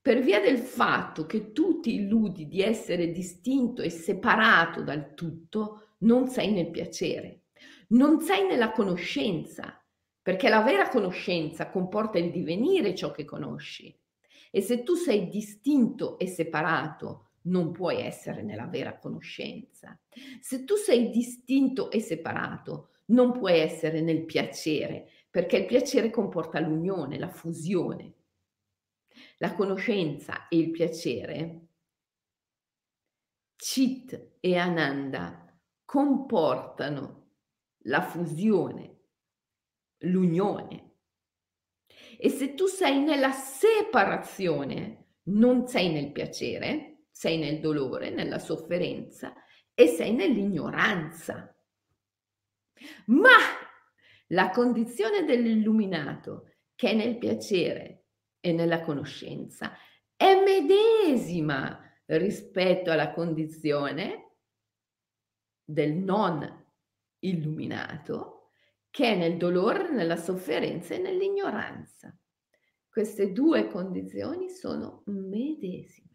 per 0.00 0.22
via 0.22 0.40
del 0.40 0.56
fatto 0.56 1.26
che 1.26 1.52
tu 1.52 1.80
ti 1.80 1.96
illudi 1.96 2.48
di 2.48 2.62
essere 2.62 3.12
distinto 3.12 3.82
e 3.82 3.90
separato 3.90 4.82
dal 4.82 5.12
tutto, 5.12 5.85
non 5.98 6.28
sei 6.28 6.52
nel 6.52 6.70
piacere, 6.70 7.44
non 7.88 8.20
sei 8.20 8.46
nella 8.46 8.72
conoscenza, 8.72 9.82
perché 10.20 10.48
la 10.48 10.62
vera 10.62 10.88
conoscenza 10.88 11.70
comporta 11.70 12.18
il 12.18 12.30
divenire 12.30 12.94
ciò 12.94 13.10
che 13.12 13.24
conosci. 13.24 13.96
E 14.50 14.60
se 14.60 14.82
tu 14.82 14.94
sei 14.94 15.28
distinto 15.28 16.18
e 16.18 16.26
separato, 16.26 17.30
non 17.42 17.70
puoi 17.70 18.00
essere 18.00 18.42
nella 18.42 18.66
vera 18.66 18.98
conoscenza. 18.98 19.98
Se 20.40 20.64
tu 20.64 20.74
sei 20.74 21.10
distinto 21.10 21.90
e 21.90 22.00
separato, 22.00 22.90
non 23.06 23.32
puoi 23.32 23.60
essere 23.60 24.00
nel 24.00 24.24
piacere, 24.24 25.10
perché 25.30 25.58
il 25.58 25.66
piacere 25.66 26.10
comporta 26.10 26.58
l'unione, 26.58 27.18
la 27.18 27.28
fusione. 27.28 28.14
La 29.38 29.54
conoscenza 29.54 30.48
e 30.48 30.56
il 30.56 30.70
piacere, 30.70 31.66
Chit 33.56 34.36
e 34.40 34.56
Ananda, 34.56 35.45
comportano 35.86 37.30
la 37.84 38.02
fusione, 38.02 38.98
l'unione. 39.98 40.90
E 42.18 42.28
se 42.28 42.54
tu 42.54 42.66
sei 42.66 43.02
nella 43.02 43.30
separazione, 43.30 45.04
non 45.28 45.66
sei 45.66 45.90
nel 45.90 46.12
piacere, 46.12 47.04
sei 47.10 47.38
nel 47.38 47.60
dolore, 47.60 48.10
nella 48.10 48.38
sofferenza 48.38 49.32
e 49.72 49.86
sei 49.86 50.12
nell'ignoranza. 50.12 51.56
Ma 53.06 53.38
la 54.28 54.50
condizione 54.50 55.24
dell'illuminato, 55.24 56.50
che 56.74 56.90
è 56.90 56.94
nel 56.94 57.16
piacere 57.16 58.06
e 58.40 58.52
nella 58.52 58.80
conoscenza, 58.80 59.72
è 60.16 60.42
medesima 60.42 61.80
rispetto 62.06 62.90
alla 62.90 63.12
condizione 63.12 64.25
del 65.68 65.94
non 65.94 66.64
illuminato 67.18 68.50
che 68.88 69.12
è 69.12 69.16
nel 69.16 69.36
dolore, 69.36 69.90
nella 69.90 70.16
sofferenza 70.16 70.94
e 70.94 70.98
nell'ignoranza. 70.98 72.16
Queste 72.88 73.32
due 73.32 73.68
condizioni 73.68 74.48
sono 74.48 75.02
medesime. 75.06 76.14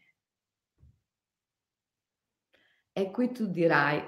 E 2.94 3.12
qui 3.12 3.32
tu 3.32 3.46
dirai, 3.52 4.02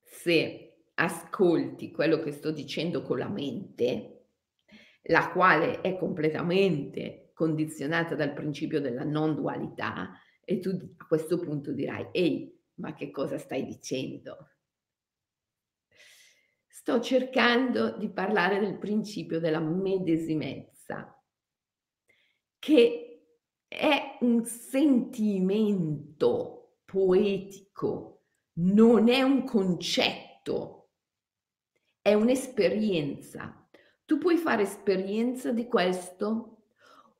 se 0.00 0.86
ascolti 0.94 1.90
quello 1.90 2.20
che 2.20 2.32
sto 2.32 2.50
dicendo 2.50 3.02
con 3.02 3.18
la 3.18 3.28
mente, 3.28 4.28
la 5.08 5.30
quale 5.32 5.82
è 5.82 5.98
completamente 5.98 7.32
condizionata 7.34 8.14
dal 8.14 8.32
principio 8.32 8.80
della 8.80 9.04
non 9.04 9.34
dualità, 9.34 10.18
E 10.46 10.60
tu 10.60 10.68
a 10.98 11.06
questo 11.06 11.38
punto 11.38 11.72
dirai: 11.72 12.08
"Ehi, 12.12 12.54
ma 12.76 12.94
che 12.94 13.10
cosa 13.10 13.38
stai 13.38 13.64
dicendo?" 13.64 14.50
Sto 16.66 17.00
cercando 17.00 17.96
di 17.96 18.10
parlare 18.10 18.58
del 18.60 18.78
principio 18.78 19.40
della 19.40 19.60
medesimezza, 19.60 21.18
che 22.58 23.26
è 23.66 24.18
un 24.20 24.44
sentimento 24.44 25.60
poetico, 26.84 28.26
non 28.54 29.08
è 29.08 29.22
un 29.22 29.44
concetto, 29.44 30.90
è 32.02 32.12
un'esperienza. 32.12 33.66
Tu 34.04 34.18
puoi 34.18 34.36
fare 34.36 34.62
esperienza 34.64 35.52
di 35.52 35.66
questo, 35.66 36.66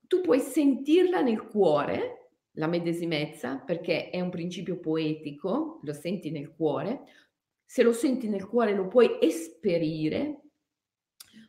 tu 0.07 0.21
puoi 0.21 0.41
sentirla 0.41 1.23
nel 1.23 1.47
cuore, 1.47 2.24
la 2.55 2.67
medesimezza, 2.67 3.59
perché 3.59 4.11
è 4.11 4.21
un 4.21 4.31
principio 4.31 4.79
poetico, 4.79 5.81
lo 5.83 5.93
senti 5.93 6.31
nel 6.31 6.55
cuore, 6.55 7.03
se 7.65 7.83
lo 7.83 7.93
senti 7.93 8.29
nel 8.29 8.47
cuore 8.47 8.75
lo 8.75 8.87
puoi 8.89 9.19
esperire. 9.21 10.41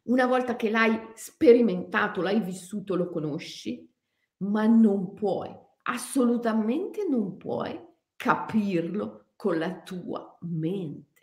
Una 0.04 0.26
volta 0.26 0.56
che 0.56 0.70
l'hai 0.70 1.00
sperimentato, 1.14 2.22
l'hai 2.22 2.42
vissuto, 2.42 2.96
lo 2.96 3.10
conosci, 3.10 3.88
ma 4.38 4.66
non 4.66 5.14
puoi, 5.14 5.50
assolutamente 5.84 7.08
non 7.08 7.38
puoi 7.38 7.80
capirlo 8.16 9.28
con 9.36 9.58
la 9.58 9.82
tua 9.82 10.38
mente. 10.42 11.14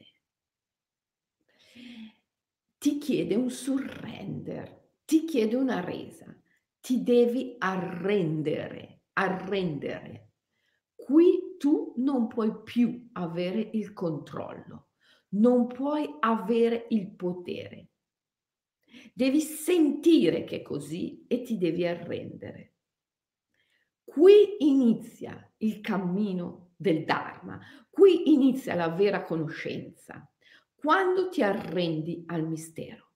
Ti 2.78 2.98
chiede 2.98 3.34
un 3.34 3.50
surrender, 3.50 4.90
ti 5.04 5.24
chiede 5.24 5.56
una 5.56 5.80
resa, 5.80 6.36
ti 6.80 7.02
devi 7.02 7.54
arrendere, 7.58 8.91
arrendere. 9.14 10.30
Qui 10.94 11.56
tu 11.58 11.94
non 11.96 12.28
puoi 12.28 12.62
più 12.62 13.08
avere 13.12 13.70
il 13.72 13.92
controllo, 13.92 14.90
non 15.30 15.66
puoi 15.66 16.16
avere 16.20 16.86
il 16.90 17.10
potere. 17.10 17.88
Devi 19.12 19.40
sentire 19.40 20.44
che 20.44 20.56
è 20.56 20.62
così 20.62 21.24
e 21.26 21.42
ti 21.42 21.58
devi 21.58 21.86
arrendere. 21.86 22.74
Qui 24.04 24.56
inizia 24.58 25.52
il 25.58 25.80
cammino 25.80 26.72
del 26.76 27.04
Dharma, 27.04 27.60
qui 27.88 28.32
inizia 28.32 28.74
la 28.74 28.88
vera 28.88 29.22
conoscenza, 29.22 30.30
quando 30.74 31.28
ti 31.28 31.42
arrendi 31.42 32.24
al 32.26 32.46
mistero. 32.46 33.12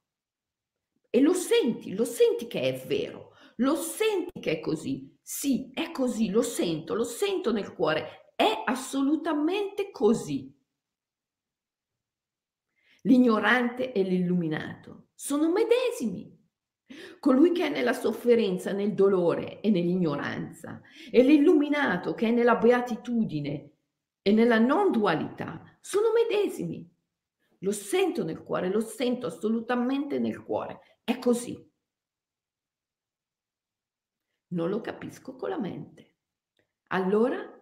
E 1.11 1.21
lo 1.21 1.35
senti, 1.35 1.95
lo 1.95 2.05
senti 2.05 2.47
che 2.47 2.61
è 2.61 2.87
vero, 2.87 3.35
lo 3.57 3.75
senti 3.75 4.39
che 4.41 4.53
è 4.53 4.61
così. 4.61 5.16
Sì, 5.29 5.73
è 5.75 5.91
così, 5.91 6.31
lo 6.31 6.41
sento, 6.41 6.95
lo 6.95 7.03
sento 7.03 7.51
nel 7.51 7.73
cuore, 7.75 8.33
è 8.37 8.63
assolutamente 8.65 9.91
così. 9.91 10.57
L'ignorante 13.03 13.91
e 13.91 14.05
l'illuminato 14.05 15.09
sono 15.17 15.51
medesimi. 15.51 16.33
Colui 17.19 17.51
che 17.51 17.67
è 17.67 17.71
nella 17.71 17.93
sofferenza, 17.93 18.71
nel 18.71 18.95
dolore 18.95 19.61
e 19.63 19.71
nell'ignoranza 19.71 20.81
e 21.11 21.25
l'illuminato 21.25 22.15
che 22.15 22.29
è 22.29 22.31
nella 22.31 22.55
beatitudine 22.55 23.73
e 24.23 24.31
nella 24.31 24.61
non 24.61 24.93
dualità 24.93 25.77
sono 25.81 26.13
medesimi. 26.13 26.89
Lo 27.61 27.73
sento 27.73 28.23
nel 28.23 28.45
cuore, 28.45 28.71
lo 28.71 28.79
sento 28.79 29.27
assolutamente 29.27 30.21
nel 30.21 30.41
cuore. 30.45 31.01
È 31.03 31.19
così. 31.19 31.66
Non 34.49 34.69
lo 34.69 34.81
capisco 34.81 35.37
con 35.37 35.51
la 35.51 35.59
mente. 35.59 36.15
Allora 36.89 37.55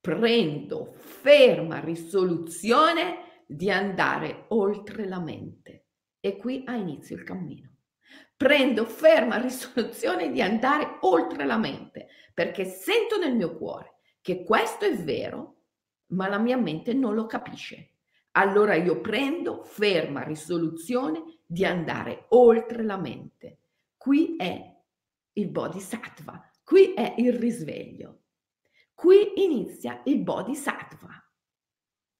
prendo 0.00 0.92
ferma 0.92 1.78
risoluzione 1.78 3.44
di 3.46 3.70
andare 3.70 4.46
oltre 4.48 5.06
la 5.06 5.20
mente 5.20 5.86
e 6.20 6.36
qui 6.36 6.64
ha 6.66 6.74
inizio 6.74 7.16
il 7.16 7.22
cammino. 7.22 7.70
Prendo 8.36 8.84
ferma 8.84 9.36
risoluzione 9.40 10.30
di 10.30 10.42
andare 10.42 10.98
oltre 11.00 11.44
la 11.44 11.56
mente 11.56 12.08
perché 12.34 12.64
sento 12.64 13.18
nel 13.18 13.36
mio 13.36 13.56
cuore 13.56 13.94
che 14.20 14.44
questo 14.44 14.84
è 14.84 14.96
vero, 14.96 15.62
ma 16.08 16.28
la 16.28 16.38
mia 16.38 16.56
mente 16.56 16.92
non 16.92 17.14
lo 17.14 17.26
capisce. 17.26 17.90
Allora 18.32 18.74
io 18.74 19.00
prendo 19.00 19.62
ferma 19.62 20.22
risoluzione 20.22 21.40
di 21.46 21.64
andare 21.64 22.26
oltre 22.30 22.82
la 22.82 22.96
mente. 22.96 23.58
Qui 23.96 24.36
è 24.36 24.71
il 25.34 25.50
bodhisattva, 25.50 26.50
qui 26.62 26.94
è 26.94 27.14
il 27.18 27.32
risveglio. 27.34 28.24
Qui 28.94 29.42
inizia 29.42 30.02
il 30.04 30.22
bodhisattva, 30.22 31.10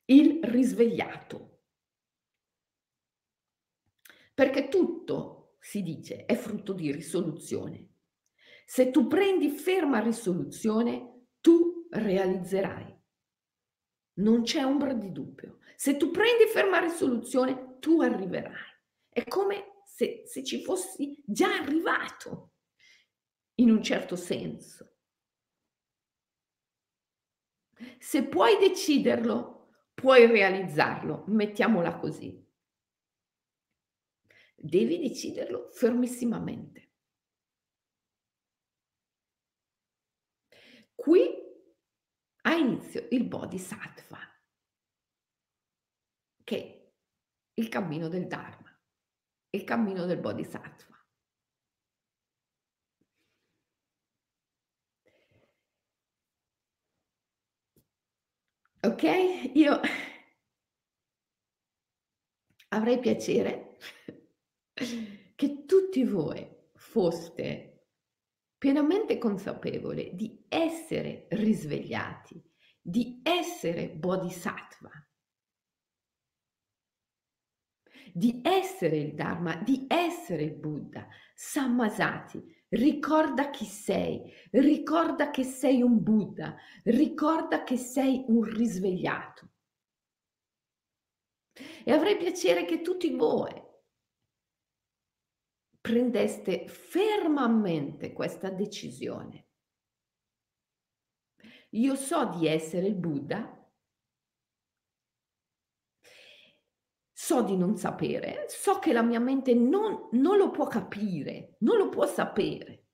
il 0.06 0.40
risvegliato. 0.42 1.60
Perché 4.34 4.68
tutto, 4.68 5.56
si 5.60 5.82
dice, 5.82 6.24
è 6.24 6.34
frutto 6.34 6.72
di 6.72 6.90
risoluzione. 6.90 7.88
Se 8.64 8.90
tu 8.90 9.06
prendi 9.06 9.50
ferma 9.50 10.00
risoluzione, 10.00 11.26
tu 11.40 11.86
realizzerai. 11.90 13.00
Non 14.14 14.42
c'è 14.42 14.64
ombra 14.64 14.94
di 14.94 15.12
dubbio. 15.12 15.58
Se 15.76 15.96
tu 15.96 16.10
prendi 16.10 16.46
ferma 16.46 16.78
risoluzione, 16.78 17.76
tu 17.78 18.00
arriverai. 18.00 18.80
È 19.08 19.24
come 19.24 19.82
se, 19.84 20.22
se 20.24 20.42
ci 20.42 20.62
fossi 20.62 21.22
già 21.26 21.54
arrivato 21.54 22.51
in 23.56 23.70
un 23.70 23.82
certo 23.82 24.16
senso. 24.16 24.96
Se 27.98 28.28
puoi 28.28 28.58
deciderlo, 28.58 29.70
puoi 29.94 30.26
realizzarlo, 30.26 31.24
mettiamola 31.26 31.98
così. 31.98 32.40
Devi 34.54 34.98
deciderlo 34.98 35.68
fermissimamente. 35.70 36.90
Qui 40.94 41.20
ha 42.42 42.54
inizio 42.54 43.08
il 43.10 43.24
Bodhisattva, 43.24 44.18
che 46.44 46.56
è 46.56 46.92
il 47.54 47.68
cammino 47.68 48.08
del 48.08 48.28
Dharma, 48.28 48.80
il 49.50 49.64
cammino 49.64 50.06
del 50.06 50.20
Bodhisattva. 50.20 50.91
Ok? 58.84 59.02
Io 59.54 59.80
avrei 62.70 62.98
piacere 62.98 63.76
che 65.36 65.64
tutti 65.66 66.02
voi 66.02 66.44
foste 66.74 67.86
pienamente 68.58 69.18
consapevoli 69.18 70.14
di 70.14 70.44
essere 70.48 71.28
risvegliati, 71.30 72.42
di 72.80 73.20
essere 73.22 73.88
bodhisattva, 73.88 74.90
di 78.12 78.40
essere 78.42 78.96
il 78.96 79.14
Dharma, 79.14 79.54
di 79.62 79.86
essere 79.88 80.42
il 80.42 80.54
Buddha, 80.54 81.06
sammasati, 81.34 82.61
Ricorda 82.72 83.50
chi 83.50 83.66
sei, 83.66 84.32
ricorda 84.52 85.30
che 85.30 85.44
sei 85.44 85.82
un 85.82 86.02
Buddha, 86.02 86.56
ricorda 86.84 87.64
che 87.64 87.76
sei 87.76 88.24
un 88.28 88.44
risvegliato. 88.44 89.50
E 91.84 91.92
avrei 91.92 92.16
piacere 92.16 92.64
che 92.64 92.80
tutti 92.80 93.14
voi 93.14 93.52
prendeste 95.82 96.66
fermamente 96.66 98.14
questa 98.14 98.48
decisione. 98.48 99.48
Io 101.70 101.94
so 101.94 102.30
di 102.30 102.46
essere 102.46 102.86
il 102.86 102.94
Buddha 102.94 103.61
so 107.24 107.42
di 107.42 107.56
non 107.56 107.76
sapere, 107.76 108.46
so 108.48 108.80
che 108.80 108.92
la 108.92 109.02
mia 109.02 109.20
mente 109.20 109.54
non, 109.54 110.08
non 110.10 110.38
lo 110.38 110.50
può 110.50 110.66
capire, 110.66 111.54
non 111.60 111.76
lo 111.76 111.88
può 111.88 112.04
sapere. 112.04 112.86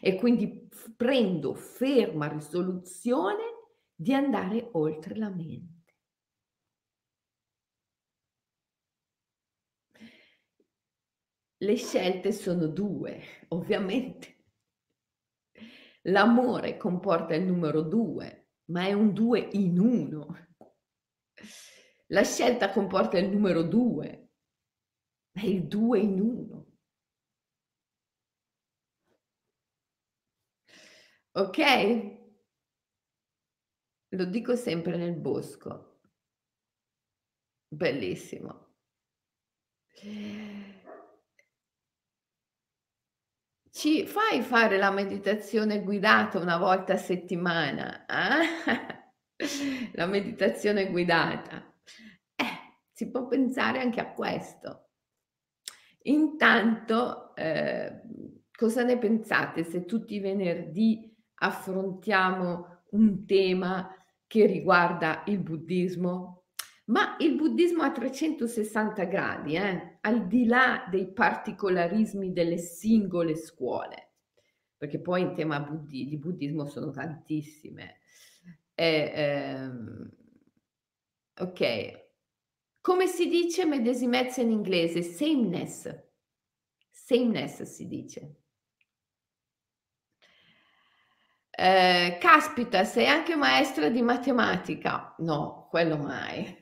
E 0.00 0.16
quindi 0.16 0.66
prendo 0.96 1.52
ferma 1.52 2.26
risoluzione 2.26 3.42
di 3.94 4.14
andare 4.14 4.66
oltre 4.72 5.14
la 5.16 5.28
mente. 5.28 5.94
Le 11.58 11.76
scelte 11.76 12.32
sono 12.32 12.66
due, 12.66 13.20
ovviamente. 13.48 14.46
L'amore 16.06 16.78
comporta 16.78 17.34
il 17.34 17.44
numero 17.44 17.82
due, 17.82 18.52
ma 18.70 18.86
è 18.86 18.94
un 18.94 19.12
due 19.12 19.50
in 19.52 19.78
uno. 19.78 20.34
La 22.12 22.24
scelta 22.24 22.70
comporta 22.70 23.16
il 23.18 23.30
numero 23.30 23.62
due, 23.62 24.28
è 25.32 25.46
il 25.46 25.66
due 25.66 25.98
in 25.98 26.20
uno. 26.20 26.66
Ok? 31.34 31.58
Lo 34.08 34.24
dico 34.26 34.56
sempre 34.56 34.98
nel 34.98 35.14
bosco. 35.14 36.00
Bellissimo. 37.68 38.74
Ci 43.70 44.06
fai 44.06 44.42
fare 44.42 44.76
la 44.76 44.90
meditazione 44.90 45.82
guidata 45.82 46.38
una 46.38 46.58
volta 46.58 46.92
a 46.92 46.98
settimana? 46.98 48.04
Ah? 48.06 48.42
La 49.94 50.06
meditazione 50.06 50.90
guidata. 50.90 51.71
Si 53.02 53.10
può 53.10 53.26
pensare 53.26 53.80
anche 53.80 53.98
a 53.98 54.12
questo. 54.12 54.90
Intanto, 56.02 57.34
eh, 57.34 58.00
cosa 58.56 58.84
ne 58.84 58.96
pensate 58.96 59.64
se 59.64 59.86
tutti 59.86 60.14
i 60.14 60.20
venerdì 60.20 61.12
affrontiamo 61.34 62.82
un 62.90 63.26
tema 63.26 63.92
che 64.28 64.46
riguarda 64.46 65.24
il 65.26 65.40
buddismo? 65.40 66.44
Ma 66.86 67.16
il 67.18 67.34
buddismo 67.34 67.82
a 67.82 67.90
360 67.90 69.02
gradi, 69.06 69.56
eh, 69.56 69.98
al 70.02 70.28
di 70.28 70.46
là 70.46 70.86
dei 70.88 71.12
particolarismi 71.12 72.32
delle 72.32 72.58
singole 72.58 73.34
scuole, 73.34 74.12
perché 74.76 75.00
poi 75.00 75.22
in 75.22 75.34
tema 75.34 75.58
buddi- 75.58 76.06
di 76.06 76.18
buddismo 76.18 76.66
sono 76.66 76.92
tantissime. 76.92 77.96
E, 78.76 79.12
ehm, 79.12 80.10
ok, 81.40 82.01
come 82.82 83.06
si 83.06 83.28
dice 83.28 83.64
medesimezza 83.64 84.42
in 84.42 84.50
inglese? 84.50 85.02
Sameness. 85.02 85.88
Sameness 86.90 87.62
si 87.62 87.86
dice. 87.86 88.34
Eh, 91.48 92.18
caspita, 92.20 92.82
sei 92.82 93.06
anche 93.06 93.36
maestra 93.36 93.88
di 93.88 94.02
matematica? 94.02 95.14
No, 95.18 95.68
quello 95.70 95.96
mai. 95.96 96.60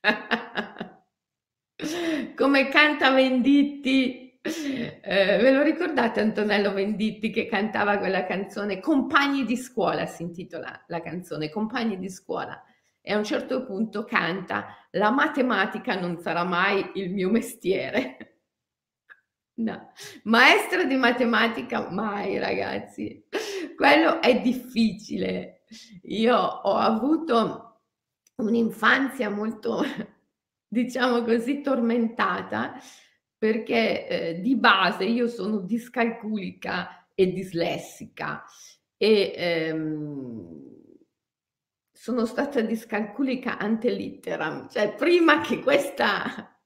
Come 2.36 2.68
canta 2.68 3.10
Venditti. 3.12 4.38
Eh, 4.42 5.38
ve 5.40 5.52
lo 5.52 5.62
ricordate 5.62 6.20
Antonello 6.20 6.72
Venditti 6.72 7.30
che 7.30 7.46
cantava 7.46 7.98
quella 7.98 8.26
canzone 8.26 8.80
Compagni 8.80 9.44
di 9.44 9.56
scuola 9.56 10.04
si 10.06 10.24
intitola 10.24 10.84
la 10.88 11.00
canzone 11.00 11.48
Compagni 11.48 11.96
di 11.96 12.10
scuola 12.10 12.60
e 13.02 13.12
a 13.12 13.18
un 13.18 13.24
certo 13.24 13.64
punto 13.64 14.04
canta 14.04 14.76
La 14.92 15.10
matematica 15.10 15.98
non 15.98 16.18
sarà 16.18 16.44
mai 16.44 16.92
il 16.94 17.12
mio 17.12 17.30
mestiere. 17.30 18.16
No, 19.54 19.92
maestra 20.24 20.84
di 20.84 20.96
matematica 20.96 21.90
mai 21.90 22.38
ragazzi, 22.38 23.28
quello 23.76 24.22
è 24.22 24.40
difficile. 24.40 25.64
Io 26.04 26.34
ho 26.34 26.74
avuto 26.74 27.82
un'infanzia 28.36 29.28
molto, 29.28 29.82
diciamo 30.66 31.22
così, 31.22 31.60
tormentata, 31.60 32.80
perché 33.36 34.08
eh, 34.08 34.40
di 34.40 34.56
base 34.56 35.04
io 35.04 35.28
sono 35.28 35.58
discalculica 35.58 37.08
e 37.14 37.30
dislessica 37.30 38.44
e 38.96 39.32
ehm, 39.36 40.71
sono 42.02 42.26
stata 42.26 42.60
discalculica 42.62 43.58
ante 43.58 43.88
litteram, 43.92 44.68
cioè 44.68 44.92
prima 44.92 45.40
che 45.40 45.60
questa 45.60 46.60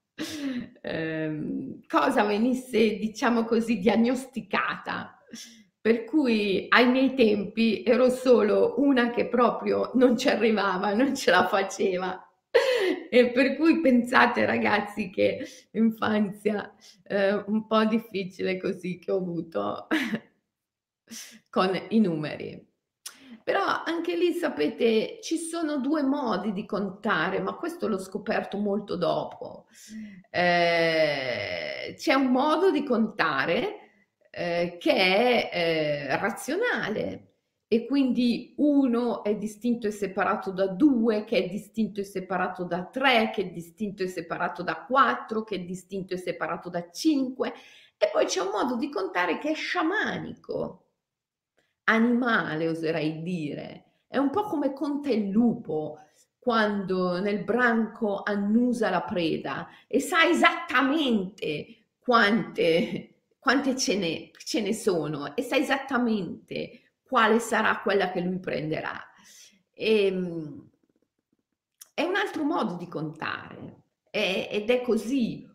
ehm, 0.80 1.82
cosa 1.86 2.24
venisse, 2.24 2.96
diciamo 2.96 3.44
così, 3.44 3.78
diagnosticata 3.78 5.20
per 5.78 6.04
cui 6.04 6.64
ai 6.70 6.88
miei 6.90 7.12
tempi 7.12 7.82
ero 7.82 8.08
solo 8.08 8.76
una 8.78 9.10
che 9.10 9.28
proprio 9.28 9.90
non 9.92 10.16
ci 10.16 10.30
arrivava, 10.30 10.94
non 10.94 11.14
ce 11.14 11.30
la 11.30 11.46
faceva. 11.46 12.18
E 13.10 13.30
per 13.30 13.56
cui 13.56 13.82
pensate 13.82 14.46
ragazzi 14.46 15.10
che 15.10 15.46
infanzia 15.72 16.74
eh, 17.02 17.34
un 17.34 17.66
po' 17.66 17.84
difficile 17.84 18.56
così 18.56 18.98
che 18.98 19.10
ho 19.10 19.18
avuto 19.18 19.86
con 21.50 21.78
i 21.90 22.00
numeri. 22.00 22.74
Però 23.46 23.62
anche 23.84 24.16
lì 24.16 24.32
sapete 24.32 25.20
ci 25.22 25.38
sono 25.38 25.78
due 25.78 26.02
modi 26.02 26.52
di 26.52 26.66
contare, 26.66 27.38
ma 27.38 27.54
questo 27.54 27.86
l'ho 27.86 27.96
scoperto 27.96 28.58
molto 28.58 28.96
dopo. 28.96 29.66
Eh, 30.30 31.94
c'è 31.96 32.14
un 32.14 32.26
modo 32.32 32.72
di 32.72 32.82
contare 32.82 33.76
eh, 34.30 34.78
che 34.80 34.92
è 34.92 35.50
eh, 35.52 36.16
razionale 36.16 37.34
e 37.68 37.86
quindi 37.86 38.54
uno 38.56 39.22
è 39.22 39.36
distinto 39.36 39.86
e 39.86 39.92
separato 39.92 40.50
da 40.50 40.66
due, 40.66 41.22
che 41.22 41.44
è 41.44 41.48
distinto 41.48 42.00
e 42.00 42.04
separato 42.04 42.64
da 42.64 42.84
tre, 42.86 43.30
che 43.32 43.42
è 43.42 43.50
distinto 43.50 44.02
e 44.02 44.08
separato 44.08 44.64
da 44.64 44.84
quattro, 44.86 45.44
che 45.44 45.54
è 45.54 45.60
distinto 45.60 46.14
e 46.14 46.16
separato 46.16 46.68
da 46.68 46.90
cinque. 46.90 47.52
E 47.96 48.10
poi 48.12 48.24
c'è 48.26 48.40
un 48.40 48.50
modo 48.50 48.74
di 48.74 48.88
contare 48.90 49.38
che 49.38 49.50
è 49.50 49.54
sciamanico, 49.54 50.85
animale 51.86 52.68
oserei 52.68 53.22
dire. 53.22 53.84
È 54.06 54.18
un 54.18 54.30
po' 54.30 54.42
come 54.42 54.72
conta 54.72 55.10
il 55.10 55.28
lupo 55.28 55.98
quando 56.38 57.18
nel 57.20 57.42
branco 57.42 58.22
annusa 58.22 58.88
la 58.88 59.02
preda 59.02 59.68
e 59.88 59.98
sa 59.98 60.24
esattamente 60.24 61.66
quante 61.98 63.16
quante 63.46 63.76
ce 63.76 63.96
ne, 63.96 64.32
ce 64.36 64.60
ne 64.60 64.74
sono 64.74 65.36
e 65.36 65.42
sa 65.42 65.56
esattamente 65.56 66.94
quale 67.04 67.38
sarà 67.38 67.78
quella 67.78 68.10
che 68.10 68.20
lui 68.20 68.40
prenderà. 68.40 69.00
E, 69.72 70.06
ehm, 70.06 70.68
è 71.94 72.02
un 72.02 72.16
altro 72.16 72.42
modo 72.42 72.74
di 72.74 72.88
contare 72.88 73.82
è, 74.10 74.48
ed 74.50 74.68
è 74.70 74.80
così. 74.80 75.48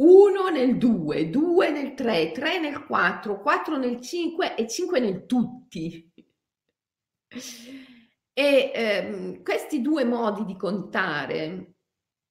Uno 0.00 0.48
nel 0.48 0.78
due, 0.78 1.28
due 1.28 1.70
nel 1.70 1.94
tre, 1.94 2.30
tre 2.30 2.60
nel 2.60 2.84
quattro, 2.84 3.40
quattro 3.40 3.76
nel 3.76 4.00
cinque 4.00 4.54
e 4.54 4.68
cinque 4.68 5.00
nel 5.00 5.26
tutti. 5.26 6.12
E 8.32 8.70
ehm, 8.72 9.42
questi 9.42 9.80
due 9.80 10.04
modi 10.04 10.44
di 10.44 10.56
contare, 10.56 11.74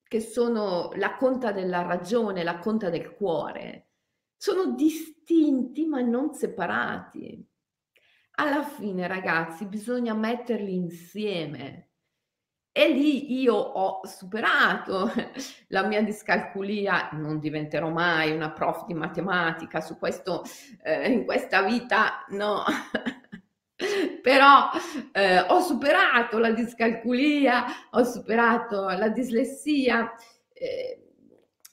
che 0.04 0.22
sono 0.22 0.92
la 0.96 1.18
conta 1.18 1.52
della 1.52 1.82
ragione, 1.82 2.44
la 2.44 2.60
conta 2.60 2.90
del 2.90 3.14
cuore, 3.14 3.90
sono 4.38 4.74
distinti 4.74 5.86
ma 5.86 6.00
non 6.00 6.34
separati. 6.34 7.46
Alla 8.40 8.64
fine, 8.64 9.08
ragazzi, 9.08 9.66
bisogna 9.66 10.14
metterli 10.14 10.74
insieme. 10.74 11.87
E 12.78 12.90
lì 12.90 13.42
io 13.42 13.56
ho 13.56 14.06
superato 14.06 15.12
la 15.70 15.88
mia 15.88 16.04
discalculia, 16.04 17.10
non 17.14 17.40
diventerò 17.40 17.90
mai 17.90 18.30
una 18.32 18.52
prof 18.52 18.86
di 18.86 18.94
matematica 18.94 19.82
su 19.82 19.98
questo, 19.98 20.44
eh, 20.84 21.12
in 21.12 21.26
questa 21.26 21.64
vita, 21.64 22.24
no. 22.30 22.64
Però 24.22 24.70
eh, 25.12 25.40
ho 25.40 25.60
superato 25.62 26.38
la 26.38 26.52
discalculia, 26.52 27.66
ho 27.90 28.04
superato 28.04 28.90
la 28.90 29.10
dislessia. 29.10 30.14
Eh, 30.54 31.02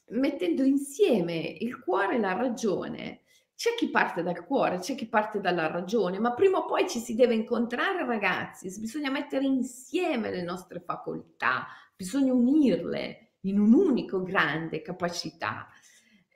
mettendo 0.08 0.62
insieme 0.62 1.34
il 1.36 1.80
cuore 1.80 2.14
e 2.14 2.18
la 2.18 2.32
ragione. 2.32 3.23
C'è 3.64 3.74
chi 3.76 3.88
parte 3.88 4.22
dal 4.22 4.44
cuore, 4.44 4.80
c'è 4.80 4.94
chi 4.94 5.06
parte 5.08 5.40
dalla 5.40 5.68
ragione, 5.68 6.18
ma 6.18 6.34
prima 6.34 6.58
o 6.58 6.66
poi 6.66 6.86
ci 6.86 6.98
si 6.98 7.14
deve 7.14 7.32
incontrare, 7.34 8.04
ragazzi. 8.04 8.68
Bisogna 8.78 9.10
mettere 9.10 9.46
insieme 9.46 10.30
le 10.30 10.42
nostre 10.42 10.80
facoltà, 10.80 11.66
bisogna 11.96 12.34
unirle 12.34 13.36
in 13.44 13.58
un 13.58 13.72
unico 13.72 14.22
grande 14.22 14.82
capacità. 14.82 15.66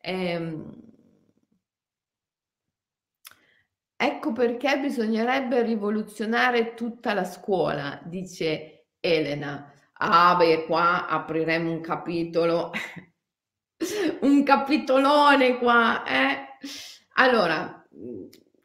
Ehm, 0.00 0.72
ecco 3.94 4.32
perché 4.32 4.78
bisognerebbe 4.80 5.60
rivoluzionare 5.62 6.72
tutta 6.72 7.12
la 7.12 7.24
scuola, 7.24 8.00
dice 8.06 8.86
Elena. 9.00 9.70
Ah, 9.98 10.34
beh, 10.34 10.64
qua 10.64 11.06
apriremo 11.06 11.70
un 11.72 11.82
capitolo 11.82 12.70
un 14.22 14.42
capitolone 14.44 15.58
qua, 15.58 16.04
eh? 16.06 16.46
Allora, 17.20 17.84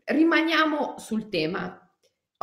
rimaniamo 0.03 0.99
sul 0.99 1.27
tema. 1.27 1.91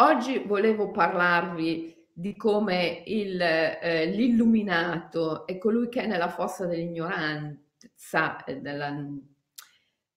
Oggi 0.01 0.41
volevo 0.41 0.91
parlarvi 0.91 2.09
di 2.13 2.35
come 2.35 3.05
il, 3.07 3.41
eh, 3.41 4.07
l'illuminato 4.07 5.47
e 5.47 5.57
colui 5.57 5.89
che 5.89 6.03
è 6.03 6.07
nella 6.09 6.29
fossa 6.29 6.67
dell'ignoranza, 6.67 8.45
della, 8.61 8.93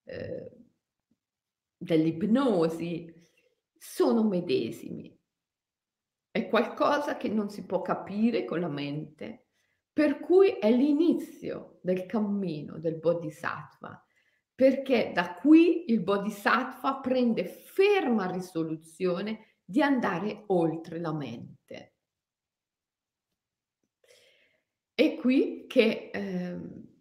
eh, 0.06 0.52
dell'ipnosi, 1.78 3.14
sono 3.78 4.24
medesimi. 4.24 5.16
È 6.32 6.48
qualcosa 6.48 7.18
che 7.18 7.30
non 7.30 7.52
si 7.52 7.68
può 7.68 7.84
capire 7.84 8.46
con 8.46 8.62
la 8.62 8.68
mente, 8.68 9.50
per 9.94 10.20
cui 10.22 10.54
è 10.54 10.72
l'inizio 10.72 11.78
del 11.84 12.08
cammino 12.08 12.80
del 12.80 12.96
Bodhisattva, 12.96 14.04
perché 14.56 15.12
da 15.14 15.34
qui 15.36 15.92
il 15.92 16.02
Bodhisattva 16.02 16.96
prende 16.96 17.46
ferma 17.46 18.30
risoluzione 18.30 19.58
di 19.66 19.82
andare 19.82 20.44
oltre 20.48 21.00
la 21.00 21.14
mente. 21.14 21.94
È 24.96 25.16
qui 25.16 25.66
che, 25.68 26.10
ehm 26.14 26.92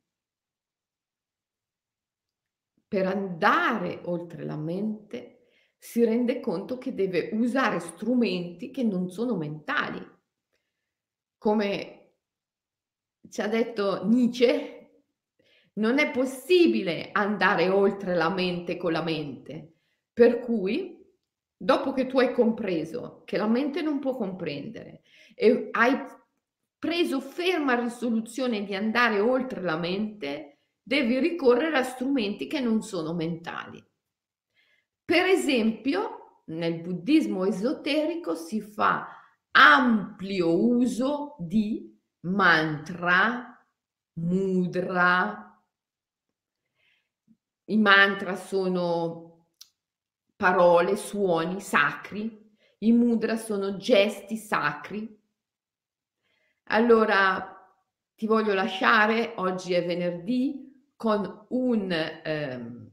per 2.93 3.07
andare 3.07 4.03
oltre 4.05 4.45
la 4.45 4.55
mente, 4.55 5.47
si 5.79 6.05
rende 6.05 6.41
conto 6.41 6.77
che 6.77 6.93
deve 6.93 7.31
usare 7.33 7.81
strumenti 7.81 8.71
che 8.71 8.83
non 8.83 9.09
sono 9.09 9.35
mentali. 9.35 9.99
Come 11.39 12.13
ci 13.31 13.41
ha 13.41 13.49
detto 13.49 14.07
Nietzsche, 14.07 14.82
non 15.75 15.99
è 15.99 16.11
possibile 16.11 17.11
andare 17.13 17.69
oltre 17.69 18.15
la 18.15 18.29
mente 18.29 18.77
con 18.77 18.93
la 18.93 19.03
mente. 19.03 19.77
Per 20.13 20.41
cui, 20.41 21.03
dopo 21.57 21.93
che 21.93 22.07
tu 22.07 22.19
hai 22.19 22.33
compreso 22.33 23.23
che 23.25 23.37
la 23.37 23.47
mente 23.47 23.81
non 23.83 23.99
può 23.99 24.17
comprendere 24.17 25.03
e 25.35 25.69
hai 25.71 25.97
preso 26.79 27.21
ferma 27.21 27.75
risoluzione 27.75 28.65
di 28.65 28.75
andare 28.75 29.21
oltre 29.21 29.63
la 29.63 29.77
mente, 29.77 30.59
devi 30.83 31.19
ricorrere 31.19 31.77
a 31.79 31.85
strumenti 31.85 32.47
che 32.47 32.61
non 32.61 32.83
sono 32.83 33.15
mentali. 33.15 33.83
Per 35.05 35.25
esempio, 35.25 36.43
nel 36.47 36.81
buddismo 36.81 37.45
esoterico 37.45 38.35
si 38.35 38.61
fa 38.61 39.07
ampio 39.53 40.57
uso 40.57 41.37
di 41.39 41.97
mantra, 42.23 43.65
mudra. 44.15 45.52
I 47.67 47.77
mantra 47.79 48.35
sono 48.35 49.49
parole, 50.37 50.97
suoni 50.97 51.61
sacri, 51.61 52.51
i 52.79 52.93
mudra 52.93 53.37
sono 53.37 53.77
gesti 53.77 54.37
sacri. 54.37 55.21
Allora 56.65 57.53
ti 58.15 58.27
voglio 58.27 58.53
lasciare, 58.55 59.35
oggi 59.37 59.75
è 59.75 59.85
venerdì, 59.85 60.91
con 60.97 61.47
un, 61.51 61.93
ehm, 61.93 62.91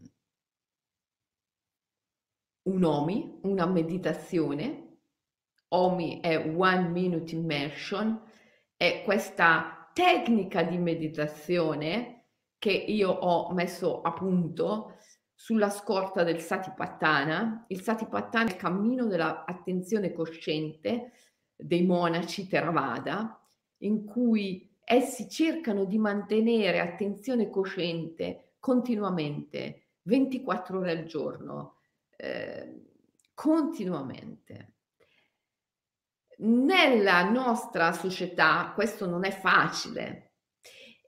un 2.63 2.83
OMI, 2.83 3.39
una 3.43 3.65
meditazione. 3.65 4.97
OMI 5.69 6.19
è 6.19 6.37
One 6.55 6.89
Minute 6.89 7.35
Immersion, 7.35 8.21
è 8.75 9.01
questa 9.03 9.89
tecnica 9.93 10.63
di 10.63 10.77
meditazione 10.77 12.18
che 12.59 12.71
io 12.71 13.09
ho 13.09 13.51
messo 13.53 14.01
a 14.01 14.11
punto 14.11 14.97
sulla 15.33 15.69
scorta 15.69 16.23
del 16.23 16.41
Satipatthana. 16.41 17.65
Il 17.69 17.81
Satipatthana 17.81 18.49
è 18.49 18.53
il 18.53 18.57
cammino 18.57 19.05
dell'attenzione 19.05 20.11
cosciente 20.11 21.13
dei 21.55 21.85
monaci 21.85 22.47
Theravada, 22.47 23.41
in 23.79 24.03
cui 24.03 24.69
essi 24.83 25.29
cercano 25.29 25.85
di 25.85 25.97
mantenere 25.97 26.79
attenzione 26.79 27.49
cosciente 27.49 28.55
continuamente, 28.59 29.91
24 30.01 30.79
ore 30.79 30.91
al 30.91 31.03
giorno, 31.05 31.77
eh, 32.17 32.81
continuamente. 33.33 34.73
Nella 36.39 37.29
nostra 37.29 37.93
società 37.93 38.71
questo 38.75 39.05
non 39.05 39.23
è 39.23 39.31
facile 39.31 40.33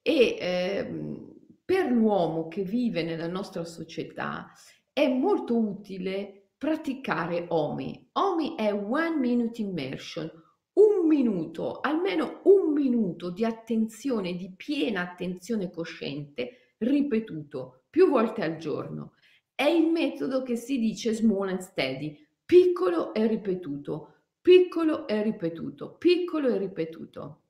e 0.02 0.38
eh, 0.40 1.31
per 1.72 1.90
l'uomo 1.90 2.50
che 2.50 2.64
vive 2.64 3.02
nella 3.02 3.30
nostra 3.30 3.64
società 3.64 4.52
è 4.92 5.08
molto 5.08 5.58
utile 5.58 6.50
praticare 6.58 7.46
OMI. 7.48 8.10
OMI 8.12 8.56
è 8.58 8.74
One 8.74 9.16
Minute 9.16 9.62
Immersion, 9.62 10.30
un 10.74 11.08
minuto, 11.08 11.80
almeno 11.80 12.42
un 12.44 12.74
minuto 12.74 13.32
di 13.32 13.46
attenzione, 13.46 14.36
di 14.36 14.54
piena 14.54 15.00
attenzione 15.00 15.72
cosciente, 15.72 16.76
ripetuto 16.80 17.86
più 17.90 18.10
volte 18.10 18.44
al 18.44 18.58
giorno. 18.58 19.14
È 19.56 19.64
il 19.64 19.90
metodo 19.92 20.44
che 20.44 20.58
si 20.58 20.78
dice 20.78 21.14
small 21.14 21.48
and 21.48 21.60
steady, 21.60 22.18
piccolo 22.44 23.14
e 23.14 23.28
ripetuto, 23.28 24.16
piccolo 24.42 25.08
e 25.08 25.24
ripetuto, 25.24 25.96
piccolo 25.96 26.50
e 26.50 26.58
ripetuto. 26.58 27.41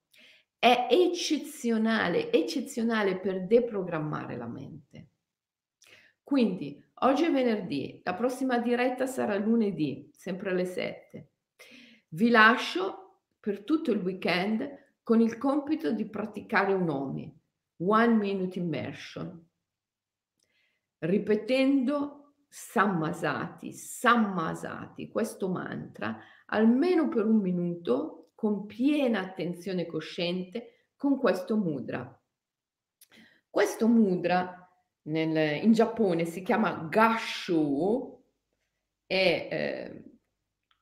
È 0.64 0.90
eccezionale, 0.92 2.32
eccezionale 2.32 3.18
per 3.18 3.48
deprogrammare 3.48 4.38
la 4.38 4.46
mente. 4.46 5.08
Quindi, 6.22 6.80
oggi 7.00 7.24
è 7.24 7.32
venerdì, 7.32 8.00
la 8.04 8.14
prossima 8.14 8.60
diretta 8.60 9.08
sarà 9.08 9.36
lunedì, 9.38 10.12
sempre 10.14 10.52
alle 10.52 10.66
7. 10.66 11.32
Vi 12.10 12.30
lascio 12.30 13.22
per 13.40 13.64
tutto 13.64 13.90
il 13.92 14.04
weekend 14.04 15.00
con 15.02 15.20
il 15.20 15.40
compito 15.40 15.94
di 15.94 16.08
praticare 16.08 16.74
un 16.74 16.90
OMI, 16.90 17.40
One 17.78 18.14
Minute 18.14 18.60
Immersion, 18.60 19.44
ripetendo 21.00 22.36
sammasati, 22.48 23.74
sammasati, 23.74 25.10
questo 25.10 25.50
mantra, 25.50 26.20
almeno 26.46 27.10
per 27.10 27.26
un 27.26 27.38
minuto, 27.38 28.21
con 28.42 28.66
piena 28.66 29.20
attenzione 29.20 29.86
cosciente, 29.86 30.88
con 30.96 31.20
questo 31.20 31.56
mudra. 31.58 32.20
Questo 33.48 33.88
mudra 33.88 34.68
nel, 35.04 35.64
in 35.64 35.72
Giappone 35.74 36.26
si 36.26 36.42
chiama 36.42 36.88
Gashu 36.90 38.20
e 39.06 39.48
eh, 39.52 40.04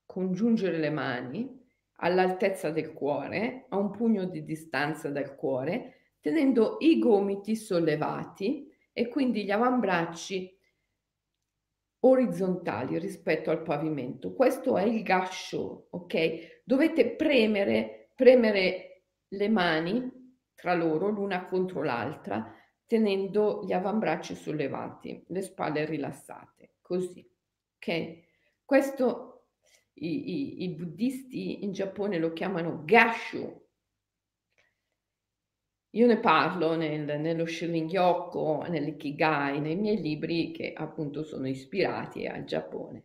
congiungere 0.05 0.77
le 0.77 0.89
mani 0.89 1.61
all'altezza 1.95 2.69
del 2.71 2.93
cuore, 2.93 3.65
a 3.67 3.75
un 3.75 3.91
pugno 3.91 4.23
di 4.23 4.45
distanza 4.45 5.09
dal 5.09 5.35
cuore, 5.35 6.13
tenendo 6.21 6.77
i 6.79 6.97
gomiti 6.97 7.57
sollevati 7.57 8.73
e 8.93 9.09
quindi 9.09 9.43
gli 9.43 9.51
avambracci 9.51 10.57
orizzontali 12.01 12.97
rispetto 12.97 13.51
al 13.51 13.61
pavimento. 13.61 14.33
Questo 14.33 14.77
è 14.77 14.83
il 14.83 15.03
gascio, 15.03 15.87
ok? 15.89 16.61
Dovete 16.63 17.15
premere, 17.15 18.11
premere 18.15 19.03
le 19.27 19.49
mani 19.49 20.37
tra 20.53 20.73
loro, 20.73 21.09
l'una 21.09 21.45
contro 21.45 21.83
l'altra, 21.83 22.53
tenendo 22.85 23.63
gli 23.65 23.73
avambracci 23.73 24.35
sollevati, 24.35 25.23
le 25.27 25.41
spalle 25.41 25.85
rilassate, 25.85 26.75
così, 26.81 27.25
ok? 27.75 28.27
Questo 28.65 29.29
i, 29.99 30.31
i, 30.31 30.63
i 30.63 30.69
buddisti 30.69 31.63
in 31.63 31.71
Giappone 31.71 32.17
lo 32.17 32.33
chiamano 32.33 32.83
gashu. 32.85 33.67
Io 35.91 36.05
ne 36.05 36.19
parlo 36.19 36.75
nel, 36.75 37.19
nello 37.19 37.45
Shirin-Yoko, 37.45 38.65
nell'Ikigai, 38.69 39.59
nei 39.59 39.75
miei 39.75 39.99
libri 39.99 40.51
che 40.51 40.73
appunto 40.73 41.23
sono 41.23 41.47
ispirati 41.47 42.27
al 42.27 42.43
Giappone. 42.43 43.03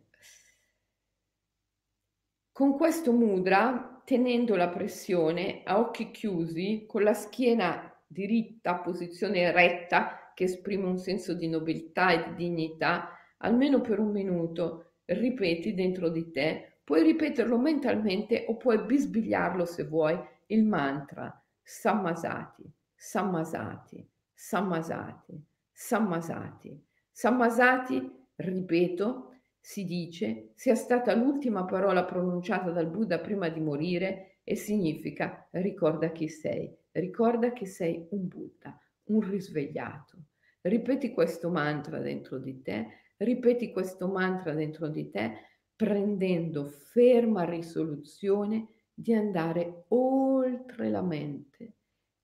Con 2.51 2.77
questo 2.77 3.11
mudra, 3.11 4.01
tenendo 4.05 4.55
la 4.55 4.69
pressione 4.69 5.61
a 5.63 5.79
occhi 5.79 6.11
chiusi, 6.11 6.85
con 6.87 7.03
la 7.03 7.13
schiena 7.13 7.91
diritta, 8.05 8.75
posizione 8.75 9.51
retta, 9.51 10.31
che 10.33 10.43
esprime 10.43 10.85
un 10.85 10.97
senso 10.97 11.33
di 11.33 11.47
nobiltà 11.47 12.11
e 12.11 12.29
di 12.29 12.35
dignità, 12.35 13.09
almeno 13.37 13.81
per 13.81 13.99
un 13.99 14.11
minuto, 14.11 14.91
ripeti 15.05 15.73
dentro 15.73 16.09
di 16.09 16.31
te 16.31 16.75
Puoi 16.85 17.01
ripeterlo 17.01 17.57
mentalmente 17.57 18.45
o 18.47 18.57
puoi 18.57 18.77
bisbigliarlo 18.77 19.65
se 19.65 19.85
vuoi, 19.85 20.15
il 20.47 20.63
mantra 20.63 21.43
Sammasati, 21.63 22.71
Sammasati, 23.07 24.03
Sammasati, 24.33 25.39
Sammasati. 25.71 26.83
Sammasati, 27.11 28.11
ripeto, 28.37 29.35
si 29.59 29.85
dice, 29.85 30.53
sia 30.55 30.73
stata 30.73 31.13
l'ultima 31.13 31.65
parola 31.65 32.03
pronunciata 32.03 32.71
dal 32.71 32.89
Buddha 32.89 33.19
prima 33.19 33.47
di 33.49 33.59
morire 33.59 34.39
e 34.43 34.55
significa 34.55 35.47
ricorda 35.51 36.11
chi 36.11 36.27
sei, 36.27 36.75
ricorda 36.93 37.53
che 37.53 37.67
sei 37.67 38.07
un 38.09 38.27
Buddha, 38.27 38.75
un 39.03 39.19
risvegliato. 39.21 40.17
Ripeti 40.61 41.11
questo 41.11 41.51
mantra 41.51 41.99
dentro 41.99 42.39
di 42.39 42.63
te, 42.63 42.87
ripeti 43.17 43.71
questo 43.71 44.07
mantra 44.07 44.51
dentro 44.55 44.87
di 44.87 45.11
te 45.11 45.31
prendendo 45.75 46.65
ferma 46.65 47.45
risoluzione 47.45 48.67
di 48.91 49.13
andare 49.13 49.83
oltre 49.89 50.89
la 50.89 51.03
mente 51.03 51.75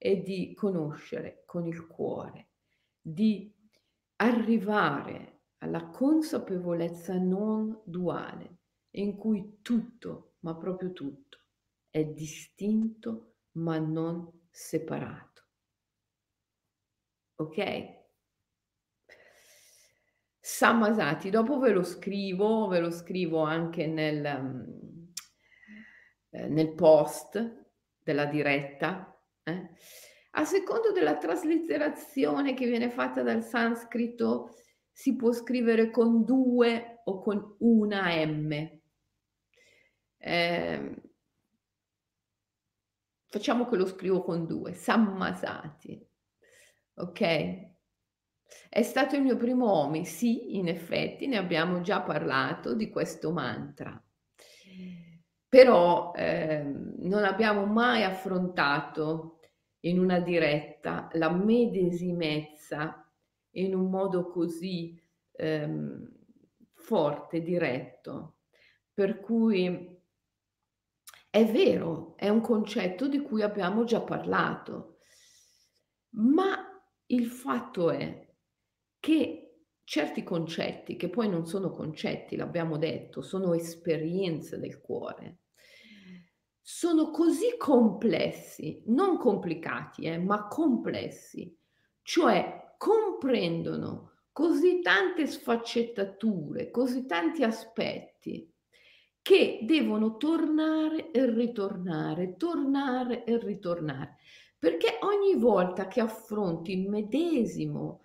e 0.03 0.23
di 0.23 0.55
conoscere 0.55 1.43
con 1.45 1.67
il 1.67 1.85
cuore, 1.85 2.47
di 2.99 3.53
arrivare 4.15 5.41
alla 5.59 5.89
consapevolezza 5.89 7.19
non 7.19 7.79
duale 7.85 8.57
in 8.95 9.15
cui 9.15 9.59
tutto, 9.61 10.37
ma 10.39 10.55
proprio 10.55 10.91
tutto, 10.91 11.37
è 11.91 12.03
distinto 12.03 13.35
ma 13.57 13.77
non 13.77 14.27
separato. 14.49 15.43
Ok? 17.35 17.99
Sammasati, 20.39 21.29
dopo 21.29 21.59
ve 21.59 21.69
lo 21.69 21.83
scrivo, 21.83 22.65
ve 22.65 22.79
lo 22.79 22.89
scrivo 22.89 23.43
anche 23.43 23.85
nel, 23.85 24.25
eh, 26.31 26.47
nel 26.47 26.73
post 26.73 27.67
della 27.99 28.25
diretta. 28.25 29.10
Eh? 29.51 29.69
A 30.31 30.45
secondo 30.45 30.91
della 30.91 31.17
traslitterazione 31.17 32.53
che 32.53 32.65
viene 32.67 32.89
fatta 32.89 33.21
dal 33.21 33.43
sanscrito, 33.43 34.55
si 34.91 35.15
può 35.15 35.31
scrivere 35.31 35.89
con 35.91 36.23
2 36.23 37.01
o 37.05 37.21
con 37.21 37.55
una 37.59 38.09
M. 38.25 38.79
Ehm 40.17 41.09
facciamo 43.31 43.65
che 43.69 43.77
lo 43.77 43.85
scrivo 43.85 44.21
con 44.21 44.45
2, 44.45 44.73
Sammasati. 44.73 46.05
Okay? 46.95 47.73
È 48.67 48.81
stato 48.83 49.15
il 49.15 49.21
mio 49.21 49.37
primo 49.37 49.71
Omi, 49.71 50.05
sì, 50.05 50.57
in 50.57 50.67
effetti 50.67 51.27
ne 51.27 51.37
abbiamo 51.37 51.79
già 51.79 52.01
parlato 52.01 52.73
di 52.73 52.89
questo 52.89 53.31
mantra. 53.31 53.99
Però, 55.47 56.11
ehm, 56.13 56.95
non 56.99 57.23
abbiamo 57.23 57.65
mai 57.65 58.03
affrontato 58.03 59.39
in 59.81 59.99
una 59.99 60.19
diretta 60.19 61.09
la 61.13 61.31
medesimezza 61.31 63.09
in 63.51 63.75
un 63.75 63.89
modo 63.89 64.27
così, 64.27 64.99
ehm, 65.31 66.09
forte, 66.73 67.41
diretto. 67.41 68.37
Per 68.93 69.19
cui 69.19 69.99
è 71.29 71.45
vero, 71.45 72.15
è 72.17 72.29
un 72.29 72.41
concetto 72.41 73.07
di 73.07 73.21
cui 73.21 73.41
abbiamo 73.41 73.83
già 73.83 74.01
parlato, 74.01 74.97
ma 76.15 76.57
il 77.07 77.25
fatto 77.27 77.89
è 77.89 78.27
che 78.99 79.65
certi 79.83 80.23
concetti, 80.23 80.95
che 80.95 81.09
poi 81.09 81.29
non 81.29 81.45
sono 81.45 81.71
concetti, 81.71 82.35
l'abbiamo 82.35 82.77
detto, 82.77 83.21
sono 83.21 83.53
esperienze 83.53 84.59
del 84.59 84.79
cuore, 84.81 85.40
sono 86.61 87.09
così 87.11 87.55
complessi, 87.57 88.83
non 88.87 89.17
complicati, 89.17 90.03
eh, 90.03 90.17
ma 90.17 90.47
complessi, 90.47 91.57
cioè 92.03 92.75
comprendono 92.77 94.11
così 94.31 94.81
tante 94.81 95.27
sfaccettature, 95.27 96.71
così 96.71 97.05
tanti 97.05 97.43
aspetti 97.43 98.49
che 99.21 99.59
devono 99.63 100.17
tornare 100.17 101.11
e 101.11 101.29
ritornare, 101.29 102.37
tornare 102.37 103.23
e 103.23 103.37
ritornare, 103.37 104.17
perché 104.57 104.97
ogni 105.01 105.35
volta 105.35 105.87
che 105.87 106.01
affronti 106.01 106.71
il 106.71 106.89
medesimo 106.89 108.03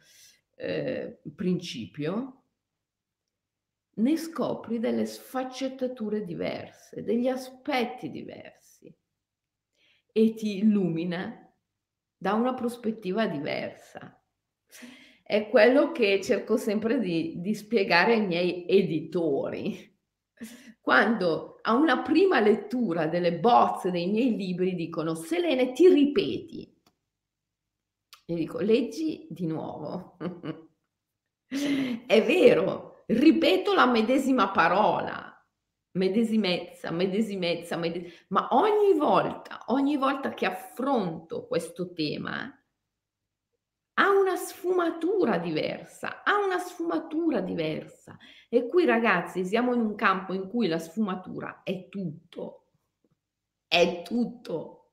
eh, 0.56 1.20
principio, 1.34 2.42
ne 3.98 4.16
scopri 4.16 4.78
delle 4.78 5.06
sfaccettature 5.06 6.24
diverse, 6.24 7.02
degli 7.02 7.28
aspetti 7.28 8.10
diversi 8.10 8.94
e 10.12 10.34
ti 10.34 10.58
illumina 10.58 11.42
da 12.16 12.34
una 12.34 12.54
prospettiva 12.54 13.26
diversa. 13.26 14.22
È 15.22 15.48
quello 15.48 15.92
che 15.92 16.20
cerco 16.22 16.56
sempre 16.56 16.98
di, 16.98 17.40
di 17.40 17.54
spiegare 17.54 18.14
ai 18.14 18.26
miei 18.26 18.66
editori. 18.68 19.94
Quando 20.80 21.58
a 21.62 21.74
una 21.74 22.02
prima 22.02 22.38
lettura 22.40 23.06
delle 23.06 23.38
bozze 23.38 23.90
dei 23.90 24.08
miei 24.08 24.36
libri 24.36 24.74
dicono 24.74 25.14
Selene 25.14 25.72
ti 25.72 25.88
ripeti? 25.88 26.74
E 28.26 28.34
dico 28.34 28.60
leggi 28.60 29.26
di 29.30 29.46
nuovo. 29.46 30.16
È 31.48 32.24
vero 32.24 32.95
ripeto 33.06 33.72
la 33.74 33.86
medesima 33.86 34.50
parola 34.50 35.32
medesimezza 35.92 36.90
medesimezza 36.90 37.76
medes- 37.76 38.26
ma 38.28 38.48
ogni 38.50 38.94
volta 38.98 39.64
ogni 39.68 39.96
volta 39.96 40.34
che 40.34 40.46
affronto 40.46 41.46
questo 41.46 41.92
tema 41.92 42.52
ha 43.98 44.10
una 44.10 44.36
sfumatura 44.36 45.38
diversa, 45.38 46.22
ha 46.22 46.36
una 46.44 46.58
sfumatura 46.58 47.40
diversa. 47.40 48.16
E 48.48 48.66
qui 48.66 48.84
ragazzi 48.84 49.44
siamo 49.44 49.74
in 49.74 49.80
un 49.80 49.94
campo 49.94 50.32
in 50.34 50.48
cui 50.48 50.66
la 50.66 50.78
sfumatura 50.78 51.62
è 51.62 51.88
tutto, 51.88 52.72
è 53.66 54.02
tutto. 54.02 54.92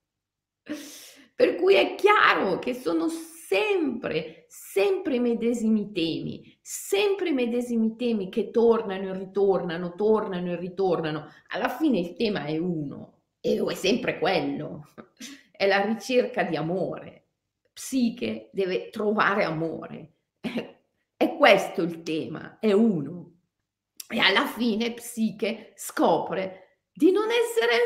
Per 1.36 1.56
cui 1.56 1.74
è 1.76 1.96
chiaro 1.96 2.60
che 2.60 2.74
sono 2.74 3.10
sempre, 3.48 4.46
sempre 4.48 5.16
i 5.16 5.20
medesimi 5.20 5.92
temi, 5.92 6.58
sempre 6.62 7.30
i 7.30 7.34
medesimi 7.34 7.96
temi 7.96 8.30
che 8.30 8.52
tornano 8.52 9.10
e 9.10 9.18
ritornano, 9.18 9.96
tornano 9.96 10.52
e 10.52 10.56
ritornano. 10.56 11.28
Alla 11.50 11.70
fine 11.70 12.00
il 12.00 12.16
tema 12.16 12.46
è 12.46 12.58
uno 12.58 13.22
e 13.40 13.64
è 13.64 13.74
sempre 13.76 14.20
quello, 14.20 14.88
è 15.52 15.68
la 15.68 15.84
ricerca 15.84 16.44
di 16.44 16.56
amore 16.56 17.24
psiche 17.74 18.50
deve 18.54 18.90
trovare 18.90 19.44
amore. 19.44 20.14
È 21.18 21.36
questo 21.38 21.82
il 21.82 22.04
tema, 22.04 22.58
è 22.60 22.72
uno. 22.72 23.32
E 24.08 24.20
alla 24.20 24.46
fine 24.46 24.94
psiche 24.94 25.74
scopre 25.76 26.82
di 26.94 27.12
non 27.12 27.30
essere 27.32 27.80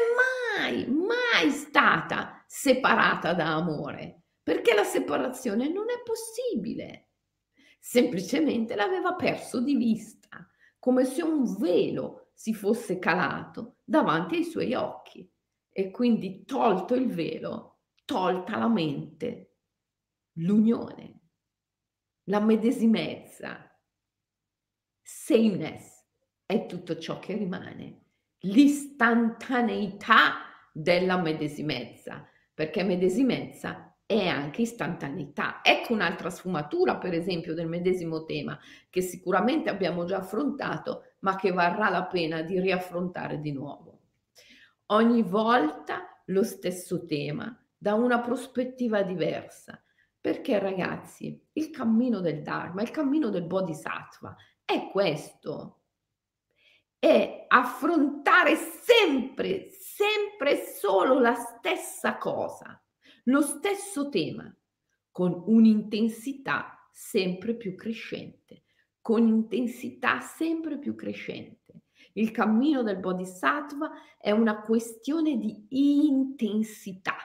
mai, 0.58 0.86
mai 0.88 1.52
stata 1.52 2.44
separata 2.48 3.34
da 3.34 3.54
amore, 3.54 4.17
perché 4.48 4.74
la 4.74 4.86
separazione 4.86 5.68
non 5.68 5.90
è 5.90 6.02
possibile. 6.06 7.10
Semplicemente 7.78 8.76
l'aveva 8.76 9.14
perso 9.14 9.60
di 9.60 9.76
vista, 9.76 10.50
come 10.80 11.04
se 11.04 11.22
un 11.22 11.58
velo 11.58 12.30
si 12.34 12.54
fosse 12.54 12.98
calato 12.98 13.80
davanti 13.84 14.38
ai 14.38 14.46
suoi 14.46 14.74
occhi. 14.74 15.30
E 15.70 15.92
quindi 15.92 16.46
tolto 16.46 16.96
il 16.96 17.08
velo, 17.08 17.80
tolta 18.06 18.58
la 18.58 18.70
mente, 18.70 19.58
l'unione, 20.36 21.20
la 22.30 22.40
medesimezza, 22.40 23.78
sameness 25.02 26.06
è 26.46 26.66
tutto 26.68 26.98
ciò 26.98 27.20
che 27.20 27.36
rimane, 27.36 28.06
l'istantaneità 28.44 30.36
della 30.72 31.18
medesimezza, 31.18 32.26
perché 32.54 32.84
medesimezza 32.84 33.87
è 34.08 34.26
anche 34.26 34.62
istantaneità. 34.62 35.60
Ecco 35.62 35.92
un'altra 35.92 36.30
sfumatura, 36.30 36.96
per 36.96 37.14
esempio, 37.14 37.54
del 37.54 37.68
medesimo 37.68 38.24
tema 38.24 38.58
che 38.90 39.02
sicuramente 39.02 39.70
abbiamo 39.70 40.06
già 40.06 40.18
affrontato, 40.18 41.04
ma 41.20 41.36
che 41.36 41.52
varrà 41.52 41.90
la 41.90 42.06
pena 42.06 42.42
di 42.42 42.60
riaffrontare 42.60 43.42
di 43.42 43.52
nuovo. 43.52 44.00
Ogni 44.88 45.24
volta 45.24 46.22
lo 46.28 46.44
stesso 46.44 47.06
tema 47.06 47.54
da 47.78 47.96
una 47.96 48.22
prospettiva 48.22 49.04
diversa, 49.04 49.84
perché 50.22 50.58
ragazzi, 50.58 51.46
il 51.54 51.70
cammino 51.70 52.22
del 52.22 52.42
Dharma, 52.42 52.82
il 52.82 52.92
cammino 52.92 53.30
del 53.30 53.44
Bodhisattva 53.44 54.34
è 54.64 54.90
questo. 54.90 55.82
È 56.98 57.46
affrontare 57.50 58.56
sempre, 58.56 59.70
sempre 59.70 60.66
solo 60.66 61.20
la 61.20 61.36
stessa 61.36 62.18
cosa, 62.18 62.82
lo 63.28 63.42
stesso 63.42 64.10
tema, 64.10 64.54
con 65.12 65.44
un'intensità 65.48 66.88
sempre 66.92 67.56
più 67.56 67.76
crescente, 67.76 68.64
con 69.02 69.28
intensità 69.28 70.20
sempre 70.22 70.78
più 70.78 70.96
crescente. 70.96 71.84
Il 72.14 72.32
cammino 72.32 72.84
del 72.84 72.98
Bodhisattva 72.98 73.92
è 74.18 74.32
una 74.32 74.62
questione 74.62 75.38
di 75.38 75.68
intensità. 75.70 77.18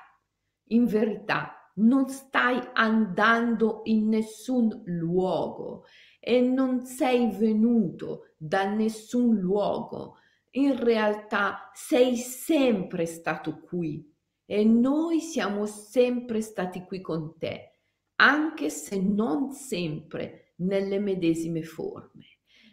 In 0.68 0.86
verità, 0.86 1.70
non 1.74 2.08
stai 2.08 2.60
andando 2.74 3.82
in 3.84 4.08
nessun 4.08 4.82
luogo 4.84 5.84
e 6.20 6.40
non 6.40 6.84
sei 6.84 7.30
venuto 7.30 8.34
da 8.36 8.68
nessun 8.68 9.36
luogo. 9.36 10.16
In 10.54 10.82
realtà 10.82 11.70
sei 11.72 12.16
sempre 12.16 13.06
stato 13.06 13.60
qui 13.60 14.11
e 14.52 14.64
noi 14.64 15.20
siamo 15.20 15.64
sempre 15.64 16.42
stati 16.42 16.82
qui 16.82 17.00
con 17.00 17.38
te, 17.38 17.78
anche 18.16 18.68
se 18.68 19.00
non 19.00 19.50
sempre 19.52 20.52
nelle 20.56 20.98
medesime 20.98 21.62
forme. 21.62 22.26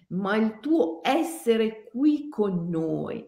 Ma 0.10 0.36
il 0.36 0.60
tuo 0.60 1.00
essere 1.02 1.86
qui 1.86 2.28
con 2.28 2.68
noi 2.68 3.26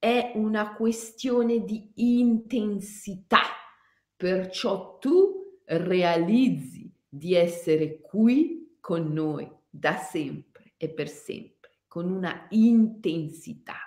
è 0.00 0.32
una 0.34 0.74
questione 0.74 1.62
di 1.62 1.92
intensità 1.94 3.42
Perciò 4.16 4.98
tu 4.98 5.60
realizzi 5.66 6.92
di 7.08 7.34
essere 7.34 8.00
qui 8.00 8.76
con 8.80 9.12
noi 9.12 9.48
da 9.68 9.96
sempre 9.96 10.74
e 10.76 10.90
per 10.90 11.08
sempre, 11.08 11.82
con 11.88 12.08
una 12.08 12.46
intensità, 12.50 13.78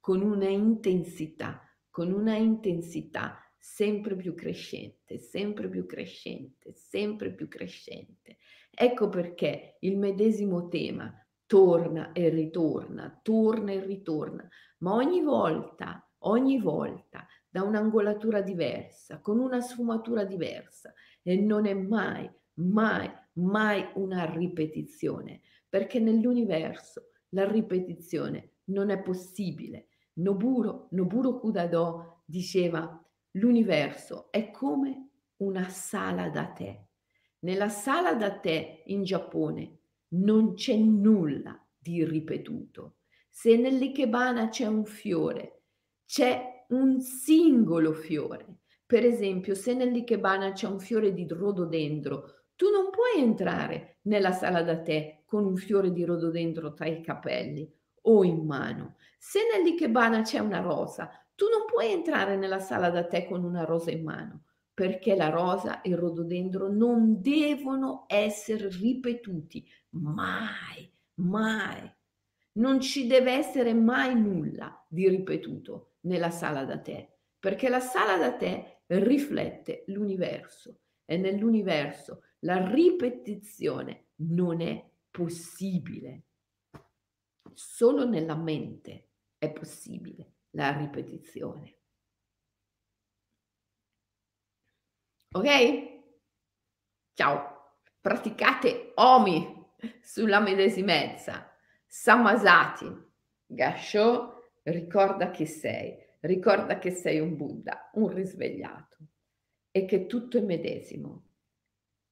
con 0.00 0.20
una 0.20 0.48
intensità, 0.48 1.60
con 1.90 2.12
una 2.12 2.34
intensità 2.34 3.43
sempre 3.66 4.14
più 4.14 4.34
crescente, 4.34 5.16
sempre 5.18 5.70
più 5.70 5.86
crescente, 5.86 6.74
sempre 6.74 7.32
più 7.32 7.48
crescente. 7.48 8.36
Ecco 8.70 9.08
perché 9.08 9.78
il 9.80 9.96
medesimo 9.96 10.68
tema 10.68 11.10
torna 11.46 12.12
e 12.12 12.28
ritorna, 12.28 13.18
torna 13.22 13.72
e 13.72 13.82
ritorna, 13.82 14.46
ma 14.80 14.92
ogni 14.92 15.22
volta, 15.22 16.06
ogni 16.18 16.60
volta 16.60 17.26
da 17.48 17.62
un'angolatura 17.62 18.42
diversa, 18.42 19.20
con 19.20 19.38
una 19.38 19.62
sfumatura 19.62 20.24
diversa. 20.24 20.92
e 21.22 21.40
non 21.40 21.64
è 21.64 21.72
mai, 21.72 22.30
mai, 22.56 23.10
mai 23.36 23.82
una 23.94 24.30
ripetizione, 24.30 25.40
perché 25.66 25.98
nell'universo 26.00 27.12
la 27.30 27.50
ripetizione 27.50 28.56
non 28.64 28.90
è 28.90 29.00
possibile. 29.00 29.88
Noburo, 30.16 30.88
Noburo 30.90 31.38
Kudado 31.38 32.20
diceva 32.26 33.03
l'universo 33.36 34.30
è 34.30 34.50
come 34.50 35.08
una 35.38 35.68
sala 35.68 36.28
da 36.28 36.52
tè. 36.52 36.80
Nella 37.40 37.68
sala 37.68 38.14
da 38.14 38.38
tè 38.38 38.82
in 38.86 39.02
Giappone 39.02 39.78
non 40.14 40.54
c'è 40.54 40.76
nulla 40.76 41.60
di 41.76 42.04
ripetuto. 42.04 42.96
Se 43.28 43.56
nell'ikebana 43.56 44.48
c'è 44.48 44.66
un 44.66 44.84
fiore, 44.84 45.62
c'è 46.06 46.64
un 46.68 47.00
singolo 47.00 47.92
fiore. 47.92 48.60
Per 48.86 49.04
esempio, 49.04 49.54
se 49.54 49.74
nell'ikebana 49.74 50.52
c'è 50.52 50.66
un 50.66 50.78
fiore 50.78 51.12
di 51.12 51.26
rododendro, 51.28 52.44
tu 52.54 52.70
non 52.70 52.90
puoi 52.90 53.22
entrare 53.22 53.98
nella 54.02 54.32
sala 54.32 54.62
da 54.62 54.80
tè 54.80 55.22
con 55.26 55.44
un 55.44 55.56
fiore 55.56 55.90
di 55.90 56.04
rododendro 56.04 56.72
tra 56.72 56.86
i 56.86 57.02
capelli 57.02 57.70
o 58.02 58.24
in 58.24 58.46
mano. 58.46 58.96
Se 59.18 59.40
nell'ikebana 59.52 60.22
c'è 60.22 60.38
una 60.38 60.60
rosa, 60.60 61.10
tu 61.34 61.48
non 61.48 61.64
puoi 61.66 61.90
entrare 61.90 62.36
nella 62.36 62.60
sala 62.60 62.90
da 62.90 63.04
tè 63.04 63.26
con 63.26 63.44
una 63.44 63.64
rosa 63.64 63.90
in 63.90 64.02
mano, 64.02 64.44
perché 64.72 65.14
la 65.14 65.28
rosa 65.28 65.80
e 65.80 65.90
il 65.90 65.96
rododendro 65.96 66.70
non 66.70 67.20
devono 67.20 68.04
essere 68.06 68.68
ripetuti 68.68 69.66
mai, 69.90 70.90
mai. 71.14 71.92
Non 72.52 72.80
ci 72.80 73.06
deve 73.06 73.32
essere 73.32 73.74
mai 73.74 74.20
nulla 74.20 74.84
di 74.88 75.08
ripetuto 75.08 75.94
nella 76.02 76.30
sala 76.30 76.64
da 76.64 76.78
tè, 76.78 77.08
perché 77.38 77.68
la 77.68 77.80
sala 77.80 78.16
da 78.16 78.36
tè 78.36 78.82
riflette 78.86 79.84
l'universo 79.88 80.78
e 81.04 81.16
nell'universo 81.16 82.22
la 82.40 82.64
ripetizione 82.70 84.06
non 84.16 84.60
è 84.60 84.88
possibile. 85.10 86.22
Solo 87.52 88.08
nella 88.08 88.36
mente 88.36 89.08
è 89.38 89.50
possibile 89.50 90.33
la 90.54 90.76
ripetizione. 90.76 91.78
Ok? 95.32 96.02
Ciao. 97.14 97.52
Praticate 98.00 98.92
Omi 98.96 99.66
sulla 100.00 100.40
medesimezza. 100.40 101.50
Samasati. 101.86 102.86
Gasho, 103.46 104.50
ricorda 104.62 105.30
chi 105.30 105.46
sei. 105.46 105.96
Ricorda 106.20 106.78
che 106.78 106.90
sei 106.90 107.20
un 107.20 107.36
Buddha, 107.36 107.90
un 107.94 108.08
risvegliato 108.08 108.96
e 109.70 109.84
che 109.84 110.06
tutto 110.06 110.38
è 110.38 110.40
medesimo. 110.40 111.30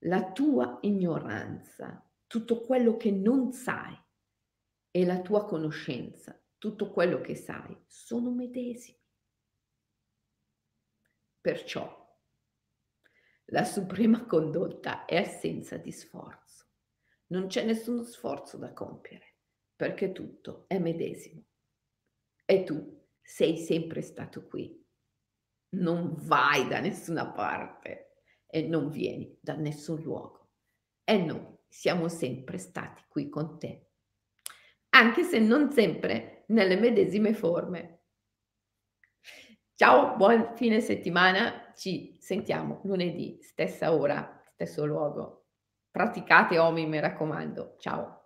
La 0.05 0.32
tua 0.32 0.78
ignoranza, 0.82 2.05
tutto 2.26 2.61
quello 2.61 2.97
che 2.97 3.11
non 3.11 3.53
sai 3.53 3.97
e 4.90 5.05
la 5.05 5.20
tua 5.20 5.45
conoscenza, 5.47 6.41
tutto 6.63 6.93
quello 6.93 7.21
che 7.21 7.35
sai, 7.35 7.77
sono 7.89 8.31
medesimi. 8.31 8.97
Perciò 11.41 12.17
la 13.47 13.65
suprema 13.65 14.25
condotta 14.27 15.05
è 15.05 15.17
assenza 15.17 15.77
di 15.77 15.91
sforzo. 15.91 16.67
Non 17.31 17.49
c'è 17.49 17.65
nessuno 17.65 18.05
sforzo 18.05 18.59
da 18.59 18.73
compiere, 18.73 19.39
perché 19.75 20.13
tutto 20.13 20.67
è 20.69 20.79
medesimo. 20.79 21.43
E 22.45 22.63
tu 22.63 23.09
sei 23.21 23.57
sempre 23.57 24.01
stato 24.01 24.47
qui. 24.47 24.81
Non 25.71 26.15
vai 26.15 26.69
da 26.69 26.79
nessuna 26.79 27.29
parte 27.29 28.23
e 28.47 28.69
non 28.69 28.89
vieni 28.89 29.37
da 29.41 29.57
nessun 29.57 30.01
luogo. 30.01 30.51
E 31.03 31.17
noi 31.17 31.59
siamo 31.67 32.07
sempre 32.07 32.59
stati 32.59 33.03
qui 33.09 33.29
con 33.29 33.59
te, 33.59 33.89
anche 34.95 35.23
se 35.25 35.39
non 35.39 35.71
sempre 35.73 36.41
nelle 36.53 36.76
medesime 36.76 37.34
forme. 37.34 38.00
Ciao, 39.74 40.16
buon 40.16 40.53
fine 40.55 40.80
settimana, 40.80 41.72
ci 41.74 42.16
sentiamo 42.20 42.80
lunedì, 42.84 43.38
stessa 43.42 43.92
ora, 43.92 44.40
stesso 44.53 44.84
luogo. 44.84 45.46
Praticate 45.90 46.59
Omi, 46.59 46.86
mi 46.86 47.00
raccomando. 47.00 47.76
Ciao. 47.78 48.22